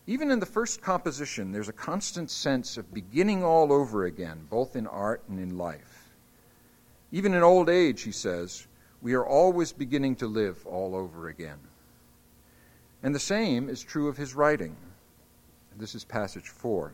Even 0.06 0.30
in 0.30 0.38
the 0.38 0.46
first 0.46 0.82
composition, 0.82 1.50
there's 1.50 1.70
a 1.70 1.72
constant 1.72 2.30
sense 2.30 2.76
of 2.76 2.92
beginning 2.92 3.42
all 3.42 3.72
over 3.72 4.04
again, 4.04 4.46
both 4.50 4.76
in 4.76 4.86
art 4.86 5.22
and 5.28 5.40
in 5.40 5.56
life. 5.56 6.10
Even 7.10 7.32
in 7.32 7.42
old 7.42 7.70
age, 7.70 8.02
he 8.02 8.12
says, 8.12 8.66
we 9.00 9.14
are 9.14 9.26
always 9.26 9.72
beginning 9.72 10.16
to 10.16 10.26
live 10.26 10.66
all 10.66 10.94
over 10.94 11.28
again. 11.28 11.58
And 13.02 13.14
the 13.14 13.20
same 13.20 13.68
is 13.68 13.82
true 13.82 14.08
of 14.08 14.16
his 14.16 14.34
writing. 14.34 14.76
This 15.76 15.94
is 15.94 16.04
passage 16.04 16.48
4. 16.48 16.92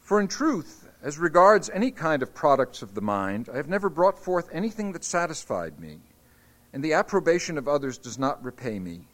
For 0.00 0.20
in 0.20 0.28
truth, 0.28 0.87
as 1.02 1.18
regards 1.18 1.70
any 1.70 1.90
kind 1.90 2.22
of 2.22 2.34
products 2.34 2.82
of 2.82 2.94
the 2.94 3.00
mind, 3.00 3.48
I 3.52 3.56
have 3.56 3.68
never 3.68 3.88
brought 3.88 4.18
forth 4.18 4.48
anything 4.52 4.92
that 4.92 5.04
satisfied 5.04 5.78
me, 5.78 6.00
and 6.72 6.82
the 6.82 6.94
approbation 6.94 7.56
of 7.56 7.68
others 7.68 7.98
does 7.98 8.18
not 8.18 8.42
repay 8.42 8.78
me. 8.78 9.06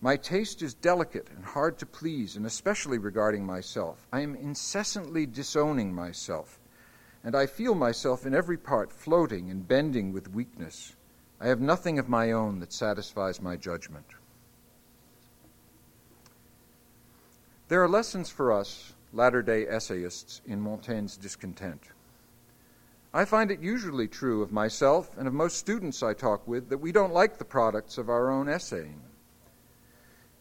My 0.00 0.16
taste 0.16 0.62
is 0.62 0.74
delicate 0.74 1.28
and 1.34 1.44
hard 1.44 1.78
to 1.78 1.86
please, 1.86 2.36
and 2.36 2.46
especially 2.46 2.98
regarding 2.98 3.44
myself. 3.44 4.06
I 4.12 4.20
am 4.20 4.36
incessantly 4.36 5.26
disowning 5.26 5.94
myself, 5.94 6.60
and 7.24 7.34
I 7.34 7.46
feel 7.46 7.74
myself 7.74 8.24
in 8.24 8.34
every 8.34 8.56
part 8.56 8.92
floating 8.92 9.50
and 9.50 9.66
bending 9.66 10.12
with 10.12 10.32
weakness. 10.32 10.94
I 11.40 11.48
have 11.48 11.60
nothing 11.60 11.98
of 11.98 12.08
my 12.08 12.32
own 12.32 12.60
that 12.60 12.72
satisfies 12.72 13.42
my 13.42 13.56
judgment. 13.56 14.06
There 17.68 17.82
are 17.82 17.88
lessons 17.88 18.30
for 18.30 18.50
us, 18.50 18.94
latter 19.12 19.42
day 19.42 19.66
essayists, 19.66 20.40
in 20.46 20.60
Montaigne's 20.60 21.16
discontent. 21.16 21.82
I 23.12 23.24
find 23.24 23.50
it 23.50 23.60
usually 23.60 24.06
true 24.06 24.42
of 24.42 24.52
myself 24.52 25.16
and 25.16 25.26
of 25.26 25.32
most 25.32 25.56
students 25.56 26.02
I 26.02 26.12
talk 26.12 26.46
with 26.46 26.68
that 26.68 26.78
we 26.78 26.92
don't 26.92 27.14
like 27.14 27.38
the 27.38 27.44
products 27.44 27.96
of 27.96 28.10
our 28.10 28.30
own 28.30 28.48
essaying. 28.48 29.00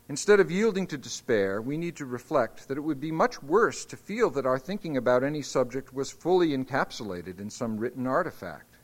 Instead 0.09 0.39
of 0.39 0.51
yielding 0.51 0.87
to 0.87 0.97
despair, 0.97 1.61
we 1.61 1.77
need 1.77 1.95
to 1.97 2.05
reflect 2.05 2.67
that 2.67 2.77
it 2.77 2.81
would 2.81 2.99
be 2.99 3.11
much 3.11 3.41
worse 3.43 3.83
to 3.85 3.97
feel 3.97 4.29
that 4.31 4.45
our 4.45 4.59
thinking 4.59 4.97
about 4.97 5.23
any 5.23 5.41
subject 5.41 5.93
was 5.93 6.11
fully 6.11 6.49
encapsulated 6.49 7.39
in 7.39 7.49
some 7.49 7.77
written 7.77 8.07
artifact. 8.07 8.75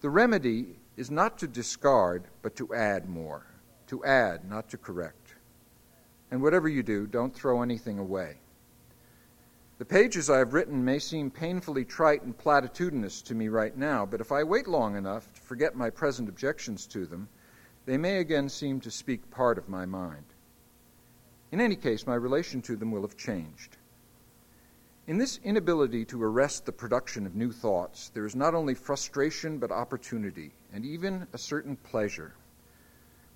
The 0.00 0.10
remedy 0.10 0.76
is 0.96 1.10
not 1.10 1.38
to 1.38 1.48
discard, 1.48 2.24
but 2.42 2.54
to 2.56 2.72
add 2.74 3.08
more, 3.08 3.46
to 3.88 4.04
add, 4.04 4.48
not 4.48 4.68
to 4.70 4.76
correct. 4.76 5.34
And 6.30 6.42
whatever 6.42 6.68
you 6.68 6.82
do, 6.82 7.06
don't 7.06 7.34
throw 7.34 7.62
anything 7.62 7.98
away. 7.98 8.36
The 9.78 9.84
pages 9.84 10.28
I 10.28 10.38
have 10.38 10.54
written 10.54 10.84
may 10.84 10.98
seem 10.98 11.30
painfully 11.30 11.84
trite 11.84 12.22
and 12.22 12.36
platitudinous 12.36 13.22
to 13.22 13.34
me 13.34 13.46
right 13.46 13.76
now, 13.76 14.04
but 14.04 14.20
if 14.20 14.32
I 14.32 14.42
wait 14.42 14.66
long 14.66 14.96
enough 14.96 15.32
to 15.34 15.40
forget 15.40 15.76
my 15.76 15.88
present 15.88 16.28
objections 16.28 16.84
to 16.88 17.06
them, 17.06 17.28
they 17.86 17.96
may 17.96 18.18
again 18.18 18.48
seem 18.48 18.80
to 18.80 18.90
speak 18.90 19.30
part 19.30 19.56
of 19.56 19.68
my 19.68 19.86
mind. 19.86 20.24
In 21.52 21.60
any 21.60 21.76
case, 21.76 22.08
my 22.08 22.16
relation 22.16 22.60
to 22.62 22.74
them 22.74 22.90
will 22.90 23.02
have 23.02 23.16
changed. 23.16 23.76
In 25.06 25.16
this 25.16 25.38
inability 25.44 26.04
to 26.06 26.22
arrest 26.24 26.66
the 26.66 26.72
production 26.72 27.24
of 27.24 27.36
new 27.36 27.52
thoughts, 27.52 28.10
there 28.12 28.26
is 28.26 28.34
not 28.34 28.54
only 28.54 28.74
frustration 28.74 29.58
but 29.58 29.70
opportunity, 29.70 30.50
and 30.72 30.84
even 30.84 31.28
a 31.32 31.38
certain 31.38 31.76
pleasure. 31.76 32.34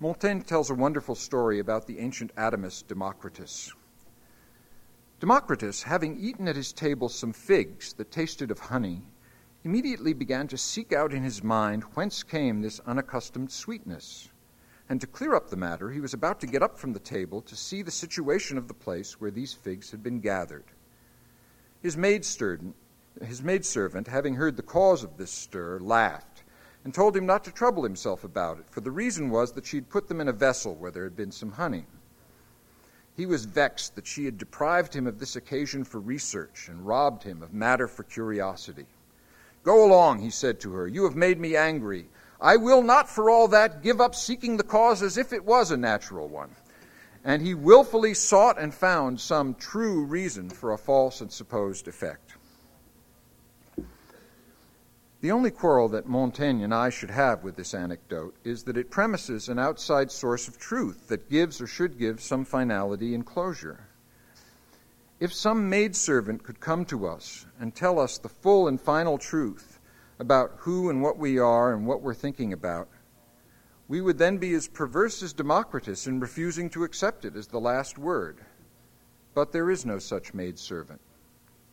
Montaigne 0.01 0.41
tells 0.41 0.69
a 0.69 0.75
wonderful 0.75 1.15
story 1.15 1.59
about 1.59 1.87
the 1.87 1.99
ancient 1.99 2.35
atomist 2.35 2.87
Democritus. 2.89 3.71
Democritus, 5.23 5.83
having 5.83 6.19
eaten 6.19 6.49
at 6.49 6.57
his 6.57 6.73
table 6.73 7.07
some 7.07 7.31
figs 7.31 7.93
that 7.93 8.11
tasted 8.11 8.51
of 8.51 8.59
honey, 8.59 9.03
immediately 9.63 10.11
began 10.11 10.49
to 10.49 10.57
seek 10.57 10.91
out 10.91 11.13
in 11.13 11.23
his 11.23 11.41
mind 11.41 11.81
whence 11.93 12.23
came 12.23 12.61
this 12.61 12.81
unaccustomed 12.85 13.49
sweetness. 13.49 14.27
And 14.89 14.99
to 14.99 15.07
clear 15.07 15.33
up 15.33 15.49
the 15.49 15.55
matter, 15.55 15.91
he 15.91 16.01
was 16.01 16.13
about 16.13 16.41
to 16.41 16.45
get 16.45 16.61
up 16.61 16.77
from 16.77 16.91
the 16.91 16.99
table 16.99 17.39
to 17.43 17.55
see 17.55 17.81
the 17.81 17.89
situation 17.89 18.57
of 18.57 18.67
the 18.67 18.73
place 18.73 19.21
where 19.21 19.31
these 19.31 19.53
figs 19.53 19.91
had 19.91 20.03
been 20.03 20.19
gathered. 20.19 20.65
His 21.81 21.95
maidservant, 21.95 22.75
his 23.25 23.41
maidservant, 23.41 24.09
having 24.09 24.35
heard 24.35 24.57
the 24.57 24.61
cause 24.61 25.05
of 25.05 25.15
this 25.15 25.31
stir, 25.31 25.79
laughed 25.79 26.43
and 26.83 26.93
told 26.93 27.15
him 27.15 27.25
not 27.25 27.45
to 27.45 27.51
trouble 27.53 27.83
himself 27.83 28.25
about 28.25 28.59
it, 28.59 28.65
for 28.69 28.81
the 28.81 28.91
reason 28.91 29.29
was 29.29 29.53
that 29.53 29.65
she 29.65 29.77
had 29.77 29.89
put 29.89 30.09
them 30.09 30.19
in 30.19 30.27
a 30.27 30.33
vessel 30.33 30.75
where 30.75 30.91
there 30.91 31.05
had 31.05 31.15
been 31.15 31.31
some 31.31 31.53
honey. 31.53 31.85
He 33.15 33.25
was 33.25 33.45
vexed 33.45 33.95
that 33.95 34.07
she 34.07 34.25
had 34.25 34.37
deprived 34.37 34.93
him 34.93 35.07
of 35.07 35.19
this 35.19 35.35
occasion 35.35 35.83
for 35.83 35.99
research 35.99 36.67
and 36.69 36.85
robbed 36.85 37.23
him 37.23 37.43
of 37.43 37.53
matter 37.53 37.87
for 37.87 38.03
curiosity. 38.03 38.87
Go 39.63 39.85
along, 39.85 40.19
he 40.19 40.29
said 40.29 40.59
to 40.61 40.73
her. 40.73 40.87
You 40.87 41.03
have 41.03 41.15
made 41.15 41.39
me 41.39 41.55
angry. 41.55 42.07
I 42.41 42.57
will 42.57 42.81
not, 42.81 43.09
for 43.09 43.29
all 43.29 43.47
that, 43.49 43.81
give 43.83 44.01
up 44.01 44.15
seeking 44.15 44.57
the 44.57 44.63
cause 44.63 45.01
as 45.01 45.17
if 45.17 45.31
it 45.31 45.45
was 45.45 45.71
a 45.71 45.77
natural 45.77 46.27
one 46.27 46.49
and 47.23 47.41
he 47.41 47.53
wilfully 47.53 48.13
sought 48.13 48.59
and 48.59 48.73
found 48.73 49.19
some 49.19 49.55
true 49.55 50.03
reason 50.03 50.49
for 50.49 50.73
a 50.73 50.77
false 50.77 51.21
and 51.21 51.31
supposed 51.31 51.87
effect. 51.87 52.22
The 55.23 55.31
only 55.31 55.51
quarrel 55.51 55.87
that 55.87 56.05
Montaigne 56.05 56.65
and 56.65 56.73
I 56.73 56.89
should 56.89 57.11
have 57.11 57.45
with 57.45 57.55
this 57.55 57.73
anecdote 57.73 58.35
is 58.43 58.63
that 58.63 58.75
it 58.75 58.91
premises 58.91 59.47
an 59.47 59.57
outside 59.57 60.11
source 60.11 60.49
of 60.49 60.57
truth 60.57 61.07
that 61.07 61.29
gives 61.29 61.61
or 61.61 61.65
should 61.65 61.97
give 61.97 62.19
some 62.19 62.43
finality 62.43 63.15
and 63.15 63.25
closure. 63.25 63.87
If 65.21 65.33
some 65.33 65.69
maidservant 65.69 66.43
could 66.43 66.59
come 66.59 66.83
to 66.87 67.07
us 67.07 67.45
and 67.57 67.73
tell 67.73 67.99
us 67.99 68.17
the 68.17 68.27
full 68.27 68.67
and 68.67 68.81
final 68.81 69.17
truth 69.17 69.79
about 70.19 70.55
who 70.57 70.89
and 70.89 71.01
what 71.01 71.17
we 71.17 71.39
are 71.39 71.71
and 71.71 71.87
what 71.87 72.01
we're 72.01 72.13
thinking 72.13 72.51
about, 72.51 72.89
we 73.87 74.01
would 74.01 74.17
then 74.17 74.39
be 74.39 74.53
as 74.53 74.67
perverse 74.67 75.23
as 75.23 75.31
Democritus 75.31 76.05
in 76.05 76.19
refusing 76.19 76.69
to 76.71 76.83
accept 76.83 77.23
it 77.23 77.37
as 77.37 77.47
the 77.47 77.61
last 77.61 77.97
word. 77.97 78.39
But 79.33 79.53
there 79.53 79.71
is 79.71 79.85
no 79.85 79.99
such 79.99 80.33
maidservant. 80.33 80.99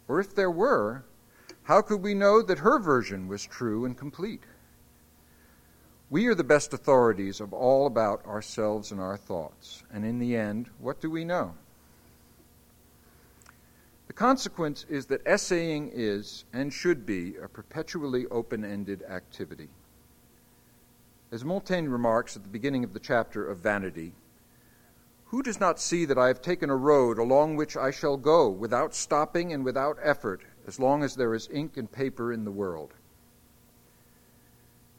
Or 0.06 0.20
if 0.20 0.36
there 0.36 0.52
were, 0.52 1.04
how 1.64 1.82
could 1.82 2.02
we 2.02 2.14
know 2.14 2.42
that 2.42 2.58
her 2.58 2.78
version 2.78 3.28
was 3.28 3.44
true 3.44 3.84
and 3.84 3.96
complete? 3.96 4.42
We 6.10 6.26
are 6.26 6.34
the 6.34 6.42
best 6.42 6.74
authorities 6.74 7.40
of 7.40 7.52
all 7.52 7.86
about 7.86 8.26
ourselves 8.26 8.90
and 8.90 9.00
our 9.00 9.16
thoughts. 9.16 9.84
And 9.92 10.04
in 10.04 10.18
the 10.18 10.36
end, 10.36 10.68
what 10.78 11.00
do 11.00 11.08
we 11.08 11.24
know? 11.24 11.54
The 14.08 14.14
consequence 14.14 14.84
is 14.88 15.06
that 15.06 15.24
essaying 15.24 15.92
is 15.94 16.44
and 16.52 16.72
should 16.72 17.06
be 17.06 17.36
a 17.36 17.46
perpetually 17.46 18.26
open 18.26 18.64
ended 18.64 19.04
activity. 19.08 19.68
As 21.30 21.44
Montaigne 21.44 21.86
remarks 21.86 22.34
at 22.34 22.42
the 22.42 22.48
beginning 22.48 22.82
of 22.82 22.92
the 22.92 22.98
chapter 22.98 23.48
of 23.48 23.58
Vanity, 23.58 24.12
who 25.26 25.44
does 25.44 25.60
not 25.60 25.78
see 25.78 26.04
that 26.06 26.18
I 26.18 26.26
have 26.26 26.42
taken 26.42 26.70
a 26.70 26.76
road 26.76 27.18
along 27.18 27.54
which 27.54 27.76
I 27.76 27.92
shall 27.92 28.16
go 28.16 28.48
without 28.48 28.96
stopping 28.96 29.52
and 29.52 29.64
without 29.64 29.96
effort, 30.02 30.42
as 30.66 30.78
long 30.78 31.02
as 31.02 31.16
there 31.16 31.34
is 31.34 31.48
ink 31.52 31.76
and 31.76 31.90
paper 31.90 32.32
in 32.32 32.44
the 32.44 32.50
world? 32.50 32.92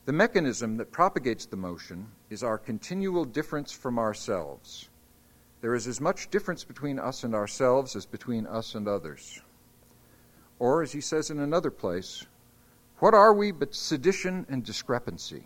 The 0.05 0.13
mechanism 0.13 0.77
that 0.77 0.91
propagates 0.91 1.45
the 1.45 1.57
motion 1.57 2.07
is 2.29 2.43
our 2.43 2.57
continual 2.57 3.23
difference 3.23 3.71
from 3.71 3.99
ourselves. 3.99 4.89
There 5.61 5.75
is 5.75 5.87
as 5.87 6.01
much 6.01 6.29
difference 6.31 6.63
between 6.63 6.97
us 6.97 7.23
and 7.23 7.35
ourselves 7.35 7.95
as 7.95 8.05
between 8.05 8.47
us 8.47 8.73
and 8.73 8.87
others. 8.87 9.41
Or, 10.57 10.81
as 10.81 10.91
he 10.91 11.01
says 11.01 11.29
in 11.29 11.39
another 11.39 11.71
place, 11.71 12.25
what 12.97 13.13
are 13.13 13.33
we 13.33 13.51
but 13.51 13.75
sedition 13.75 14.45
and 14.49 14.63
discrepancy? 14.63 15.43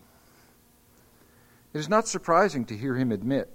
It 1.72 1.78
is 1.78 1.88
not 1.88 2.08
surprising 2.08 2.64
to 2.66 2.76
hear 2.76 2.96
him 2.96 3.12
admit, 3.12 3.50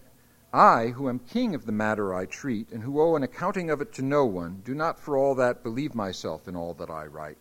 I, 0.53 0.87
who 0.87 1.07
am 1.07 1.19
king 1.19 1.55
of 1.55 1.65
the 1.65 1.71
matter 1.71 2.13
I 2.13 2.25
treat, 2.25 2.71
and 2.71 2.83
who 2.83 2.99
owe 2.99 3.15
an 3.15 3.23
accounting 3.23 3.69
of 3.69 3.79
it 3.79 3.93
to 3.93 4.01
no 4.01 4.25
one, 4.25 4.61
do 4.65 4.75
not 4.75 4.99
for 4.99 5.15
all 5.15 5.33
that 5.35 5.63
believe 5.63 5.95
myself 5.95 6.47
in 6.47 6.55
all 6.55 6.73
that 6.73 6.89
I 6.89 7.05
write. 7.05 7.37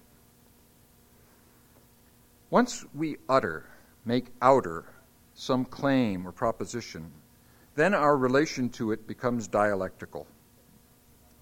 Once 2.50 2.84
we 2.94 3.16
utter, 3.28 3.66
make 4.04 4.26
outer, 4.40 4.84
some 5.34 5.64
claim 5.64 6.26
or 6.26 6.32
proposition, 6.32 7.10
then 7.74 7.94
our 7.94 8.16
relation 8.16 8.68
to 8.68 8.92
it 8.92 9.06
becomes 9.06 9.48
dialectical. 9.48 10.26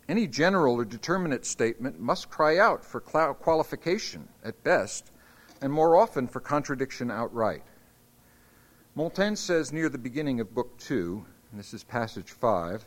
Any 0.08 0.26
general 0.26 0.76
or 0.76 0.84
determinate 0.86 1.44
statement 1.44 2.00
must 2.00 2.30
cry 2.30 2.56
out 2.58 2.82
for 2.82 3.00
qualification 3.00 4.28
at 4.42 4.64
best, 4.64 5.10
and 5.60 5.70
more 5.70 5.96
often 5.96 6.28
for 6.28 6.40
contradiction 6.40 7.10
outright. 7.10 7.62
Montaigne 8.94 9.34
says 9.34 9.72
near 9.72 9.90
the 9.90 9.98
beginning 9.98 10.40
of 10.40 10.54
Book 10.54 10.78
Two, 10.78 11.26
and 11.51 11.59
this 11.59 11.72
is 11.72 11.84
passage 11.84 12.30
5 12.30 12.84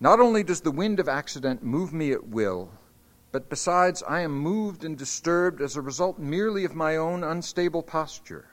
Not 0.00 0.20
only 0.20 0.42
does 0.42 0.60
the 0.60 0.70
wind 0.70 0.98
of 0.98 1.08
accident 1.08 1.62
move 1.62 1.92
me 1.92 2.12
at 2.12 2.28
will, 2.28 2.70
but 3.32 3.48
besides, 3.48 4.02
I 4.08 4.20
am 4.20 4.32
moved 4.32 4.84
and 4.84 4.96
disturbed 4.96 5.60
as 5.60 5.76
a 5.76 5.82
result 5.82 6.18
merely 6.18 6.64
of 6.64 6.74
my 6.74 6.96
own 6.96 7.22
unstable 7.22 7.82
posture. 7.82 8.46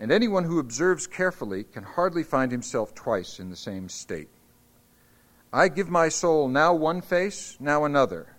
And 0.00 0.10
anyone 0.10 0.44
who 0.44 0.58
observes 0.58 1.06
carefully 1.06 1.64
can 1.64 1.84
hardly 1.84 2.24
find 2.24 2.50
himself 2.50 2.94
twice 2.94 3.38
in 3.38 3.48
the 3.48 3.56
same 3.56 3.88
state. 3.88 4.28
I 5.52 5.68
give 5.68 5.88
my 5.88 6.08
soul 6.08 6.48
now 6.48 6.74
one 6.74 7.00
face, 7.00 7.56
now 7.60 7.84
another, 7.84 8.36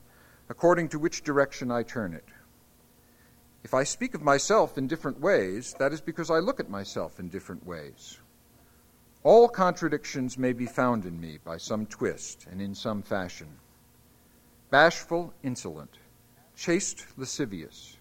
according 0.50 0.90
to 0.90 1.00
which 1.00 1.24
direction 1.24 1.72
I 1.72 1.84
turn 1.84 2.14
it. 2.14 2.26
If 3.64 3.74
I 3.74 3.86
speak 3.86 4.14
of 4.14 4.22
myself 4.22 4.78
in 4.78 4.88
different 4.88 5.22
ways, 5.22 5.74
that 5.80 5.94
is 5.94 6.02
because 6.02 6.30
I 6.30 6.40
look 6.40 6.60
at 6.60 6.70
myself 6.70 7.20
in 7.20 7.30
different 7.30 7.66
ways. 7.66 8.20
All 9.24 9.48
contradictions 9.48 10.38
may 10.38 10.54
be 10.54 10.66
found 10.66 11.06
in 11.06 11.20
me 11.20 11.40
by 11.44 11.58
some 11.58 11.86
twist 11.86 12.46
and 12.52 12.62
in 12.62 12.76
some 12.76 13.02
fashion. 13.02 13.48
Bashful, 14.70 15.34
insolent, 15.44 15.98
chaste, 16.56 17.06
lascivious, 17.18 17.98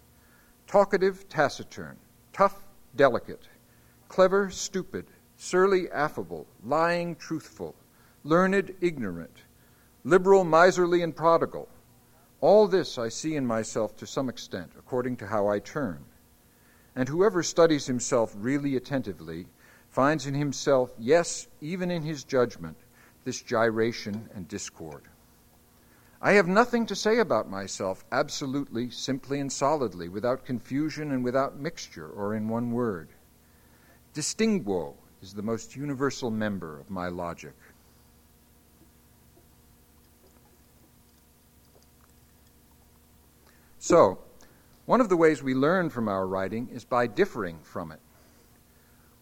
talkative, 0.67 1.29
taciturn, 1.29 1.97
tough, 2.33 2.65
delicate, 2.97 3.49
clever, 4.09 4.51
stupid, 4.51 5.07
surly, 5.37 5.91
affable, 5.91 6.47
lying, 6.65 7.15
truthful, 7.17 7.75
learned, 8.25 8.75
ignorant, 8.81 9.43
liberal, 10.05 10.45
miserly, 10.45 11.03
and 11.03 11.15
prodigal 11.15 11.69
all 12.43 12.67
this 12.67 12.99
I 12.99 13.09
see 13.09 13.37
in 13.37 13.47
myself 13.47 13.97
to 13.97 14.07
some 14.07 14.29
extent, 14.29 14.73
according 14.77 15.17
to 15.19 15.29
how 15.29 15.47
I 15.47 15.61
turn. 15.61 16.05
And 16.97 17.09
whoever 17.09 17.43
studies 17.43 17.87
himself 17.87 18.35
really 18.37 18.75
attentively 18.75 19.47
finds 19.93 20.27
in 20.27 20.35
himself, 20.35 20.91
yes, 20.99 21.47
even 21.61 21.91
in 21.91 22.03
his 22.03 22.25
judgment, 22.25 22.77
this 23.25 23.43
gyration 23.43 24.29
and 24.35 24.49
discord. 24.49 25.03
I 26.21 26.33
have 26.33 26.49
nothing 26.49 26.87
to 26.87 26.97
say 26.97 27.19
about 27.19 27.51
myself 27.51 28.05
absolutely, 28.11 28.91
simply, 28.91 29.39
and 29.39 29.53
solidly, 29.53 30.09
without 30.09 30.47
confusion 30.47 31.13
and 31.13 31.23
without 31.23 31.59
mixture, 31.59 32.09
or 32.09 32.35
in 32.35 32.49
one 32.49 32.73
word. 32.73 33.11
Distinguo 34.15 34.95
is 35.21 35.35
the 35.35 35.43
most 35.43 35.77
universal 35.77 36.31
member 36.31 36.81
of 36.81 36.91
my 36.91 37.09
logic. 37.09 37.55
So, 43.79 44.19
one 44.87 45.01
of 45.01 45.09
the 45.09 45.17
ways 45.17 45.43
we 45.43 45.55
learn 45.55 45.91
from 45.91 46.09
our 46.09 46.27
writing 46.27 46.69
is 46.73 46.85
by 46.85 47.09
differing 47.09 47.59
from 47.63 47.93
it. 47.93 48.01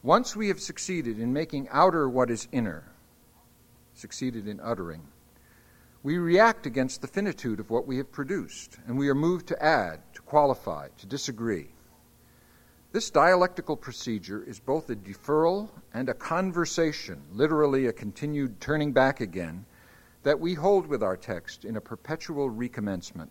Once 0.02 0.34
we 0.34 0.48
have 0.48 0.60
succeeded 0.60 1.20
in 1.20 1.30
making 1.30 1.68
outer 1.70 2.08
what 2.08 2.30
is 2.30 2.48
inner, 2.52 2.84
succeeded 3.92 4.48
in 4.48 4.58
uttering, 4.60 5.02
we 6.02 6.16
react 6.16 6.64
against 6.64 7.02
the 7.02 7.06
finitude 7.06 7.60
of 7.60 7.68
what 7.68 7.86
we 7.86 7.98
have 7.98 8.10
produced, 8.10 8.78
and 8.86 8.98
we 8.98 9.10
are 9.10 9.14
moved 9.14 9.46
to 9.46 9.62
add, 9.62 10.00
to 10.14 10.22
qualify, 10.22 10.88
to 10.96 11.06
disagree. 11.06 11.68
This 12.92 13.10
dialectical 13.10 13.76
procedure 13.76 14.42
is 14.42 14.58
both 14.58 14.88
a 14.88 14.96
deferral 14.96 15.68
and 15.92 16.08
a 16.08 16.14
conversation, 16.14 17.22
literally 17.34 17.86
a 17.86 17.92
continued 17.92 18.58
turning 18.58 18.92
back 18.92 19.20
again, 19.20 19.66
that 20.22 20.40
we 20.40 20.54
hold 20.54 20.86
with 20.86 21.02
our 21.02 21.16
text 21.16 21.66
in 21.66 21.76
a 21.76 21.80
perpetual 21.80 22.48
recommencement. 22.48 23.28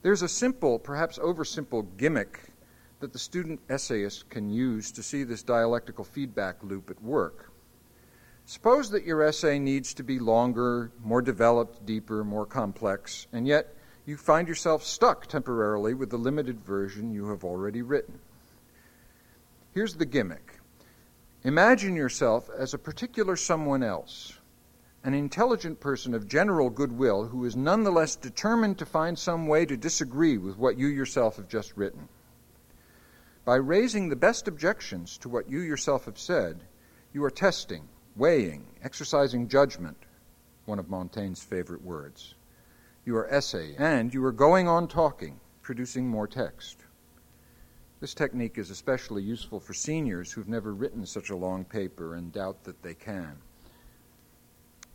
There's 0.00 0.22
a 0.22 0.28
simple, 0.28 0.78
perhaps 0.78 1.18
oversimple 1.18 1.86
gimmick 1.98 2.47
that 3.00 3.12
the 3.12 3.18
student 3.18 3.60
essayist 3.68 4.28
can 4.28 4.50
use 4.50 4.90
to 4.92 5.02
see 5.02 5.24
this 5.24 5.42
dialectical 5.42 6.04
feedback 6.04 6.62
loop 6.62 6.90
at 6.90 7.02
work. 7.02 7.50
Suppose 8.44 8.90
that 8.90 9.04
your 9.04 9.22
essay 9.22 9.58
needs 9.58 9.94
to 9.94 10.02
be 10.02 10.18
longer, 10.18 10.90
more 11.02 11.22
developed, 11.22 11.84
deeper, 11.84 12.24
more 12.24 12.46
complex, 12.46 13.26
and 13.32 13.46
yet 13.46 13.74
you 14.06 14.16
find 14.16 14.48
yourself 14.48 14.82
stuck 14.82 15.26
temporarily 15.26 15.92
with 15.92 16.10
the 16.10 16.16
limited 16.16 16.64
version 16.64 17.12
you 17.12 17.28
have 17.28 17.44
already 17.44 17.82
written. 17.82 18.18
Here's 19.74 19.94
the 19.94 20.06
gimmick 20.06 20.58
Imagine 21.44 21.94
yourself 21.94 22.50
as 22.58 22.74
a 22.74 22.78
particular 22.78 23.36
someone 23.36 23.82
else, 23.82 24.38
an 25.04 25.14
intelligent 25.14 25.78
person 25.78 26.14
of 26.14 26.26
general 26.26 26.68
goodwill 26.68 27.26
who 27.26 27.44
is 27.44 27.54
nonetheless 27.54 28.16
determined 28.16 28.78
to 28.78 28.86
find 28.86 29.16
some 29.16 29.46
way 29.46 29.64
to 29.64 29.76
disagree 29.76 30.36
with 30.36 30.56
what 30.56 30.78
you 30.78 30.88
yourself 30.88 31.36
have 31.36 31.48
just 31.48 31.76
written. 31.76 32.08
By 33.48 33.56
raising 33.56 34.10
the 34.10 34.14
best 34.14 34.46
objections 34.46 35.16
to 35.16 35.30
what 35.30 35.48
you 35.48 35.60
yourself 35.60 36.04
have 36.04 36.18
said, 36.18 36.64
you 37.14 37.24
are 37.24 37.30
testing, 37.30 37.88
weighing, 38.14 38.66
exercising 38.84 39.48
judgment, 39.48 39.96
one 40.66 40.78
of 40.78 40.90
Montaigne's 40.90 41.42
favorite 41.42 41.82
words. 41.82 42.34
You 43.06 43.16
are 43.16 43.26
essaying, 43.28 43.76
and 43.78 44.12
you 44.12 44.22
are 44.26 44.32
going 44.32 44.68
on 44.68 44.86
talking, 44.86 45.40
producing 45.62 46.06
more 46.06 46.26
text. 46.26 46.76
This 48.00 48.12
technique 48.12 48.58
is 48.58 48.68
especially 48.68 49.22
useful 49.22 49.60
for 49.60 49.72
seniors 49.72 50.30
who've 50.30 50.46
never 50.46 50.74
written 50.74 51.06
such 51.06 51.30
a 51.30 51.34
long 51.34 51.64
paper 51.64 52.16
and 52.16 52.30
doubt 52.30 52.64
that 52.64 52.82
they 52.82 52.92
can. 52.92 53.38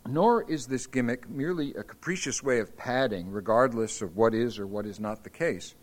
Nor 0.06 0.48
is 0.48 0.68
this 0.68 0.86
gimmick 0.86 1.28
merely 1.28 1.74
a 1.74 1.82
capricious 1.82 2.40
way 2.40 2.60
of 2.60 2.76
padding, 2.76 3.32
regardless 3.32 4.00
of 4.00 4.16
what 4.16 4.32
is 4.32 4.60
or 4.60 4.66
what 4.68 4.86
is 4.86 5.00
not 5.00 5.24
the 5.24 5.30
case. 5.30 5.74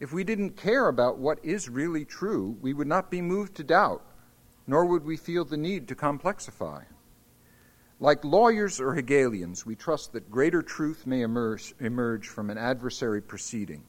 If 0.00 0.14
we 0.14 0.24
didn't 0.24 0.56
care 0.56 0.88
about 0.88 1.18
what 1.18 1.44
is 1.44 1.68
really 1.68 2.06
true, 2.06 2.56
we 2.62 2.72
would 2.72 2.86
not 2.86 3.10
be 3.10 3.20
moved 3.20 3.54
to 3.56 3.64
doubt, 3.64 4.02
nor 4.66 4.86
would 4.86 5.04
we 5.04 5.18
feel 5.18 5.44
the 5.44 5.58
need 5.58 5.86
to 5.88 5.94
complexify. 5.94 6.84
Like 8.00 8.24
lawyers 8.24 8.80
or 8.80 8.94
Hegelians, 8.94 9.66
we 9.66 9.76
trust 9.76 10.14
that 10.14 10.30
greater 10.30 10.62
truth 10.62 11.06
may 11.06 11.20
emerge, 11.20 11.74
emerge 11.80 12.28
from 12.28 12.48
an 12.48 12.56
adversary 12.56 13.20
proceeding, 13.20 13.84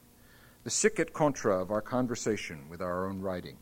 the 0.64 0.70
sic 0.70 1.00
et 1.00 1.14
contra 1.14 1.58
of 1.58 1.70
our 1.70 1.80
conversation 1.80 2.68
with 2.68 2.82
our 2.82 3.08
own 3.08 3.22
writing. 3.22 3.56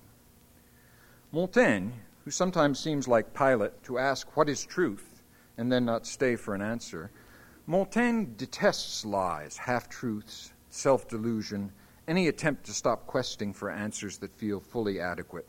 Montaigne, 1.31 1.93
who 2.25 2.33
sometimes 2.33 2.81
seems 2.81 3.07
like 3.07 3.33
Pilate 3.33 3.81
to 3.85 3.99
ask 3.99 4.37
what 4.37 4.49
is 4.49 4.65
truth 4.65 5.23
and 5.57 5.71
then 5.71 5.85
not 5.85 6.05
stay 6.05 6.35
for 6.35 6.57
an 6.57 6.63
answer, 6.63 7.13
Montaigne 7.69 8.25
detests 8.37 9.05
lies, 9.05 9.57
half 9.57 9.89
truths, 9.89 10.53
self 10.69 11.07
delusion, 11.07 11.71
any 12.11 12.27
attempt 12.27 12.65
to 12.65 12.73
stop 12.73 13.07
questing 13.07 13.53
for 13.53 13.71
answers 13.71 14.19
that 14.19 14.37
feel 14.37 14.59
fully 14.59 15.01
adequate. 15.01 15.47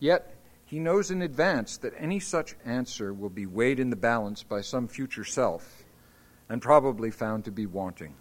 Yet, 0.00 0.34
he 0.64 0.78
knows 0.78 1.10
in 1.10 1.20
advance 1.20 1.76
that 1.76 1.92
any 1.98 2.18
such 2.18 2.56
answer 2.64 3.12
will 3.12 3.28
be 3.28 3.44
weighed 3.44 3.78
in 3.78 3.90
the 3.90 3.96
balance 3.96 4.42
by 4.42 4.62
some 4.62 4.88
future 4.88 5.24
self 5.24 5.84
and 6.48 6.62
probably 6.62 7.10
found 7.10 7.44
to 7.44 7.50
be 7.50 7.66
wanting. 7.66 8.14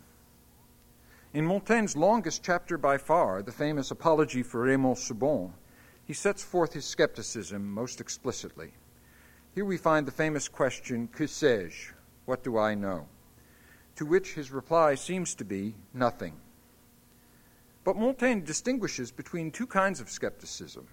In 1.34 1.46
Montaigne's 1.46 1.96
longest 1.96 2.44
chapter 2.44 2.78
by 2.78 2.98
far, 2.98 3.42
the 3.42 3.54
famous 3.54 3.92
Apology 3.92 4.44
for 4.44 4.64
Raymond 4.64 4.98
Sebond, 4.98 5.54
he 6.04 6.14
sets 6.14 6.44
forth 6.44 6.74
his 6.74 6.84
skepticism 6.84 7.72
most 7.72 8.02
explicitly. 8.02 8.74
Here 9.56 9.64
we 9.64 9.78
find 9.78 10.06
the 10.06 10.12
famous 10.12 10.50
question, 10.50 11.08
Que 11.08 11.28
sais-je? 11.28 11.94
What 12.26 12.44
do 12.44 12.58
I 12.58 12.76
know? 12.76 13.08
To 13.96 14.06
which 14.06 14.34
his 14.34 14.52
reply 14.52 14.96
seems 14.96 15.34
to 15.36 15.46
be 15.46 15.76
nothing. 15.94 16.34
But 17.84 17.98
Montaigne 17.98 18.42
distinguishes 18.42 19.12
between 19.12 19.52
two 19.52 19.68
kinds 19.68 20.00
of 20.00 20.10
skepticism 20.10 20.88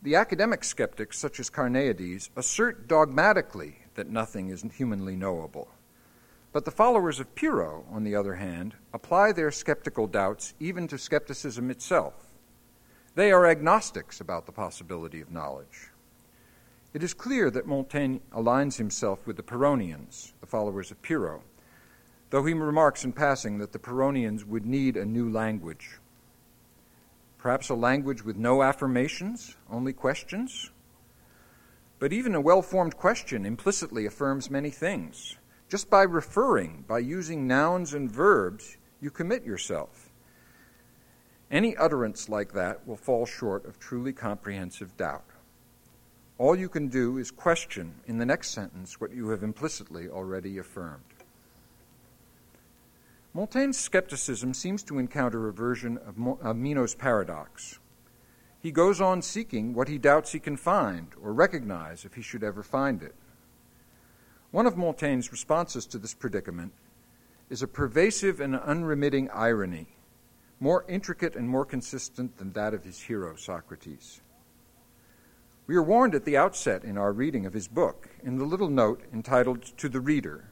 the 0.00 0.14
academic 0.14 0.62
skeptics, 0.62 1.18
such 1.18 1.40
as 1.40 1.50
Carneades, 1.50 2.30
assert 2.36 2.86
dogmatically 2.86 3.80
that 3.94 4.08
nothing 4.08 4.48
is 4.48 4.64
humanly 4.76 5.16
knowable. 5.16 5.68
But 6.52 6.64
the 6.64 6.70
followers 6.70 7.18
of 7.18 7.34
Pyrrho, 7.34 7.84
on 7.90 8.04
the 8.04 8.14
other 8.14 8.36
hand, 8.36 8.74
apply 8.94 9.32
their 9.32 9.50
skeptical 9.50 10.06
doubts 10.06 10.54
even 10.60 10.86
to 10.88 10.98
skepticism 10.98 11.68
itself. 11.68 12.14
They 13.16 13.32
are 13.32 13.46
agnostics 13.46 14.20
about 14.20 14.46
the 14.46 14.52
possibility 14.52 15.20
of 15.20 15.32
knowledge. 15.32 15.90
It 16.94 17.02
is 17.02 17.12
clear 17.12 17.50
that 17.50 17.66
Montaigne 17.66 18.18
aligns 18.32 18.76
himself 18.76 19.26
with 19.26 19.36
the 19.36 19.42
Pyrrhonians, 19.42 20.32
the 20.40 20.46
followers 20.46 20.92
of 20.92 21.02
Pyrrho, 21.02 21.42
though 22.30 22.44
he 22.44 22.52
remarks 22.54 23.04
in 23.04 23.12
passing 23.12 23.58
that 23.58 23.72
the 23.72 23.78
Pyrrhonians 23.78 24.44
would 24.44 24.66
need 24.66 24.96
a 24.96 25.04
new 25.04 25.30
language. 25.30 25.98
Perhaps 27.38 27.68
a 27.68 27.74
language 27.74 28.24
with 28.24 28.36
no 28.36 28.62
affirmations, 28.62 29.56
only 29.70 29.92
questions? 29.92 30.70
But 31.98 32.12
even 32.12 32.34
a 32.34 32.40
well 32.40 32.62
formed 32.62 32.96
question 32.96 33.46
implicitly 33.46 34.06
affirms 34.06 34.50
many 34.50 34.70
things. 34.70 35.36
Just 35.68 35.90
by 35.90 36.02
referring, 36.02 36.84
by 36.86 36.98
using 36.98 37.46
nouns 37.46 37.94
and 37.94 38.10
verbs, 38.10 38.76
you 39.00 39.10
commit 39.10 39.44
yourself. 39.44 40.10
Any 41.50 41.76
utterance 41.76 42.28
like 42.28 42.52
that 42.52 42.86
will 42.86 42.96
fall 42.96 43.24
short 43.24 43.64
of 43.66 43.78
truly 43.78 44.12
comprehensive 44.12 44.96
doubt. 44.96 45.24
All 46.36 46.54
you 46.54 46.68
can 46.68 46.88
do 46.88 47.18
is 47.18 47.30
question 47.30 47.94
in 48.06 48.18
the 48.18 48.26
next 48.26 48.50
sentence 48.50 49.00
what 49.00 49.12
you 49.12 49.28
have 49.30 49.42
implicitly 49.42 50.08
already 50.08 50.58
affirmed. 50.58 51.02
Montaigne's 53.38 53.78
skepticism 53.78 54.52
seems 54.52 54.82
to 54.82 54.98
encounter 54.98 55.46
a 55.46 55.52
version 55.52 55.96
of, 55.98 56.56
Meno's 56.56 56.96
paradox. 56.96 57.78
He 58.58 58.72
goes 58.72 59.00
on 59.00 59.22
seeking 59.22 59.74
what 59.74 59.86
he 59.86 59.96
doubts 59.96 60.32
he 60.32 60.40
can 60.40 60.56
find 60.56 61.12
or 61.22 61.32
recognize 61.32 62.04
if 62.04 62.14
he 62.14 62.20
should 62.20 62.42
ever 62.42 62.64
find 62.64 63.00
it. 63.00 63.14
One 64.50 64.66
of 64.66 64.76
Montaigne's 64.76 65.30
responses 65.30 65.86
to 65.86 65.98
this 65.98 66.14
predicament 66.14 66.72
is 67.48 67.62
a 67.62 67.68
pervasive 67.68 68.40
and 68.40 68.56
unremitting 68.56 69.30
irony, 69.30 69.86
more 70.58 70.84
intricate 70.88 71.36
and 71.36 71.48
more 71.48 71.64
consistent 71.64 72.38
than 72.38 72.50
that 72.54 72.74
of 72.74 72.82
his 72.82 73.02
hero, 73.02 73.36
Socrates. 73.36 74.20
We 75.68 75.76
are 75.76 75.82
warned 75.84 76.16
at 76.16 76.24
the 76.24 76.36
outset 76.36 76.82
in 76.82 76.98
our 76.98 77.12
reading 77.12 77.46
of 77.46 77.52
his 77.52 77.68
book, 77.68 78.08
in 78.24 78.36
the 78.36 78.44
little 78.44 78.68
note 78.68 79.04
entitled 79.14 79.62
To 79.76 79.88
the 79.88 80.00
Reader, 80.00 80.50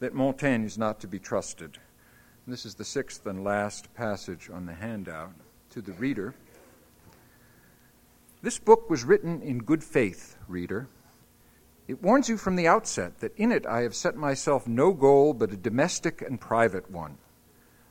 that 0.00 0.14
Montaigne 0.14 0.66
is 0.66 0.76
not 0.76 0.98
to 0.98 1.06
be 1.06 1.20
trusted. 1.20 1.78
This 2.46 2.66
is 2.66 2.74
the 2.74 2.84
sixth 2.84 3.24
and 3.24 3.42
last 3.42 3.94
passage 3.94 4.50
on 4.52 4.66
the 4.66 4.74
handout 4.74 5.32
to 5.70 5.80
the 5.80 5.94
reader. 5.94 6.34
This 8.42 8.58
book 8.58 8.90
was 8.90 9.02
written 9.02 9.40
in 9.40 9.60
good 9.60 9.82
faith, 9.82 10.36
reader. 10.46 10.86
It 11.88 12.02
warns 12.02 12.28
you 12.28 12.36
from 12.36 12.56
the 12.56 12.68
outset 12.68 13.20
that 13.20 13.34
in 13.38 13.50
it 13.50 13.66
I 13.66 13.80
have 13.80 13.94
set 13.94 14.14
myself 14.14 14.68
no 14.68 14.92
goal 14.92 15.32
but 15.32 15.52
a 15.52 15.56
domestic 15.56 16.20
and 16.20 16.38
private 16.38 16.90
one. 16.90 17.16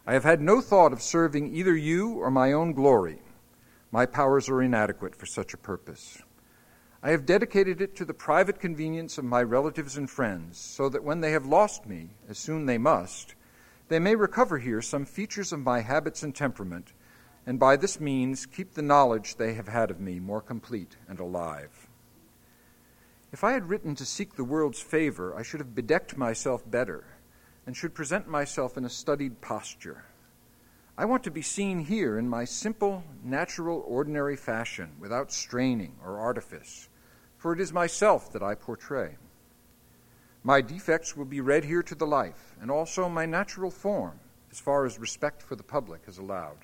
I 0.05 0.13
have 0.13 0.23
had 0.23 0.39
no 0.39 0.61
thought 0.61 0.93
of 0.93 1.01
serving 1.01 1.55
either 1.55 1.75
you 1.75 2.13
or 2.13 2.29
my 2.29 2.51
own 2.51 2.73
glory. 2.73 3.23
My 3.91 4.05
powers 4.05 4.49
are 4.49 4.61
inadequate 4.61 5.15
for 5.15 5.25
such 5.25 5.55
a 5.55 5.57
purpose. 5.57 6.21
I 7.01 7.09
have 7.09 7.25
dedicated 7.25 7.81
it 7.81 7.95
to 7.95 8.05
the 8.05 8.13
private 8.13 8.59
convenience 8.59 9.17
of 9.17 9.25
my 9.25 9.41
relatives 9.41 9.97
and 9.97 10.07
friends, 10.07 10.59
so 10.59 10.89
that 10.89 11.03
when 11.03 11.21
they 11.21 11.31
have 11.31 11.47
lost 11.47 11.87
me, 11.87 12.11
as 12.29 12.37
soon 12.37 12.67
they 12.67 12.77
must, 12.77 13.33
they 13.87 13.99
may 13.99 14.15
recover 14.15 14.59
here 14.59 14.81
some 14.81 15.05
features 15.05 15.51
of 15.51 15.59
my 15.59 15.81
habits 15.81 16.23
and 16.23 16.33
temperament, 16.33 16.93
and 17.45 17.59
by 17.59 17.75
this 17.75 17.99
means 17.99 18.45
keep 18.45 18.73
the 18.73 18.81
knowledge 18.81 19.35
they 19.35 19.53
have 19.53 19.67
had 19.67 19.91
of 19.91 19.99
me 19.99 20.19
more 20.19 20.41
complete 20.41 20.95
and 21.07 21.19
alive. 21.19 21.87
If 23.31 23.43
I 23.43 23.53
had 23.53 23.69
written 23.69 23.95
to 23.95 24.05
seek 24.05 24.35
the 24.35 24.43
world's 24.43 24.79
favor, 24.79 25.35
I 25.35 25.41
should 25.41 25.59
have 25.59 25.75
bedecked 25.75 26.15
myself 26.15 26.69
better, 26.69 27.03
and 27.65 27.75
should 27.75 27.95
present 27.95 28.27
myself 28.27 28.77
in 28.77 28.85
a 28.85 28.89
studied 28.89 29.41
posture. 29.41 30.05
I 30.97 31.05
want 31.05 31.23
to 31.23 31.31
be 31.31 31.41
seen 31.41 31.79
here 31.79 32.19
in 32.19 32.29
my 32.29 32.45
simple, 32.45 33.03
natural, 33.23 33.83
ordinary 33.87 34.35
fashion, 34.35 34.91
without 34.99 35.31
straining 35.31 35.95
or 36.05 36.19
artifice, 36.19 36.89
for 37.37 37.51
it 37.53 37.59
is 37.59 37.73
myself 37.73 38.31
that 38.33 38.43
I 38.43 38.53
portray. 38.53 39.17
My 40.45 40.59
defects 40.59 41.15
will 41.15 41.25
be 41.25 41.39
read 41.39 41.63
here 41.63 41.83
to 41.83 41.95
the 41.95 42.05
life, 42.05 42.55
and 42.59 42.69
also 42.69 43.07
my 43.07 43.25
natural 43.25 43.71
form, 43.71 44.19
as 44.51 44.59
far 44.59 44.85
as 44.85 44.99
respect 44.99 45.41
for 45.41 45.55
the 45.55 45.63
public 45.63 46.01
is 46.05 46.17
allowed. 46.17 46.57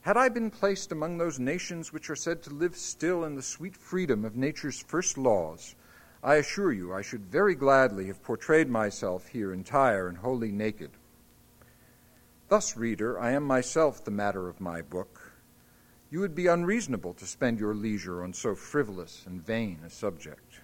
Had 0.00 0.16
I 0.16 0.28
been 0.28 0.50
placed 0.50 0.90
among 0.90 1.18
those 1.18 1.38
nations 1.38 1.92
which 1.92 2.10
are 2.10 2.16
said 2.16 2.42
to 2.42 2.50
live 2.50 2.76
still 2.76 3.24
in 3.24 3.36
the 3.36 3.42
sweet 3.42 3.76
freedom 3.76 4.24
of 4.24 4.36
nature's 4.36 4.82
first 4.82 5.16
laws, 5.16 5.76
I 6.22 6.36
assure 6.36 6.72
you 6.72 6.92
I 6.92 7.02
should 7.02 7.26
very 7.26 7.54
gladly 7.54 8.08
have 8.08 8.24
portrayed 8.24 8.68
myself 8.68 9.28
here 9.28 9.52
entire 9.52 10.08
and 10.08 10.18
wholly 10.18 10.50
naked. 10.50 10.90
Thus, 12.48 12.76
reader, 12.76 13.20
I 13.20 13.32
am 13.32 13.44
myself 13.44 14.04
the 14.04 14.10
matter 14.10 14.48
of 14.48 14.60
my 14.60 14.82
book. 14.82 15.32
You 16.10 16.20
would 16.20 16.34
be 16.34 16.48
unreasonable 16.48 17.14
to 17.14 17.26
spend 17.26 17.60
your 17.60 17.74
leisure 17.74 18.24
on 18.24 18.32
so 18.32 18.56
frivolous 18.56 19.24
and 19.26 19.44
vain 19.44 19.78
a 19.86 19.90
subject. 19.90 20.60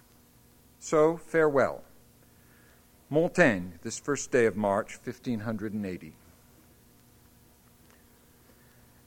So, 0.85 1.17
farewell. 1.17 1.85
Montaigne, 3.09 3.75
this 3.83 4.01
first 4.01 4.33
day 4.33 4.47
of 4.47 4.57
March, 4.57 4.99
1580. 5.05 6.13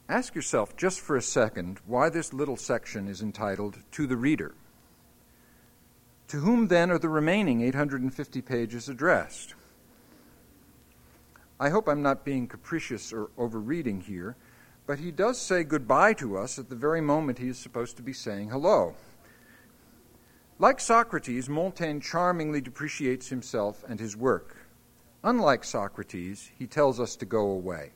Ask 0.07 0.35
yourself 0.35 0.77
just 0.77 1.01
for 1.01 1.17
a 1.17 1.21
second 1.21 1.81
why 1.85 2.07
this 2.07 2.31
little 2.31 2.55
section 2.55 3.09
is 3.09 3.21
entitled 3.21 3.79
To 3.91 4.07
the 4.07 4.15
Reader. 4.15 4.55
To 6.29 6.37
whom 6.37 6.69
then 6.69 6.89
are 6.91 6.97
the 6.97 7.09
remaining 7.09 7.59
850 7.59 8.41
pages 8.41 8.87
addressed? 8.87 9.53
I 11.59 11.71
hope 11.71 11.89
I'm 11.89 12.01
not 12.01 12.23
being 12.23 12.47
capricious 12.47 13.11
or 13.11 13.31
overreading 13.37 13.99
here, 13.99 14.37
but 14.87 14.99
he 14.99 15.11
does 15.11 15.41
say 15.41 15.65
goodbye 15.65 16.13
to 16.13 16.37
us 16.37 16.57
at 16.57 16.69
the 16.69 16.75
very 16.75 17.01
moment 17.01 17.39
he 17.39 17.49
is 17.49 17.57
supposed 17.57 17.97
to 17.97 18.01
be 18.01 18.13
saying 18.13 18.49
hello. 18.49 18.95
Like 20.57 20.79
Socrates, 20.79 21.49
Montaigne 21.49 21.99
charmingly 21.99 22.61
depreciates 22.61 23.27
himself 23.27 23.83
and 23.89 23.99
his 23.99 24.15
work. 24.15 24.55
Unlike 25.21 25.65
Socrates, 25.65 26.49
he 26.57 26.65
tells 26.65 26.97
us 26.97 27.17
to 27.17 27.25
go 27.25 27.49
away. 27.49 27.91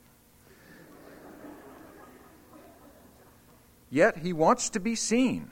Yet 3.88 4.18
he 4.18 4.34
wants 4.34 4.68
to 4.70 4.80
be 4.80 4.94
seen, 4.94 5.50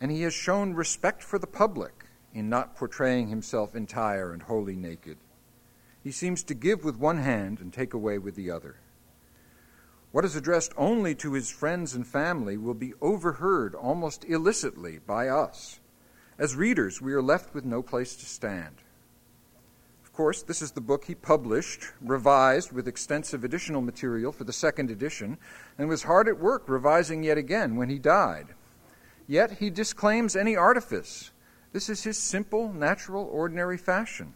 and 0.00 0.10
he 0.10 0.22
has 0.22 0.34
shown 0.34 0.74
respect 0.74 1.22
for 1.22 1.38
the 1.38 1.46
public 1.46 2.06
in 2.34 2.48
not 2.48 2.74
portraying 2.74 3.28
himself 3.28 3.76
entire 3.76 4.32
and 4.32 4.42
wholly 4.42 4.74
naked. 4.74 5.18
He 6.02 6.10
seems 6.10 6.42
to 6.44 6.54
give 6.54 6.82
with 6.82 6.96
one 6.96 7.18
hand 7.18 7.60
and 7.60 7.72
take 7.72 7.94
away 7.94 8.18
with 8.18 8.34
the 8.34 8.50
other. 8.50 8.76
What 10.10 10.24
is 10.24 10.34
addressed 10.34 10.72
only 10.76 11.14
to 11.16 11.34
his 11.34 11.50
friends 11.50 11.94
and 11.94 12.04
family 12.04 12.56
will 12.56 12.74
be 12.74 12.94
overheard 13.00 13.76
almost 13.76 14.24
illicitly 14.24 14.98
by 14.98 15.28
us. 15.28 15.78
As 16.38 16.56
readers, 16.56 17.00
we 17.00 17.12
are 17.12 17.22
left 17.22 17.54
with 17.54 17.64
no 17.64 17.82
place 17.82 18.16
to 18.16 18.26
stand. 18.26 18.76
Of 20.02 20.12
course, 20.12 20.42
this 20.42 20.62
is 20.62 20.72
the 20.72 20.80
book 20.80 21.04
he 21.04 21.14
published, 21.14 21.84
revised 22.00 22.72
with 22.72 22.88
extensive 22.88 23.44
additional 23.44 23.80
material 23.80 24.32
for 24.32 24.44
the 24.44 24.52
second 24.52 24.90
edition, 24.90 25.38
and 25.78 25.88
was 25.88 26.02
hard 26.02 26.28
at 26.28 26.38
work 26.38 26.68
revising 26.68 27.22
yet 27.22 27.38
again 27.38 27.76
when 27.76 27.88
he 27.88 27.98
died. 27.98 28.48
Yet 29.26 29.52
he 29.52 29.70
disclaims 29.70 30.36
any 30.36 30.56
artifice. 30.56 31.30
This 31.72 31.88
is 31.88 32.04
his 32.04 32.18
simple, 32.18 32.72
natural, 32.72 33.28
ordinary 33.32 33.78
fashion. 33.78 34.34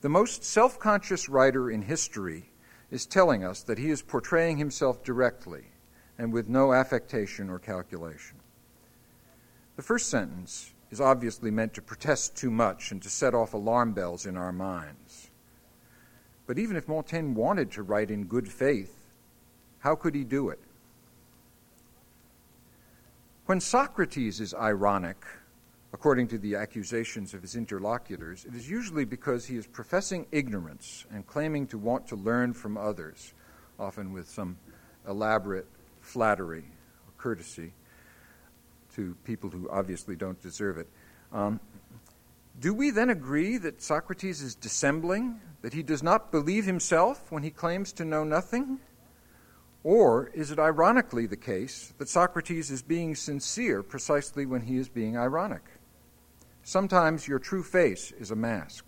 The 0.00 0.08
most 0.08 0.44
self 0.44 0.78
conscious 0.78 1.28
writer 1.28 1.70
in 1.70 1.82
history 1.82 2.50
is 2.90 3.04
telling 3.06 3.44
us 3.44 3.62
that 3.62 3.78
he 3.78 3.90
is 3.90 4.02
portraying 4.02 4.56
himself 4.56 5.04
directly 5.04 5.64
and 6.18 6.32
with 6.32 6.48
no 6.48 6.72
affectation 6.72 7.50
or 7.50 7.58
calculation. 7.58 8.38
The 9.76 9.82
first 9.82 10.08
sentence 10.08 10.72
is 10.90 11.00
obviously 11.00 11.50
meant 11.50 11.74
to 11.74 11.82
protest 11.82 12.36
too 12.36 12.50
much 12.50 12.90
and 12.90 13.00
to 13.02 13.10
set 13.10 13.34
off 13.34 13.54
alarm 13.54 13.92
bells 13.92 14.26
in 14.26 14.36
our 14.36 14.52
minds. 14.52 15.30
But 16.46 16.58
even 16.58 16.76
if 16.76 16.88
Montaigne 16.88 17.34
wanted 17.34 17.70
to 17.72 17.82
write 17.82 18.10
in 18.10 18.24
good 18.24 18.50
faith, 18.50 19.06
how 19.78 19.94
could 19.94 20.14
he 20.14 20.24
do 20.24 20.48
it? 20.50 20.58
When 23.46 23.60
Socrates 23.60 24.40
is 24.40 24.52
ironic, 24.54 25.24
according 25.92 26.28
to 26.28 26.38
the 26.38 26.56
accusations 26.56 27.34
of 27.34 27.42
his 27.42 27.56
interlocutors, 27.56 28.44
it 28.44 28.54
is 28.54 28.68
usually 28.68 29.04
because 29.04 29.46
he 29.46 29.56
is 29.56 29.66
professing 29.66 30.26
ignorance 30.32 31.04
and 31.12 31.26
claiming 31.26 31.66
to 31.68 31.78
want 31.78 32.06
to 32.08 32.16
learn 32.16 32.52
from 32.52 32.76
others, 32.76 33.32
often 33.78 34.12
with 34.12 34.28
some 34.28 34.56
elaborate 35.08 35.66
flattery 36.00 36.64
or 37.06 37.12
courtesy 37.16 37.72
to 39.00 39.16
people 39.24 39.48
who 39.48 39.68
obviously 39.70 40.14
don't 40.14 40.40
deserve 40.42 40.76
it. 40.76 40.86
Um, 41.32 41.58
do 42.60 42.74
we 42.74 42.90
then 42.90 43.08
agree 43.08 43.56
that 43.56 43.80
Socrates 43.80 44.42
is 44.42 44.54
dissembling, 44.54 45.40
that 45.62 45.72
he 45.72 45.82
does 45.82 46.02
not 46.02 46.30
believe 46.30 46.66
himself 46.66 47.32
when 47.32 47.42
he 47.42 47.50
claims 47.50 47.92
to 47.94 48.04
know 48.04 48.24
nothing? 48.24 48.78
Or 49.82 50.30
is 50.34 50.50
it 50.50 50.58
ironically 50.58 51.26
the 51.26 51.38
case 51.38 51.94
that 51.96 52.10
Socrates 52.10 52.70
is 52.70 52.82
being 52.82 53.14
sincere 53.14 53.82
precisely 53.82 54.44
when 54.44 54.60
he 54.60 54.76
is 54.76 54.90
being 54.90 55.16
ironic? 55.16 55.62
Sometimes 56.62 57.26
your 57.26 57.38
true 57.38 57.62
face 57.62 58.12
is 58.12 58.30
a 58.30 58.36
mask. 58.36 58.84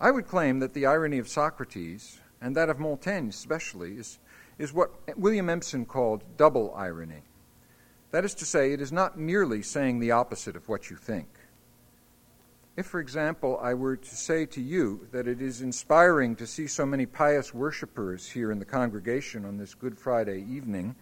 I 0.00 0.12
would 0.12 0.28
claim 0.28 0.60
that 0.60 0.74
the 0.74 0.86
irony 0.86 1.18
of 1.18 1.26
Socrates, 1.26 2.20
and 2.40 2.54
that 2.54 2.68
of 2.68 2.78
Montaigne 2.78 3.30
especially, 3.30 3.94
is, 3.94 4.20
is 4.58 4.72
what 4.72 4.92
William 5.18 5.50
Empson 5.50 5.86
called 5.86 6.22
double 6.36 6.72
irony. 6.76 7.22
That 8.16 8.24
is 8.24 8.34
to 8.36 8.46
say, 8.46 8.72
it 8.72 8.80
is 8.80 8.92
not 8.92 9.18
merely 9.18 9.60
saying 9.60 9.98
the 9.98 10.12
opposite 10.12 10.56
of 10.56 10.70
what 10.70 10.88
you 10.88 10.96
think. 10.96 11.28
If, 12.74 12.86
for 12.86 12.98
example, 12.98 13.58
I 13.60 13.74
were 13.74 13.94
to 13.94 14.16
say 14.16 14.46
to 14.46 14.60
you 14.62 15.06
that 15.12 15.28
it 15.28 15.42
is 15.42 15.60
inspiring 15.60 16.34
to 16.36 16.46
see 16.46 16.66
so 16.66 16.86
many 16.86 17.04
pious 17.04 17.52
worshippers 17.52 18.30
here 18.30 18.50
in 18.50 18.58
the 18.58 18.64
congregation 18.64 19.44
on 19.44 19.58
this 19.58 19.74
Good 19.74 19.98
Friday 19.98 20.46
evening, 20.48 20.96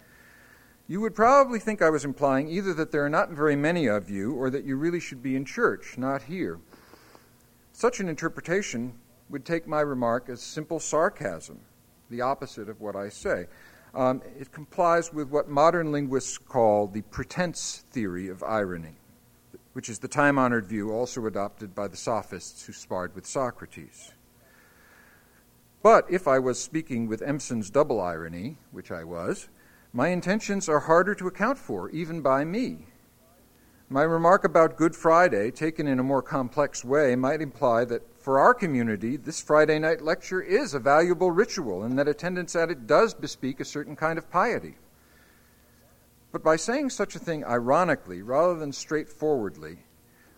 you 0.89 1.01
would 1.03 1.15
probably 1.15 1.61
think 1.61 1.83
I 1.83 1.89
was 1.89 2.05
implying 2.05 2.49
either 2.49 2.75
that 2.75 2.91
there 2.91 3.05
are 3.05 3.09
not 3.09 3.31
very 3.31 3.55
many 3.55 3.87
of 3.87 4.11
you 4.11 4.35
or 4.35 4.51
that 4.51 4.65
you 4.65 4.75
really 4.75 4.99
should 4.99 5.23
be 5.23 5.37
in 5.37 5.45
church, 5.45 5.97
not 5.97 6.23
here. 6.23 6.59
Such 7.73 8.01
an 8.01 8.09
interpretation 8.09 8.93
would 9.31 9.45
take 9.45 9.69
my 9.69 9.83
remark 9.83 10.29
as 10.29 10.43
simple 10.43 10.81
sarcasm, 10.81 11.61
the 12.11 12.23
opposite 12.23 12.69
of 12.69 12.81
what 12.81 12.97
I 12.97 13.09
say. 13.09 13.47
Um, 13.95 14.23
it 14.39 14.51
complies 14.51 15.13
with 15.13 15.29
what 15.29 15.49
modern 15.49 15.93
linguists 15.93 16.37
call 16.37 16.89
the 16.89 17.03
pretense 17.03 17.85
theory 17.93 18.29
of 18.29 18.43
irony, 18.43 18.97
which 19.73 19.89
is 19.89 20.01
the 20.01 20.09
time 20.09 20.37
honored 20.37 20.67
view 20.67 20.91
also 20.91 21.27
adopted 21.27 21.75
by 21.75 21.87
the 21.87 21.97
sophists 21.97 22.67
who 22.67 22.73
sparred 22.73 23.15
with 23.15 23.25
Socrates. 23.25 24.13
But 25.83 26.07
if 26.11 26.27
I 26.27 26.41
was 26.41 26.61
speaking 26.61 27.07
with 27.07 27.23
Empson's 27.23 27.71
double 27.71 28.01
irony, 28.01 28.57
which 28.73 28.91
I 28.91 29.05
was, 29.05 29.49
my 29.93 30.09
intentions 30.09 30.69
are 30.69 30.81
harder 30.81 31.15
to 31.15 31.29
account 31.29 31.59
for, 31.59 31.89
even 31.91 32.21
by 32.21 32.45
me. 32.45 32.87
My 33.91 34.03
remark 34.03 34.45
about 34.45 34.79
Good 34.79 34.97
Friday, 34.97 35.51
taken 35.51 35.87
in 35.87 35.99
a 35.99 36.03
more 36.03 36.23
complex 36.23 36.83
way, 36.83 37.15
might 37.17 37.43
imply 37.43 37.85
that 37.85 38.19
for 38.19 38.39
our 38.39 38.55
community, 38.55 39.19
this 39.19 39.43
Friday 39.43 39.79
night 39.79 40.01
lecture 40.01 40.41
is 40.41 40.73
a 40.73 40.79
valuable 40.79 41.31
ritual 41.31 41.83
and 41.83 41.99
that 41.99 42.09
attendance 42.09 42.57
at 42.57 42.71
it 42.71 42.87
does 42.87 43.13
bespeak 43.13 43.61
a 43.61 43.65
certain 43.65 43.95
kind 43.95 44.17
of 44.17 44.31
piety. 44.31 44.77
But 46.33 46.43
by 46.43 46.57
saying 46.57 46.91
such 46.91 47.15
a 47.15 47.19
thing 47.19 47.45
ironically 47.45 48.23
rather 48.23 48.59
than 48.59 48.73
straightforwardly, 48.73 49.81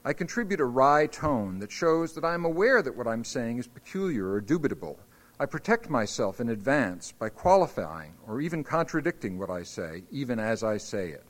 I 0.05 0.13
contribute 0.13 0.61
a 0.61 0.65
wry 0.65 1.07
tone 1.07 1.61
that 1.61 1.71
shows 1.71 2.15
that 2.15 2.25
I 2.25 2.35
am 2.35 2.45
aware 2.45 2.83
that 2.83 2.97
what 2.97 3.07
I'm 3.07 3.25
saying 3.25 3.59
is 3.59 3.69
peculiar 3.69 4.33
or 4.33 4.43
dubitable. 4.43 4.97
I 5.39 5.47
protect 5.47 5.89
myself 5.89 6.41
in 6.41 6.49
advance 6.49 7.13
by 7.13 7.29
qualifying 7.29 8.15
or 8.27 8.41
even 8.41 8.65
contradicting 8.65 9.39
what 9.39 9.51
I 9.51 9.63
say, 9.63 10.03
even 10.11 10.41
as 10.41 10.65
I 10.65 10.79
say 10.79 11.11
it. 11.11 11.25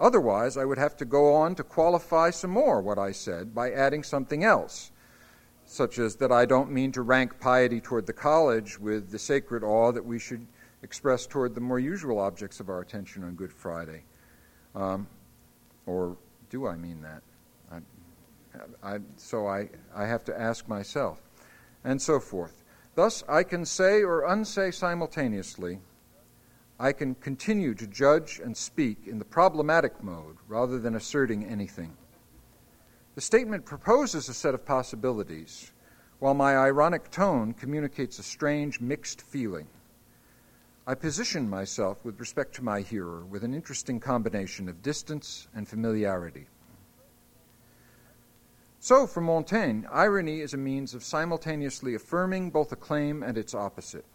Otherwise, 0.00 0.56
I 0.56 0.64
would 0.64 0.78
have 0.78 0.96
to 0.96 1.04
go 1.04 1.34
on 1.34 1.54
to 1.56 1.62
qualify 1.62 2.30
some 2.30 2.50
more 2.50 2.80
what 2.80 2.98
I 2.98 3.12
said 3.12 3.54
by 3.54 3.70
adding 3.70 4.02
something 4.02 4.42
else 4.42 4.90
such 5.70 6.00
as 6.00 6.16
that 6.16 6.32
I 6.32 6.46
don't 6.46 6.72
mean 6.72 6.90
to 6.92 7.02
rank 7.02 7.38
piety 7.38 7.80
toward 7.80 8.04
the 8.04 8.12
college 8.12 8.80
with 8.80 9.12
the 9.12 9.20
sacred 9.20 9.62
awe 9.62 9.92
that 9.92 10.04
we 10.04 10.18
should 10.18 10.44
express 10.82 11.28
toward 11.28 11.54
the 11.54 11.60
more 11.60 11.78
usual 11.78 12.18
objects 12.18 12.58
of 12.58 12.68
our 12.68 12.80
attention 12.80 13.22
on 13.22 13.36
Good 13.36 13.52
Friday. 13.52 14.02
Um, 14.74 15.06
or 15.86 16.16
do 16.48 16.66
I 16.66 16.74
mean 16.74 17.00
that? 17.02 17.22
I, 17.70 17.76
I, 18.82 18.98
so 19.16 19.46
I, 19.46 19.68
I 19.94 20.06
have 20.06 20.24
to 20.24 20.38
ask 20.38 20.66
myself, 20.66 21.22
and 21.84 22.02
so 22.02 22.18
forth. 22.18 22.64
Thus, 22.96 23.22
I 23.28 23.44
can 23.44 23.64
say 23.64 24.02
or 24.02 24.24
unsay 24.24 24.72
simultaneously. 24.72 25.78
I 26.82 26.92
can 26.92 27.14
continue 27.16 27.74
to 27.74 27.86
judge 27.86 28.40
and 28.42 28.56
speak 28.56 29.06
in 29.06 29.18
the 29.18 29.24
problematic 29.26 30.02
mode 30.02 30.38
rather 30.48 30.78
than 30.78 30.94
asserting 30.94 31.44
anything. 31.44 31.94
The 33.14 33.20
statement 33.20 33.66
proposes 33.66 34.30
a 34.30 34.34
set 34.34 34.54
of 34.54 34.64
possibilities, 34.64 35.72
while 36.20 36.32
my 36.32 36.56
ironic 36.56 37.10
tone 37.10 37.52
communicates 37.52 38.18
a 38.18 38.22
strange 38.22 38.80
mixed 38.80 39.20
feeling. 39.20 39.66
I 40.86 40.94
position 40.94 41.50
myself 41.50 42.02
with 42.02 42.18
respect 42.18 42.54
to 42.54 42.64
my 42.64 42.80
hearer 42.80 43.26
with 43.26 43.44
an 43.44 43.52
interesting 43.52 44.00
combination 44.00 44.66
of 44.66 44.80
distance 44.80 45.48
and 45.54 45.68
familiarity. 45.68 46.46
So, 48.78 49.06
for 49.06 49.20
Montaigne, 49.20 49.86
irony 49.92 50.40
is 50.40 50.54
a 50.54 50.56
means 50.56 50.94
of 50.94 51.04
simultaneously 51.04 51.94
affirming 51.94 52.48
both 52.48 52.72
a 52.72 52.76
claim 52.76 53.22
and 53.22 53.36
its 53.36 53.54
opposite. 53.54 54.06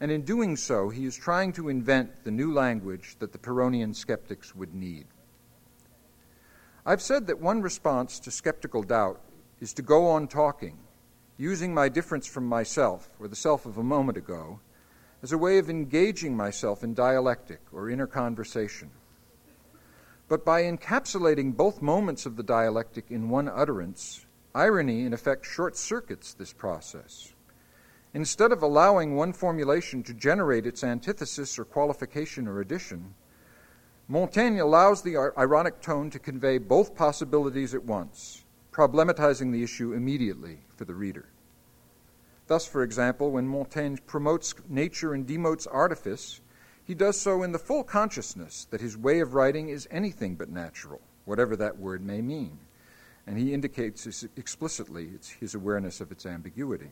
And 0.00 0.10
in 0.10 0.22
doing 0.22 0.56
so, 0.56 0.88
he 0.88 1.04
is 1.04 1.16
trying 1.16 1.52
to 1.52 1.68
invent 1.68 2.24
the 2.24 2.30
new 2.30 2.52
language 2.52 3.16
that 3.20 3.32
the 3.32 3.38
Pyrrhonian 3.38 3.94
skeptics 3.94 4.54
would 4.54 4.74
need. 4.74 5.06
I've 6.84 7.02
said 7.02 7.26
that 7.26 7.40
one 7.40 7.62
response 7.62 8.18
to 8.20 8.30
skeptical 8.30 8.82
doubt 8.82 9.20
is 9.60 9.72
to 9.74 9.82
go 9.82 10.08
on 10.08 10.28
talking, 10.28 10.78
using 11.38 11.72
my 11.72 11.88
difference 11.88 12.26
from 12.26 12.46
myself, 12.46 13.08
or 13.18 13.28
the 13.28 13.36
self 13.36 13.66
of 13.66 13.78
a 13.78 13.82
moment 13.82 14.18
ago, 14.18 14.60
as 15.22 15.32
a 15.32 15.38
way 15.38 15.58
of 15.58 15.70
engaging 15.70 16.36
myself 16.36 16.84
in 16.84 16.92
dialectic 16.92 17.60
or 17.72 17.88
inner 17.88 18.06
conversation. 18.06 18.90
But 20.28 20.44
by 20.44 20.62
encapsulating 20.62 21.56
both 21.56 21.80
moments 21.80 22.26
of 22.26 22.36
the 22.36 22.42
dialectic 22.42 23.10
in 23.10 23.28
one 23.28 23.48
utterance, 23.48 24.26
irony 24.54 25.04
in 25.04 25.12
effect 25.12 25.46
short 25.46 25.76
circuits 25.76 26.34
this 26.34 26.52
process. 26.52 27.33
Instead 28.14 28.52
of 28.52 28.62
allowing 28.62 29.16
one 29.16 29.32
formulation 29.32 30.02
to 30.04 30.14
generate 30.14 30.66
its 30.66 30.84
antithesis 30.84 31.58
or 31.58 31.64
qualification 31.64 32.46
or 32.46 32.60
addition, 32.60 33.12
Montaigne 34.06 34.60
allows 34.60 35.02
the 35.02 35.16
ironic 35.36 35.80
tone 35.80 36.10
to 36.10 36.20
convey 36.20 36.58
both 36.58 36.94
possibilities 36.94 37.74
at 37.74 37.84
once, 37.84 38.44
problematizing 38.70 39.50
the 39.50 39.64
issue 39.64 39.92
immediately 39.92 40.60
for 40.76 40.84
the 40.84 40.94
reader. 40.94 41.26
Thus, 42.46 42.66
for 42.66 42.82
example, 42.82 43.32
when 43.32 43.48
Montaigne 43.48 43.96
promotes 44.06 44.54
nature 44.68 45.14
and 45.14 45.26
demotes 45.26 45.66
artifice, 45.70 46.40
he 46.84 46.94
does 46.94 47.18
so 47.18 47.42
in 47.42 47.50
the 47.50 47.58
full 47.58 47.82
consciousness 47.82 48.66
that 48.70 48.82
his 48.82 48.96
way 48.96 49.20
of 49.20 49.34
writing 49.34 49.70
is 49.70 49.88
anything 49.90 50.34
but 50.36 50.50
natural, 50.50 51.00
whatever 51.24 51.56
that 51.56 51.78
word 51.78 52.04
may 52.04 52.20
mean. 52.20 52.58
And 53.26 53.38
he 53.38 53.54
indicates 53.54 54.26
explicitly 54.36 55.10
his 55.40 55.54
awareness 55.54 56.02
of 56.02 56.12
its 56.12 56.26
ambiguity. 56.26 56.90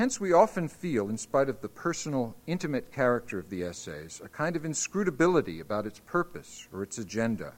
Hence, 0.00 0.18
we 0.18 0.32
often 0.32 0.66
feel, 0.66 1.10
in 1.10 1.18
spite 1.18 1.50
of 1.50 1.60
the 1.60 1.68
personal, 1.68 2.34
intimate 2.46 2.90
character 2.90 3.38
of 3.38 3.50
the 3.50 3.62
essays, 3.62 4.18
a 4.24 4.30
kind 4.30 4.56
of 4.56 4.64
inscrutability 4.64 5.60
about 5.60 5.84
its 5.84 6.00
purpose 6.06 6.66
or 6.72 6.82
its 6.82 6.96
agenda. 6.96 7.52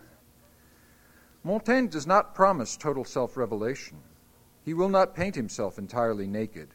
Montaigne 1.45 1.86
does 1.86 2.05
not 2.05 2.34
promise 2.34 2.76
total 2.76 3.05
self 3.05 3.36
revelation. 3.36 3.99
He 4.64 4.74
will 4.74 4.88
not 4.88 5.14
paint 5.14 5.36
himself 5.36 5.78
entirely 5.78 6.26
naked. 6.26 6.70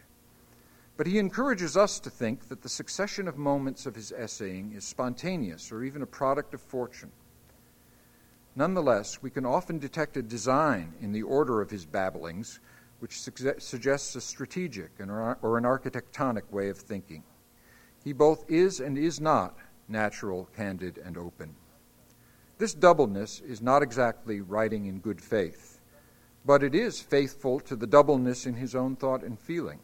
But 0.95 1.05
he 1.05 1.19
encourages 1.19 1.75
us 1.75 1.99
to 1.99 2.09
think 2.09 2.47
that 2.47 2.61
the 2.61 2.69
succession 2.69 3.27
of 3.27 3.37
moments 3.37 3.85
of 3.85 3.95
his 3.95 4.13
essaying 4.13 4.71
is 4.71 4.85
spontaneous 4.85 5.69
or 5.69 5.83
even 5.83 6.01
a 6.01 6.07
product 6.07 6.53
of 6.53 6.61
fortune. 6.61 7.11
Nonetheless, 8.55 9.21
we 9.21 9.29
can 9.29 9.45
often 9.45 9.79
detect 9.79 10.15
a 10.15 10.21
design 10.21 10.93
in 11.01 11.11
the 11.11 11.23
order 11.23 11.59
of 11.59 11.71
his 11.71 11.85
babblings 11.85 12.61
which 12.99 13.19
suggests 13.21 14.15
a 14.15 14.21
strategic 14.21 14.91
or 14.99 15.57
an 15.57 15.63
architectonic 15.63 16.49
way 16.51 16.69
of 16.69 16.77
thinking. 16.77 17.23
He 18.03 18.13
both 18.13 18.49
is 18.49 18.79
and 18.79 18.97
is 18.97 19.19
not 19.21 19.57
natural, 19.87 20.49
candid, 20.55 20.97
and 21.03 21.17
open. 21.17 21.55
This 22.57 22.73
doubleness 22.73 23.39
is 23.41 23.61
not 23.61 23.83
exactly 23.83 24.41
writing 24.41 24.87
in 24.87 24.99
good 24.99 25.21
faith, 25.21 25.79
but 26.45 26.63
it 26.63 26.73
is 26.73 26.99
faithful 26.99 27.59
to 27.61 27.75
the 27.75 27.85
doubleness 27.85 28.45
in 28.45 28.55
his 28.55 28.73
own 28.73 28.95
thought 28.95 29.23
and 29.23 29.39
feeling. 29.39 29.79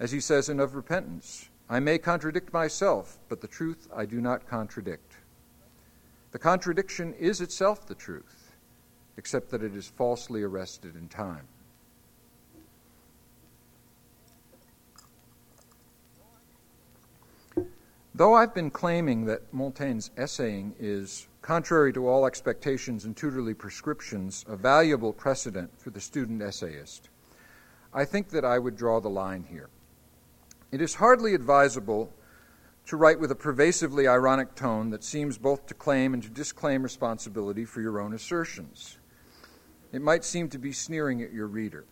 As 0.00 0.10
he 0.10 0.20
says 0.20 0.48
in 0.48 0.58
Of 0.58 0.74
Repentance, 0.74 1.48
I 1.68 1.80
may 1.80 1.98
contradict 1.98 2.52
myself, 2.52 3.18
but 3.28 3.40
the 3.40 3.48
truth 3.48 3.88
I 3.94 4.04
do 4.04 4.20
not 4.20 4.48
contradict. 4.48 5.14
The 6.32 6.38
contradiction 6.38 7.14
is 7.14 7.40
itself 7.40 7.86
the 7.86 7.94
truth, 7.94 8.56
except 9.16 9.50
that 9.50 9.62
it 9.62 9.76
is 9.76 9.86
falsely 9.86 10.42
arrested 10.42 10.96
in 10.96 11.08
time. 11.08 11.46
Though 18.16 18.34
I've 18.34 18.54
been 18.54 18.70
claiming 18.70 19.24
that 19.24 19.52
Montaigne's 19.52 20.12
essaying 20.16 20.76
is, 20.78 21.26
contrary 21.42 21.92
to 21.94 22.06
all 22.06 22.26
expectations 22.26 23.04
and 23.04 23.16
tutorly 23.16 23.54
prescriptions, 23.54 24.44
a 24.46 24.54
valuable 24.54 25.12
precedent 25.12 25.72
for 25.80 25.90
the 25.90 26.00
student 26.00 26.40
essayist, 26.40 27.08
I 27.92 28.04
think 28.04 28.28
that 28.28 28.44
I 28.44 28.60
would 28.60 28.76
draw 28.76 29.00
the 29.00 29.10
line 29.10 29.42
here. 29.42 29.68
It 30.70 30.80
is 30.80 30.94
hardly 30.94 31.34
advisable 31.34 32.12
to 32.86 32.96
write 32.96 33.18
with 33.18 33.32
a 33.32 33.36
pervasively 33.36 34.06
ironic 34.06 34.54
tone 34.54 34.90
that 34.90 35.02
seems 35.02 35.36
both 35.36 35.66
to 35.66 35.74
claim 35.74 36.14
and 36.14 36.22
to 36.22 36.30
disclaim 36.30 36.84
responsibility 36.84 37.64
for 37.64 37.80
your 37.80 37.98
own 37.98 38.14
assertions. 38.14 38.96
It 39.90 40.02
might 40.02 40.24
seem 40.24 40.48
to 40.50 40.58
be 40.58 40.72
sneering 40.72 41.20
at 41.20 41.32
your 41.32 41.48
reader. 41.48 41.84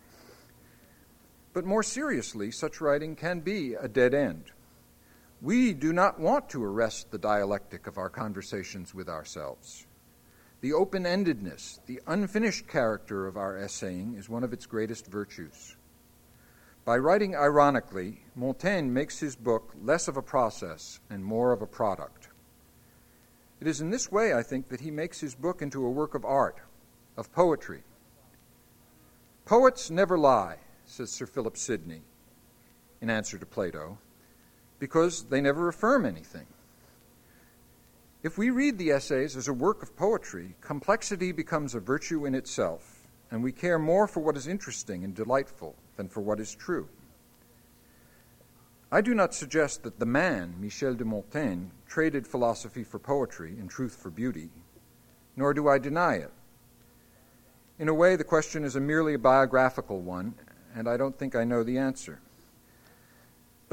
But 1.51 1.65
more 1.65 1.83
seriously, 1.83 2.49
such 2.49 2.79
writing 2.79 3.17
can 3.17 3.41
be 3.41 3.73
a 3.73 3.89
dead 3.89 4.13
end. 4.13 4.51
We 5.43 5.73
do 5.73 5.91
not 5.91 6.21
want 6.21 6.49
to 6.51 6.63
arrest 6.63 7.11
the 7.11 7.17
dialectic 7.17 7.85
of 7.85 7.97
our 7.97 8.09
conversations 8.09 8.95
with 8.95 9.09
ourselves. 9.09 9.85
The 10.61 10.71
open 10.71 11.03
endedness, 11.03 11.81
the 11.85 11.99
unfinished 12.07 12.69
character 12.69 13.27
of 13.27 13.35
our 13.35 13.57
essaying 13.57 14.15
is 14.15 14.29
one 14.29 14.45
of 14.45 14.53
its 14.53 14.65
greatest 14.65 15.05
virtues. 15.07 15.75
By 16.85 16.97
writing 16.97 17.35
ironically, 17.35 18.21
Montaigne 18.37 18.87
makes 18.87 19.19
his 19.19 19.35
book 19.35 19.73
less 19.83 20.07
of 20.07 20.15
a 20.15 20.21
process 20.21 21.01
and 21.09 21.25
more 21.25 21.51
of 21.51 21.61
a 21.61 21.67
product. 21.67 22.29
It 23.59 23.67
is 23.67 23.81
in 23.81 23.89
this 23.89 24.09
way, 24.09 24.33
I 24.33 24.43
think, 24.43 24.69
that 24.69 24.79
he 24.79 24.91
makes 24.91 25.19
his 25.19 25.35
book 25.35 25.61
into 25.61 25.85
a 25.85 25.91
work 25.91 26.15
of 26.15 26.23
art, 26.23 26.59
of 27.17 27.33
poetry. 27.33 27.83
Poets 29.43 29.89
never 29.89 30.17
lie, 30.17 30.59
says 30.85 31.11
Sir 31.11 31.25
Philip 31.25 31.57
Sidney 31.57 32.03
in 33.01 33.09
answer 33.09 33.37
to 33.37 33.45
Plato 33.45 33.97
because 34.83 35.23
they 35.23 35.39
never 35.39 35.69
affirm 35.69 36.05
anything. 36.05 36.45
If 38.21 38.37
we 38.37 38.49
read 38.49 38.77
the 38.77 38.91
essays 38.91 39.37
as 39.37 39.47
a 39.47 39.53
work 39.53 39.81
of 39.81 39.95
poetry, 39.95 40.55
complexity 40.59 41.31
becomes 41.31 41.73
a 41.73 41.79
virtue 41.79 42.25
in 42.25 42.35
itself, 42.35 43.07
and 43.31 43.41
we 43.41 43.53
care 43.53 43.79
more 43.79 44.07
for 44.07 44.19
what 44.19 44.35
is 44.35 44.45
interesting 44.45 45.05
and 45.05 45.15
delightful 45.15 45.75
than 45.95 46.09
for 46.09 46.19
what 46.19 46.41
is 46.41 46.53
true. 46.53 46.89
I 48.91 48.99
do 48.99 49.15
not 49.15 49.33
suggest 49.33 49.83
that 49.83 49.99
the 49.99 50.05
man, 50.05 50.55
Michel 50.59 50.95
de 50.95 51.05
Montaigne, 51.05 51.67
traded 51.87 52.27
philosophy 52.27 52.83
for 52.83 52.99
poetry 52.99 53.51
and 53.51 53.69
truth 53.69 53.95
for 53.95 54.09
beauty, 54.09 54.49
nor 55.37 55.53
do 55.53 55.69
I 55.69 55.77
deny 55.77 56.15
it. 56.15 56.33
In 57.79 57.87
a 57.87 57.93
way, 57.93 58.17
the 58.17 58.25
question 58.25 58.65
is 58.65 58.75
a 58.75 58.81
merely 58.81 59.15
biographical 59.15 60.01
one, 60.01 60.33
and 60.75 60.89
I 60.89 60.97
don't 60.97 61.17
think 61.17 61.37
I 61.37 61.45
know 61.45 61.63
the 61.63 61.77
answer. 61.77 62.19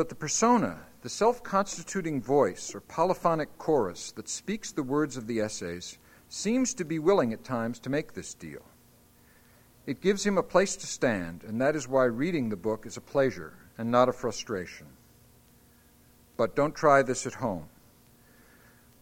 But 0.01 0.09
the 0.09 0.15
persona 0.15 0.79
the 1.03 1.11
self 1.11 1.43
constituting 1.43 2.23
voice 2.23 2.75
or 2.75 2.81
polyphonic 2.81 3.59
chorus 3.59 4.13
that 4.13 4.31
speaks 4.31 4.73
the 4.73 4.83
words 4.83 5.19
of 5.19 5.27
the 5.27 5.41
essays 5.41 5.99
seems 6.31 6.73
to 6.73 6.87
be 6.87 6.99
willing 6.99 7.35
at 7.35 7.45
times 7.45 7.79
to 7.81 7.91
make 7.91 8.15
this 8.15 8.33
deal. 8.33 8.63
It 9.85 10.01
gives 10.01 10.25
him 10.25 10.39
a 10.39 10.43
place 10.43 10.75
to 10.77 10.87
stand, 10.87 11.45
and 11.45 11.61
that 11.61 11.77
is 11.77 11.87
why 11.87 12.05
reading 12.05 12.49
the 12.49 12.57
book 12.57 12.87
is 12.87 12.97
a 12.97 13.03
pleasure 13.03 13.53
and 13.77 13.91
not 13.91 14.09
a 14.09 14.13
frustration. 14.15 14.87
But 16.39 16.57
don't 16.57 16.75
try 16.75 17.03
this 17.03 17.27
at 17.27 17.35
home. 17.35 17.69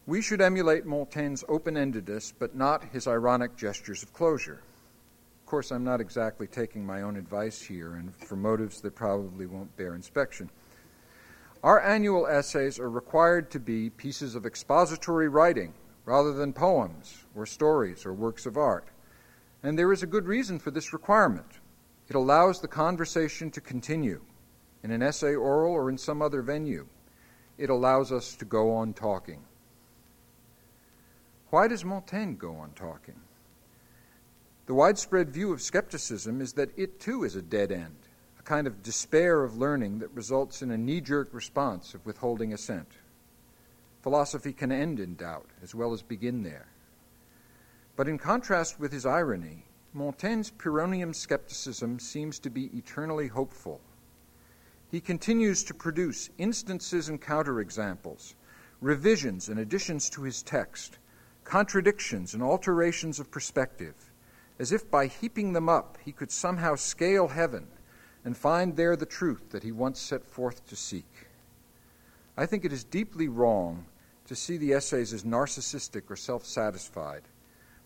We 0.05 0.21
should 0.21 0.41
emulate 0.41 0.85
Montaigne's 0.85 1.45
open 1.47 1.75
endedness, 1.75 2.33
but 2.37 2.57
not 2.57 2.83
his 2.91 3.07
ironic 3.07 3.55
gestures 3.55 4.03
of 4.03 4.11
closure. 4.11 4.59
Of 5.39 5.45
course, 5.45 5.71
I'm 5.71 5.85
not 5.85 6.01
exactly 6.01 6.47
taking 6.47 6.85
my 6.85 7.03
own 7.03 7.15
advice 7.15 7.61
here, 7.61 7.93
and 7.93 8.13
for 8.13 8.35
motives 8.35 8.81
that 8.81 8.95
probably 8.95 9.45
won't 9.45 9.77
bear 9.77 9.95
inspection. 9.95 10.49
Our 11.61 11.81
annual 11.81 12.25
essays 12.25 12.79
are 12.79 12.89
required 12.89 13.51
to 13.51 13.59
be 13.59 13.89
pieces 13.89 14.33
of 14.33 14.45
expository 14.45 15.27
writing 15.27 15.73
rather 16.05 16.31
than 16.31 16.53
poems 16.53 17.25
or 17.35 17.45
stories 17.45 18.05
or 18.05 18.13
works 18.13 18.45
of 18.45 18.55
art. 18.55 18.87
And 19.61 19.77
there 19.77 19.91
is 19.91 20.01
a 20.01 20.07
good 20.07 20.25
reason 20.25 20.57
for 20.57 20.71
this 20.71 20.93
requirement. 20.93 21.59
It 22.07 22.15
allows 22.15 22.61
the 22.61 22.69
conversation 22.69 23.51
to 23.51 23.59
continue 23.59 24.21
in 24.83 24.91
an 24.91 25.03
essay 25.03 25.35
oral 25.35 25.73
or 25.73 25.89
in 25.89 25.97
some 25.97 26.21
other 26.21 26.41
venue. 26.41 26.87
It 27.57 27.69
allows 27.69 28.13
us 28.13 28.35
to 28.37 28.45
go 28.45 28.71
on 28.71 28.93
talking. 28.93 29.41
Why 31.49 31.67
does 31.67 31.83
Montaigne 31.83 32.35
go 32.35 32.55
on 32.55 32.71
talking? 32.71 33.19
The 34.65 34.73
widespread 34.73 35.29
view 35.29 35.51
of 35.51 35.61
skepticism 35.61 36.39
is 36.39 36.53
that 36.53 36.69
it 36.77 37.01
too 37.01 37.25
is 37.25 37.35
a 37.35 37.41
dead 37.41 37.73
end 37.73 37.97
kind 38.49 38.65
of 38.65 38.81
despair 38.81 39.43
of 39.43 39.59
learning 39.59 39.99
that 39.99 40.09
results 40.15 40.63
in 40.63 40.71
a 40.71 40.77
knee 40.77 40.99
jerk 40.99 41.29
response 41.33 41.93
of 41.93 42.03
withholding 42.03 42.51
assent. 42.51 42.87
Philosophy 44.01 44.51
can 44.51 44.71
end 44.71 44.99
in 44.99 45.13
doubt 45.13 45.45
as 45.61 45.75
well 45.75 45.93
as 45.93 46.01
begin 46.01 46.41
there. 46.41 46.65
But 47.95 48.07
in 48.07 48.17
contrast 48.17 48.79
with 48.79 48.91
his 48.91 49.05
irony, 49.05 49.65
Montaigne's 49.93 50.49
Pyrrhonian 50.49 51.13
skepticism 51.13 51.99
seems 51.99 52.39
to 52.39 52.49
be 52.49 52.75
eternally 52.75 53.27
hopeful. 53.27 53.81
He 54.89 54.99
continues 54.99 55.63
to 55.65 55.75
produce 55.75 56.31
instances 56.39 57.07
and 57.07 57.21
counterexamples, 57.21 58.33
revisions 58.81 59.49
and 59.49 59.59
additions 59.59 60.09
to 60.09 60.23
his 60.23 60.41
text, 60.41 60.97
contradictions 61.43 62.33
and 62.33 62.41
alterations 62.41 63.19
of 63.19 63.29
perspective, 63.29 64.11
as 64.57 64.71
if 64.71 64.89
by 64.89 65.05
heaping 65.05 65.53
them 65.53 65.69
up 65.69 65.99
he 66.03 66.11
could 66.11 66.31
somehow 66.31 66.73
scale 66.73 67.27
heaven 67.27 67.67
and 68.25 68.35
find 68.35 68.75
there 68.75 68.95
the 68.95 69.05
truth 69.05 69.49
that 69.51 69.63
he 69.63 69.71
once 69.71 69.99
set 69.99 70.25
forth 70.25 70.67
to 70.67 70.75
seek. 70.75 71.27
I 72.37 72.45
think 72.45 72.65
it 72.65 72.73
is 72.73 72.83
deeply 72.83 73.27
wrong 73.27 73.85
to 74.27 74.35
see 74.35 74.57
the 74.57 74.73
essays 74.73 75.13
as 75.13 75.23
narcissistic 75.23 76.09
or 76.09 76.15
self 76.15 76.45
satisfied. 76.45 77.23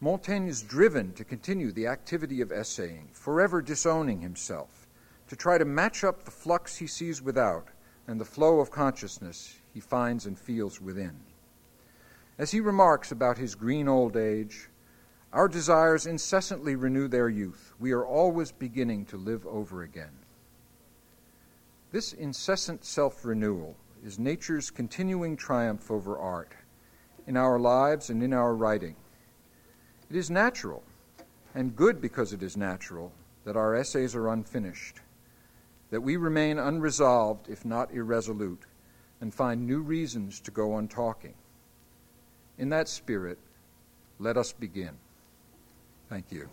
Montaigne 0.01 0.49
is 0.49 0.61
driven 0.61 1.13
to 1.13 1.23
continue 1.23 1.71
the 1.71 1.87
activity 1.87 2.41
of 2.41 2.51
essaying, 2.51 3.07
forever 3.13 3.61
disowning 3.61 4.19
himself, 4.19 4.87
to 5.27 5.35
try 5.35 5.57
to 5.57 5.65
match 5.65 6.03
up 6.03 6.23
the 6.23 6.31
flux 6.31 6.75
he 6.75 6.87
sees 6.87 7.21
without 7.21 7.69
and 8.07 8.19
the 8.19 8.25
flow 8.25 8.59
of 8.59 8.69
consciousness 8.69 9.55
he 9.73 9.79
finds 9.79 10.25
and 10.25 10.37
feels 10.37 10.81
within. 10.81 11.15
As 12.37 12.51
he 12.51 12.59
remarks 12.59 13.11
about 13.11 13.37
his 13.37 13.55
green 13.55 13.87
old 13.87 14.17
age, 14.17 14.69
our 15.31 15.47
desires 15.47 16.05
incessantly 16.05 16.75
renew 16.75 17.07
their 17.07 17.29
youth. 17.29 17.73
We 17.79 17.91
are 17.91 18.05
always 18.05 18.51
beginning 18.51 19.05
to 19.05 19.17
live 19.17 19.47
over 19.47 19.83
again. 19.83 20.11
This 21.93 22.11
incessant 22.11 22.83
self 22.83 23.23
renewal 23.23 23.75
is 24.03 24.17
nature's 24.17 24.71
continuing 24.71 25.37
triumph 25.37 25.91
over 25.91 26.17
art, 26.17 26.53
in 27.27 27.37
our 27.37 27.59
lives 27.59 28.09
and 28.09 28.23
in 28.23 28.33
our 28.33 28.55
writing. 28.55 28.95
It 30.09 30.15
is 30.15 30.31
natural, 30.31 30.81
and 31.53 31.75
good 31.75 32.01
because 32.01 32.33
it 32.33 32.41
is 32.41 32.57
natural, 32.57 33.11
that 33.45 33.55
our 33.55 33.75
essays 33.75 34.15
are 34.15 34.29
unfinished, 34.29 35.01
that 35.91 36.01
we 36.01 36.17
remain 36.17 36.57
unresolved, 36.57 37.47
if 37.47 37.63
not 37.63 37.93
irresolute, 37.93 38.63
and 39.21 39.31
find 39.31 39.67
new 39.67 39.81
reasons 39.81 40.39
to 40.39 40.49
go 40.49 40.73
on 40.73 40.87
talking. 40.87 41.35
In 42.57 42.69
that 42.69 42.89
spirit, 42.89 43.37
let 44.17 44.35
us 44.35 44.51
begin. 44.51 44.97
Thank 46.09 46.31
you. 46.31 46.49